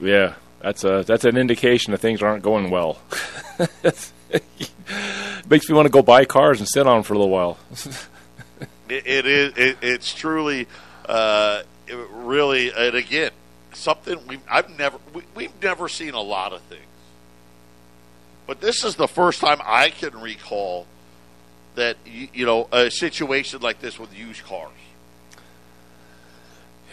Yeah, 0.00 0.34
that's 0.60 0.84
a 0.84 1.02
that's 1.06 1.24
an 1.24 1.36
indication 1.36 1.90
that 1.92 1.98
things 1.98 2.22
aren't 2.22 2.42
going 2.42 2.70
well. 2.70 2.98
Makes 5.48 5.68
me 5.68 5.74
want 5.74 5.86
to 5.86 5.90
go 5.90 6.02
buy 6.02 6.24
cars 6.24 6.60
and 6.60 6.68
sit 6.68 6.86
on 6.86 6.98
them 6.98 7.02
for 7.02 7.14
a 7.14 7.18
little 7.18 7.32
while. 7.32 7.58
It, 8.88 9.06
it 9.06 9.26
is. 9.26 9.52
It, 9.56 9.76
it's 9.82 10.14
truly, 10.14 10.66
uh, 11.06 11.62
it 11.86 11.94
really, 12.10 12.72
and 12.72 12.96
again, 12.96 13.32
something 13.74 14.18
we 14.26 14.38
I've 14.50 14.76
never 14.78 14.98
we, 15.12 15.22
we've 15.34 15.62
never 15.62 15.88
seen 15.88 16.14
a 16.14 16.20
lot 16.20 16.52
of 16.52 16.62
things, 16.62 16.82
but 18.46 18.60
this 18.60 18.84
is 18.84 18.96
the 18.96 19.08
first 19.08 19.40
time 19.40 19.60
I 19.64 19.90
can 19.90 20.18
recall 20.18 20.86
that 21.74 21.96
you, 22.06 22.28
you 22.32 22.46
know 22.46 22.68
a 22.72 22.90
situation 22.90 23.60
like 23.60 23.80
this 23.80 23.98
with 23.98 24.16
used 24.16 24.44
cars. 24.44 24.72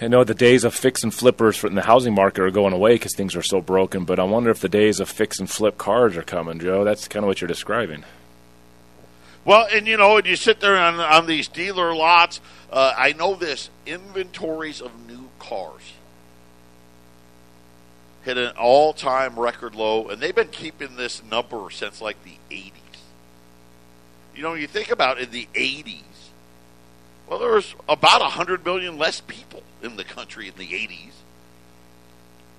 I 0.01 0.07
know 0.07 0.25
the 0.25 0.33
days 0.33 0.65
of 0.65 0.75
fix 0.75 1.03
and 1.03 1.13
flippers 1.13 1.63
in 1.63 1.75
the 1.75 1.83
housing 1.83 2.13
market 2.13 2.43
are 2.43 2.51
going 2.51 2.73
away 2.73 2.95
because 2.95 3.15
things 3.15 3.35
are 3.35 3.41
so 3.41 3.61
broken. 3.61 4.03
But 4.03 4.19
I 4.19 4.23
wonder 4.23 4.49
if 4.49 4.59
the 4.59 4.67
days 4.67 4.99
of 4.99 5.07
fix 5.07 5.39
and 5.39 5.49
flip 5.49 5.77
cars 5.77 6.17
are 6.17 6.23
coming, 6.23 6.59
Joe. 6.59 6.83
That's 6.83 7.07
kind 7.07 7.23
of 7.23 7.27
what 7.27 7.39
you're 7.39 7.47
describing. 7.47 8.03
Well, 9.45 9.67
and 9.71 9.87
you 9.87 9.95
know, 9.95 10.17
and 10.17 10.25
you 10.25 10.35
sit 10.35 10.59
there 10.59 10.75
on 10.75 10.99
on 10.99 11.27
these 11.27 11.47
dealer 11.47 11.95
lots. 11.95 12.41
Uh, 12.69 12.93
I 12.97 13.13
know 13.13 13.35
this 13.35 13.69
inventories 13.85 14.81
of 14.81 15.07
new 15.07 15.29
cars 15.39 15.93
hit 18.23 18.37
an 18.37 18.57
all 18.57 18.91
time 18.91 19.39
record 19.39 19.75
low, 19.75 20.09
and 20.09 20.19
they've 20.19 20.35
been 20.35 20.49
keeping 20.49 20.95
this 20.97 21.23
number 21.23 21.69
since 21.69 22.01
like 22.01 22.17
the 22.23 22.37
'80s. 22.51 22.71
You 24.35 24.41
know, 24.41 24.55
you 24.55 24.67
think 24.67 24.89
about 24.89 25.19
in 25.19 25.31
the 25.31 25.47
'80s. 25.53 26.01
Well, 27.27 27.39
there 27.39 27.53
was 27.53 27.75
about 27.87 28.21
hundred 28.23 28.65
million 28.65 28.97
less 28.97 29.21
people 29.21 29.63
in 29.86 29.95
the 29.95 30.03
country 30.03 30.47
in 30.47 30.55
the 30.55 30.67
'80s, 30.67 31.11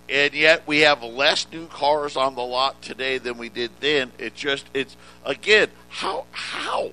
and 0.09 0.33
yet 0.33 0.67
we 0.67 0.81
have 0.81 1.03
less 1.03 1.47
new 1.53 1.67
cars 1.67 2.17
on 2.17 2.35
the 2.35 2.43
lot 2.43 2.81
today 2.81 3.19
than 3.19 3.37
we 3.39 3.49
did 3.49 3.71
then. 3.81 4.13
It 4.19 4.35
just 4.35 4.67
it's 4.73 4.97
again 5.25 5.69
how 5.89 6.27
how. 6.31 6.91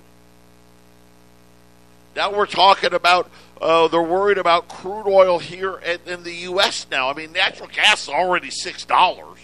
Now 2.15 2.31
we're 2.31 2.45
talking 2.45 2.93
about 2.93 3.29
uh, 3.61 3.87
they're 3.87 4.01
worried 4.01 4.37
about 4.37 4.67
crude 4.67 5.07
oil 5.07 5.39
here 5.39 5.77
in, 5.77 5.99
in 6.05 6.23
the 6.23 6.33
U.S. 6.33 6.85
now. 6.91 7.09
I 7.09 7.13
mean, 7.13 7.31
natural 7.31 7.69
gas 7.69 8.03
is 8.03 8.09
already 8.09 8.49
six 8.49 8.85
dollars. 8.85 9.39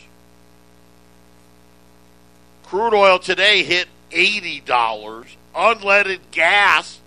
Crude 2.64 2.94
oil 2.94 3.18
today 3.18 3.64
hit 3.64 3.88
eighty 4.12 4.60
dollars. 4.60 5.36
Unleaded 5.56 6.20
gas 6.32 7.00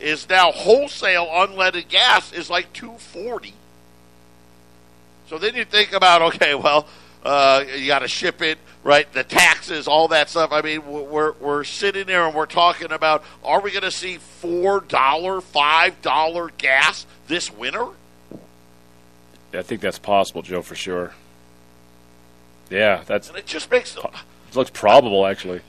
is 0.00 0.28
now 0.28 0.52
wholesale 0.52 1.26
unleaded 1.26 1.88
gas 1.88 2.32
is 2.32 2.50
like 2.50 2.72
two 2.72 2.92
forty. 2.98 3.54
So 5.28 5.38
then 5.38 5.54
you 5.54 5.64
think 5.64 5.92
about 5.92 6.22
okay, 6.22 6.54
well, 6.54 6.86
uh, 7.24 7.64
you 7.76 7.86
got 7.86 8.00
to 8.00 8.08
ship 8.08 8.42
it, 8.42 8.58
right? 8.82 9.10
The 9.12 9.24
taxes, 9.24 9.86
all 9.86 10.08
that 10.08 10.30
stuff. 10.30 10.52
I 10.52 10.62
mean, 10.62 10.86
we're 10.86 11.32
we're 11.32 11.64
sitting 11.64 12.06
there 12.06 12.26
and 12.26 12.34
we're 12.34 12.46
talking 12.46 12.92
about 12.92 13.24
are 13.44 13.60
we 13.60 13.70
going 13.70 13.82
to 13.82 13.90
see 13.90 14.16
four 14.18 14.80
dollar, 14.80 15.40
five 15.40 16.00
dollar 16.02 16.50
gas 16.58 17.06
this 17.28 17.52
winter? 17.52 17.86
I 19.52 19.62
think 19.62 19.80
that's 19.80 19.98
possible, 19.98 20.42
Joe, 20.42 20.62
for 20.62 20.76
sure. 20.76 21.14
Yeah, 22.70 23.02
that's 23.04 23.28
And 23.28 23.36
it 23.36 23.46
just 23.46 23.70
makes. 23.70 23.96
it 23.96 24.56
looks 24.56 24.70
probable 24.70 25.26
actually. 25.26 25.60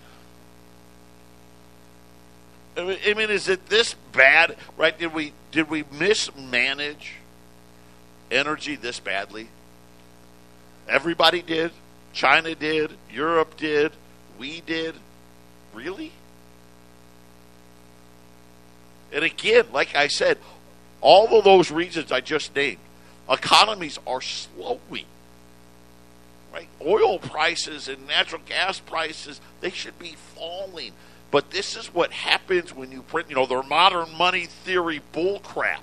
I 2.89 3.13
mean, 3.13 3.29
is 3.29 3.47
it 3.47 3.67
this 3.67 3.95
bad? 4.11 4.55
Right? 4.77 4.97
Did 4.97 5.13
we 5.13 5.33
did 5.51 5.69
we 5.69 5.83
mismanage 5.91 7.15
energy 8.29 8.75
this 8.75 8.99
badly? 8.99 9.49
Everybody 10.87 11.41
did. 11.41 11.71
China 12.13 12.55
did. 12.55 12.91
Europe 13.09 13.57
did. 13.57 13.91
We 14.37 14.61
did. 14.61 14.95
Really? 15.73 16.11
And 19.13 19.23
again, 19.23 19.65
like 19.73 19.95
I 19.95 20.07
said, 20.07 20.37
all 21.01 21.37
of 21.37 21.43
those 21.43 21.71
reasons 21.71 22.11
I 22.11 22.21
just 22.21 22.55
named, 22.55 22.77
economies 23.29 23.99
are 24.07 24.21
slowing. 24.21 25.05
Right? 26.53 26.67
Oil 26.85 27.19
prices 27.19 27.87
and 27.87 28.07
natural 28.07 28.41
gas 28.45 28.79
prices, 28.79 29.39
they 29.61 29.69
should 29.69 29.97
be 29.97 30.15
falling. 30.35 30.91
But 31.31 31.49
this 31.49 31.77
is 31.77 31.93
what 31.93 32.11
happens 32.11 32.75
when 32.75 32.91
you 32.91 33.01
print, 33.03 33.29
you 33.29 33.35
know, 33.35 33.45
their 33.45 33.63
modern 33.63 34.15
money 34.17 34.45
theory 34.45 35.01
bullcrap. 35.13 35.79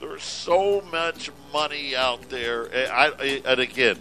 There's 0.00 0.22
so 0.22 0.80
much 0.92 1.30
money 1.52 1.94
out 1.94 2.30
there. 2.30 2.64
And, 2.64 2.90
I, 2.90 3.42
and 3.44 3.60
again, 3.60 3.98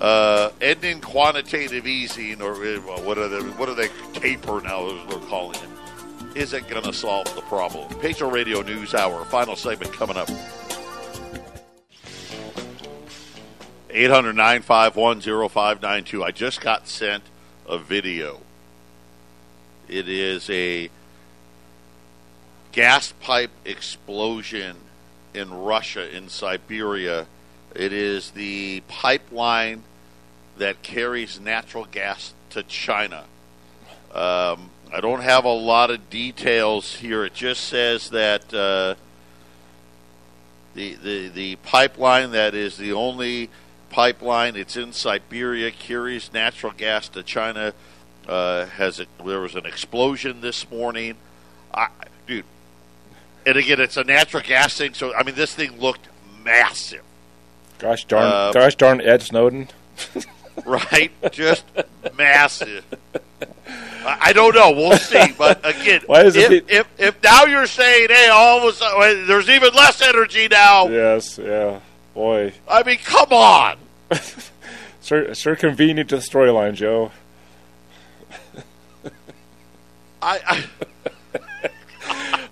uh, 0.00 0.50
ending 0.60 1.00
quantitative 1.00 1.86
easing, 1.86 2.40
or 2.40 2.54
uh, 2.54 2.78
what 3.02 3.18
are 3.18 3.28
they? 3.28 3.40
What 3.40 3.68
are 3.68 3.74
they? 3.74 3.88
Taper 4.14 4.60
now, 4.60 4.86
as 4.86 5.06
we're 5.08 5.26
calling 5.26 5.58
it. 5.58 6.36
Isn't 6.36 6.68
going 6.68 6.84
to 6.84 6.92
solve 6.92 7.34
the 7.34 7.42
problem. 7.42 7.88
Patriot 7.98 8.30
Radio 8.30 8.62
News 8.62 8.94
Hour, 8.94 9.24
final 9.26 9.56
segment 9.56 9.92
coming 9.92 10.16
up. 10.16 10.28
800 13.90 14.34
951 14.34 15.20
0592. 15.48 16.22
I 16.22 16.30
just 16.30 16.60
got 16.60 16.86
sent 16.86 17.22
a 17.68 17.78
video. 17.78 18.40
It 19.88 20.08
is 20.08 20.48
a 20.50 20.90
gas 22.72 23.12
pipe 23.20 23.50
explosion 23.64 24.76
in 25.34 25.52
Russia, 25.52 26.14
in 26.14 26.28
Siberia. 26.28 27.26
It 27.74 27.92
is 27.92 28.30
the 28.32 28.82
pipeline 28.88 29.82
that 30.58 30.82
carries 30.82 31.38
natural 31.38 31.84
gas 31.84 32.32
to 32.50 32.62
China. 32.62 33.24
Um, 34.12 34.70
I 34.92 35.00
don't 35.00 35.22
have 35.22 35.44
a 35.44 35.52
lot 35.52 35.90
of 35.90 36.08
details 36.10 36.96
here. 36.96 37.24
It 37.24 37.34
just 37.34 37.64
says 37.64 38.10
that 38.10 38.54
uh, 38.54 38.94
the, 40.74 40.94
the 40.94 41.28
the 41.28 41.56
pipeline 41.56 42.30
that 42.32 42.54
is 42.54 42.76
the 42.76 42.92
only 42.92 43.50
pipeline. 43.96 44.56
It's 44.56 44.76
in 44.76 44.92
Siberia. 44.92 45.70
Carries 45.70 46.30
natural 46.30 46.72
gas 46.76 47.08
to 47.08 47.22
China. 47.22 47.72
Uh, 48.28 48.66
has 48.66 49.00
it, 49.00 49.08
there 49.24 49.40
was 49.40 49.54
an 49.54 49.64
explosion 49.64 50.42
this 50.42 50.70
morning, 50.70 51.14
I, 51.72 51.88
dude. 52.26 52.44
And 53.46 53.56
again, 53.56 53.80
it's 53.80 53.96
a 53.96 54.04
natural 54.04 54.42
gas 54.42 54.76
thing. 54.76 54.92
So 54.92 55.14
I 55.14 55.22
mean, 55.22 55.34
this 55.34 55.54
thing 55.54 55.80
looked 55.80 56.08
massive. 56.44 57.02
Gosh 57.78 58.04
darn! 58.04 58.24
Uh, 58.30 58.52
gosh 58.52 58.74
darn 58.74 59.00
Ed 59.00 59.22
Snowden. 59.22 59.68
right? 60.66 61.10
Just 61.32 61.64
massive. 62.18 62.84
I 64.04 64.18
I 64.20 64.32
don't 64.34 64.54
know. 64.54 64.72
We'll 64.72 64.98
see. 64.98 65.32
But 65.38 65.58
again, 65.64 66.02
if, 66.08 66.70
if 66.70 66.86
if 66.98 67.22
now 67.22 67.44
you're 67.44 67.66
saying, 67.66 68.08
hey, 68.10 68.28
all 68.28 68.58
of 68.58 68.74
a 68.74 68.76
sudden 68.76 69.26
there's 69.26 69.48
even 69.48 69.72
less 69.72 70.02
energy 70.02 70.48
now. 70.48 70.88
yes, 70.88 71.38
yeah, 71.38 71.80
boy, 72.12 72.52
I 72.68 72.82
mean, 72.82 72.98
come 72.98 73.32
on. 73.32 73.78
Sure, 75.02 75.34
sure 75.34 75.56
convenient 75.56 76.08
to 76.10 76.16
the 76.16 76.22
storyline, 76.22 76.74
Joe. 76.74 77.12
I 80.22 80.40
I 80.46 81.68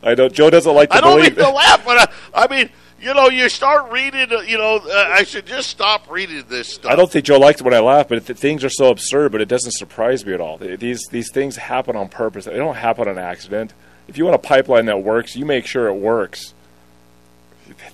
I 0.02 0.14
know 0.14 0.28
Joe 0.28 0.50
doesn't 0.50 0.74
like 0.74 0.90
to 0.90 0.96
I, 0.96 0.98
I 0.98 1.00
don't 1.00 1.20
mean 1.22 1.34
to 1.34 1.48
laugh, 1.48 1.84
but 1.84 2.11
I, 2.34 2.44
I 2.44 2.48
mean, 2.48 2.68
you 3.00 3.14
know, 3.14 3.28
you 3.30 3.48
start 3.48 3.90
reading. 3.90 4.30
uh, 4.32 4.40
You 4.42 4.59
know, 4.59 4.76
uh, 4.76 5.09
I 5.11 5.24
should 5.24 5.46
just 5.46 5.70
stop 5.70 6.11
reading 6.11 6.44
this 6.48 6.74
stuff. 6.74 6.92
I 6.92 6.96
don't 6.96 7.11
think 7.11 7.24
Joe 7.24 7.38
likes 7.38 7.62
when 7.62 7.72
I 7.72 7.78
laugh, 7.80 8.09
but 8.09 8.26
th- 8.26 8.38
things 8.38 8.64
are 8.64 8.70
so 8.70 8.90
absurd. 8.90 9.32
But 9.32 9.40
it 9.40 9.48
doesn't 9.48 9.72
surprise 9.72 10.26
me 10.26 10.34
at 10.34 10.40
all. 10.40 10.59
These 10.59 11.07
these 11.11 11.30
things 11.32 11.57
happen 11.57 11.96
on 11.96 12.09
purpose. 12.09 12.44
They 12.44 12.57
don't 12.57 12.76
happen 12.76 13.09
on 13.09 13.18
accident. 13.18 13.72
If 14.07 14.18
you 14.18 14.24
want 14.24 14.34
a 14.34 14.38
pipeline 14.38 14.84
that 14.86 15.02
works, 15.02 15.34
you 15.34 15.46
make 15.46 15.64
sure 15.66 15.86
it 15.88 15.94
works. 15.94 16.52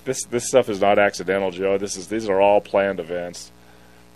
This 0.03 0.23
this 0.25 0.47
stuff 0.47 0.69
is 0.69 0.81
not 0.81 0.99
accidental, 0.99 1.51
Joe. 1.51 1.77
This 1.77 1.95
is 1.95 2.07
these 2.07 2.27
are 2.29 2.41
all 2.41 2.61
planned 2.61 2.99
events. 2.99 3.51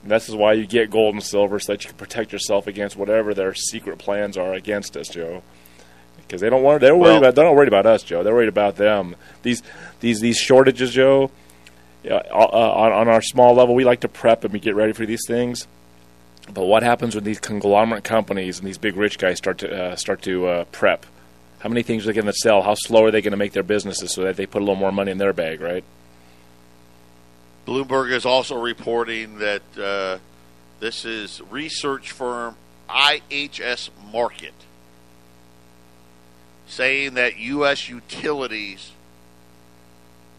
And 0.01 0.11
this 0.11 0.27
is 0.29 0.35
why 0.35 0.53
you 0.53 0.65
get 0.65 0.89
gold 0.91 1.15
and 1.15 1.23
silver 1.23 1.59
so 1.59 1.73
that 1.73 1.83
you 1.83 1.89
can 1.89 1.97
protect 1.97 2.31
yourself 2.31 2.67
against 2.67 2.95
whatever 2.95 3.33
their 3.33 3.53
secret 3.53 3.97
plans 3.97 4.37
are 4.37 4.53
against 4.53 4.95
us, 4.97 5.07
Joe. 5.09 5.41
Because 6.17 6.41
they 6.41 6.49
don't 6.49 6.63
want 6.63 6.81
they're 6.81 6.95
worried 6.95 7.11
Well- 7.11 7.17
about 7.19 7.35
they're 7.35 7.45
not 7.45 7.55
worried 7.55 7.67
about 7.67 7.85
us, 7.85 8.03
Joe. 8.03 8.23
They're 8.23 8.33
worried 8.33 8.49
about 8.49 8.75
them. 8.77 9.15
These 9.43 9.63
these 10.01 10.19
these 10.19 10.37
shortages, 10.37 10.91
Joe. 10.91 11.31
Yeah, 12.03 12.21
uh, 12.31 12.35
on, 12.35 12.91
on 12.91 13.07
our 13.07 13.21
small 13.21 13.55
level, 13.55 13.73
we 13.73 13.83
like 13.83 14.01
to 14.01 14.07
prep 14.07 14.43
and 14.43 14.53
we 14.53 14.59
get 14.59 14.75
ready 14.75 14.93
for 14.93 15.07
these 15.07 15.25
things. 15.27 15.67
But 16.53 16.65
what 16.65 16.83
happens 16.83 17.15
when 17.15 17.23
these 17.23 17.39
conglomerate 17.39 18.03
companies 18.03 18.59
and 18.59 18.67
these 18.67 18.77
big 18.77 18.95
rich 18.95 19.17
guys 19.17 19.37
start 19.37 19.57
to 19.59 19.75
uh, 19.75 19.95
start 19.95 20.21
to 20.23 20.45
uh, 20.47 20.63
prep? 20.65 21.05
How 21.65 21.69
many 21.69 21.81
things 21.81 22.03
are 22.03 22.09
they 22.09 22.13
going 22.13 22.27
to 22.27 22.33
sell? 22.33 22.61
How 22.61 22.75
slow 22.75 23.05
are 23.05 23.09
they 23.09 23.23
going 23.23 23.31
to 23.31 23.37
make 23.37 23.53
their 23.53 23.63
businesses 23.63 24.13
so 24.13 24.21
that 24.21 24.35
they 24.35 24.45
put 24.45 24.59
a 24.59 24.65
little 24.65 24.75
more 24.75 24.91
money 24.91 25.09
in 25.09 25.17
their 25.17 25.33
bag, 25.33 25.61
right? 25.61 25.83
Bloomberg 27.65 28.11
is 28.11 28.23
also 28.23 28.55
reporting 28.61 29.39
that 29.39 29.63
uh, 29.75 30.19
this 30.79 31.05
is 31.05 31.41
research 31.49 32.11
firm 32.11 32.55
IHS 32.87 33.89
Markit 34.13 34.51
saying 36.67 37.15
that 37.15 37.37
U.S. 37.37 37.89
utilities 37.89 38.91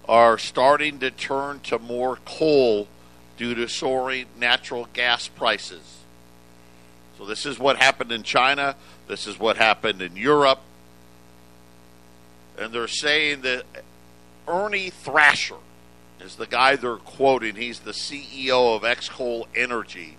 are 0.08 0.38
starting 0.38 1.00
to 1.00 1.10
turn 1.10 1.58
to 1.64 1.80
more 1.80 2.18
coal 2.24 2.86
due 3.36 3.56
to 3.56 3.66
soaring 3.66 4.26
natural 4.38 4.86
gas 4.92 5.26
prices. 5.26 5.98
So, 7.18 7.26
this 7.26 7.44
is 7.44 7.58
what 7.58 7.78
happened 7.78 8.12
in 8.12 8.22
China. 8.22 8.76
This 9.08 9.26
is 9.26 9.40
what 9.40 9.56
happened 9.56 10.00
in 10.00 10.14
Europe. 10.14 10.60
And 12.58 12.72
they're 12.72 12.88
saying 12.88 13.42
that 13.42 13.64
Ernie 14.48 14.90
Thrasher 14.90 15.56
is 16.20 16.36
the 16.36 16.46
guy 16.46 16.76
they're 16.76 16.96
quoting. 16.96 17.56
He's 17.56 17.80
the 17.80 17.92
CEO 17.92 18.76
of 18.76 18.82
Xcoal 18.82 19.46
Energy. 19.54 20.16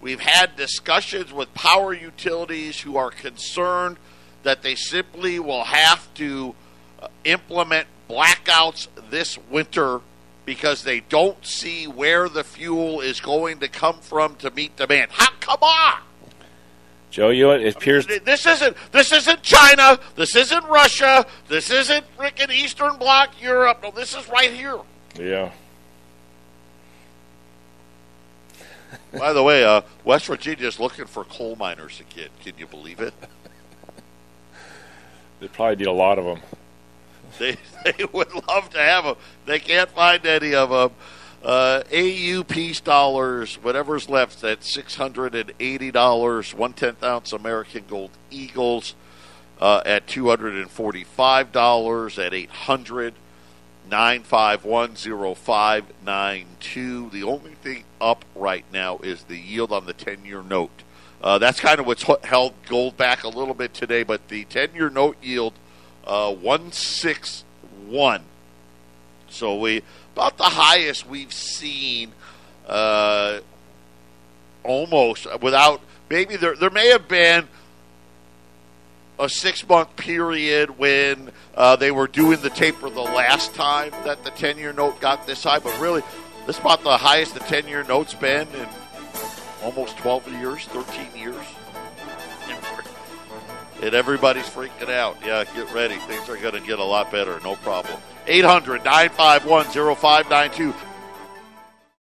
We've 0.00 0.20
had 0.20 0.56
discussions 0.56 1.32
with 1.32 1.52
power 1.54 1.92
utilities 1.94 2.80
who 2.80 2.96
are 2.96 3.10
concerned 3.10 3.96
that 4.42 4.62
they 4.62 4.74
simply 4.74 5.38
will 5.38 5.64
have 5.64 6.12
to 6.14 6.54
uh, 7.00 7.08
implement 7.24 7.88
blackouts 8.08 8.88
this 9.10 9.38
winter 9.50 10.00
because 10.44 10.84
they 10.84 11.00
don't 11.00 11.44
see 11.44 11.86
where 11.86 12.28
the 12.28 12.44
fuel 12.44 13.00
is 13.00 13.20
going 13.20 13.60
to 13.60 13.68
come 13.68 13.98
from 14.00 14.36
to 14.36 14.50
meet 14.50 14.76
demand. 14.76 15.10
How, 15.10 15.30
come 15.40 15.62
on! 15.62 16.00
Joe, 17.14 17.28
you 17.28 17.48
it 17.52 17.76
appears 17.76 18.08
This 18.08 18.44
isn't 18.44 18.76
this 18.90 19.12
isn't 19.12 19.40
China. 19.40 20.00
This 20.16 20.34
isn't 20.34 20.64
Russia. 20.64 21.24
This 21.46 21.70
isn't 21.70 22.04
freaking 22.18 22.50
Eastern 22.50 22.96
Bloc 22.96 23.40
Europe. 23.40 23.78
No, 23.84 23.92
this 23.92 24.16
is 24.16 24.28
right 24.28 24.50
here. 24.50 24.80
yeah. 25.16 25.52
By 29.16 29.32
the 29.32 29.44
way, 29.44 29.62
uh, 29.62 29.82
West 30.02 30.26
Virginia 30.26 30.66
is 30.66 30.80
looking 30.80 31.04
for 31.04 31.22
coal 31.22 31.54
miners 31.54 32.00
again. 32.00 32.30
Can 32.42 32.54
you 32.58 32.66
believe 32.66 32.98
it? 32.98 33.14
They 35.40 35.48
probably 35.48 35.76
need 35.76 35.88
a 35.88 35.92
lot 35.92 36.18
of 36.18 36.24
them. 36.24 36.40
They 37.38 37.56
they 37.84 38.04
would 38.12 38.32
love 38.48 38.70
to 38.70 38.78
have 38.78 39.04
them. 39.04 39.16
They 39.44 39.58
can't 39.60 39.90
find 39.90 40.24
any 40.24 40.54
of 40.54 40.70
them. 40.70 40.90
Uh, 41.44 41.82
AU 41.92 42.42
peace 42.42 42.80
dollars, 42.80 43.56
whatever's 43.56 44.08
left, 44.08 44.42
at 44.44 44.64
six 44.64 44.96
hundred 44.96 45.34
and 45.34 45.52
eighty 45.60 45.90
dollars. 45.90 46.54
One 46.54 46.72
tenth 46.72 47.04
ounce 47.04 47.34
American 47.34 47.84
Gold 47.86 48.12
Eagles 48.30 48.94
uh, 49.60 49.82
at 49.84 50.06
two 50.06 50.28
hundred 50.28 50.54
and 50.54 50.70
forty-five 50.70 51.52
dollars. 51.52 52.18
At 52.18 52.32
eight 52.32 52.48
hundred 52.48 53.12
nine 53.90 54.22
five 54.22 54.64
one 54.64 54.96
zero 54.96 55.34
five 55.34 55.84
nine 56.02 56.46
two. 56.60 57.10
The 57.10 57.24
only 57.24 57.56
thing 57.56 57.84
up 58.00 58.24
right 58.34 58.64
now 58.72 58.96
is 58.98 59.24
the 59.24 59.36
yield 59.36 59.70
on 59.70 59.84
the 59.84 59.92
ten-year 59.92 60.42
note. 60.42 60.82
Uh, 61.22 61.36
that's 61.36 61.60
kind 61.60 61.78
of 61.78 61.86
what's 61.86 62.04
held 62.24 62.54
gold 62.68 62.96
back 62.96 63.22
a 63.22 63.28
little 63.28 63.54
bit 63.54 63.74
today, 63.74 64.02
but 64.02 64.28
the 64.28 64.44
ten-year 64.44 64.88
note 64.88 65.18
yield 65.22 65.52
uh, 66.06 66.32
one 66.32 66.72
six 66.72 67.44
one. 67.86 68.22
So 69.28 69.58
we 69.58 69.82
about 70.14 70.38
the 70.38 70.44
highest 70.44 71.08
we've 71.08 71.32
seen, 71.32 72.12
uh, 72.68 73.40
almost 74.62 75.26
without 75.42 75.80
maybe 76.08 76.36
there 76.36 76.54
there 76.54 76.70
may 76.70 76.88
have 76.90 77.08
been 77.08 77.48
a 79.18 79.28
six 79.28 79.68
month 79.68 79.94
period 79.96 80.78
when 80.78 81.32
uh, 81.56 81.74
they 81.74 81.90
were 81.90 82.06
doing 82.06 82.40
the 82.42 82.50
taper 82.50 82.88
the 82.88 83.00
last 83.00 83.54
time 83.54 83.90
that 84.04 84.22
the 84.22 84.30
ten 84.30 84.56
year 84.56 84.72
note 84.72 85.00
got 85.00 85.26
this 85.26 85.42
high, 85.42 85.58
but 85.58 85.76
really 85.80 86.02
this 86.46 86.56
is 86.56 86.60
about 86.60 86.84
the 86.84 86.96
highest 86.96 87.34
the 87.34 87.40
ten 87.40 87.66
year 87.66 87.82
note's 87.82 88.14
been 88.14 88.46
in 88.54 88.68
almost 89.64 89.96
twelve 89.96 90.26
years, 90.28 90.64
thirteen 90.66 91.10
years. 91.20 91.44
And 93.84 93.94
everybody's 93.94 94.48
freaking 94.48 94.88
out. 94.88 95.18
Yeah, 95.22 95.44
get 95.44 95.70
ready. 95.74 95.96
Things 95.96 96.26
are 96.30 96.38
going 96.38 96.54
to 96.54 96.60
get 96.60 96.78
a 96.78 96.84
lot 96.84 97.12
better. 97.12 97.38
No 97.40 97.54
problem. 97.56 98.00
800 98.26 98.82
951 98.82 99.96
0592. 99.96 100.72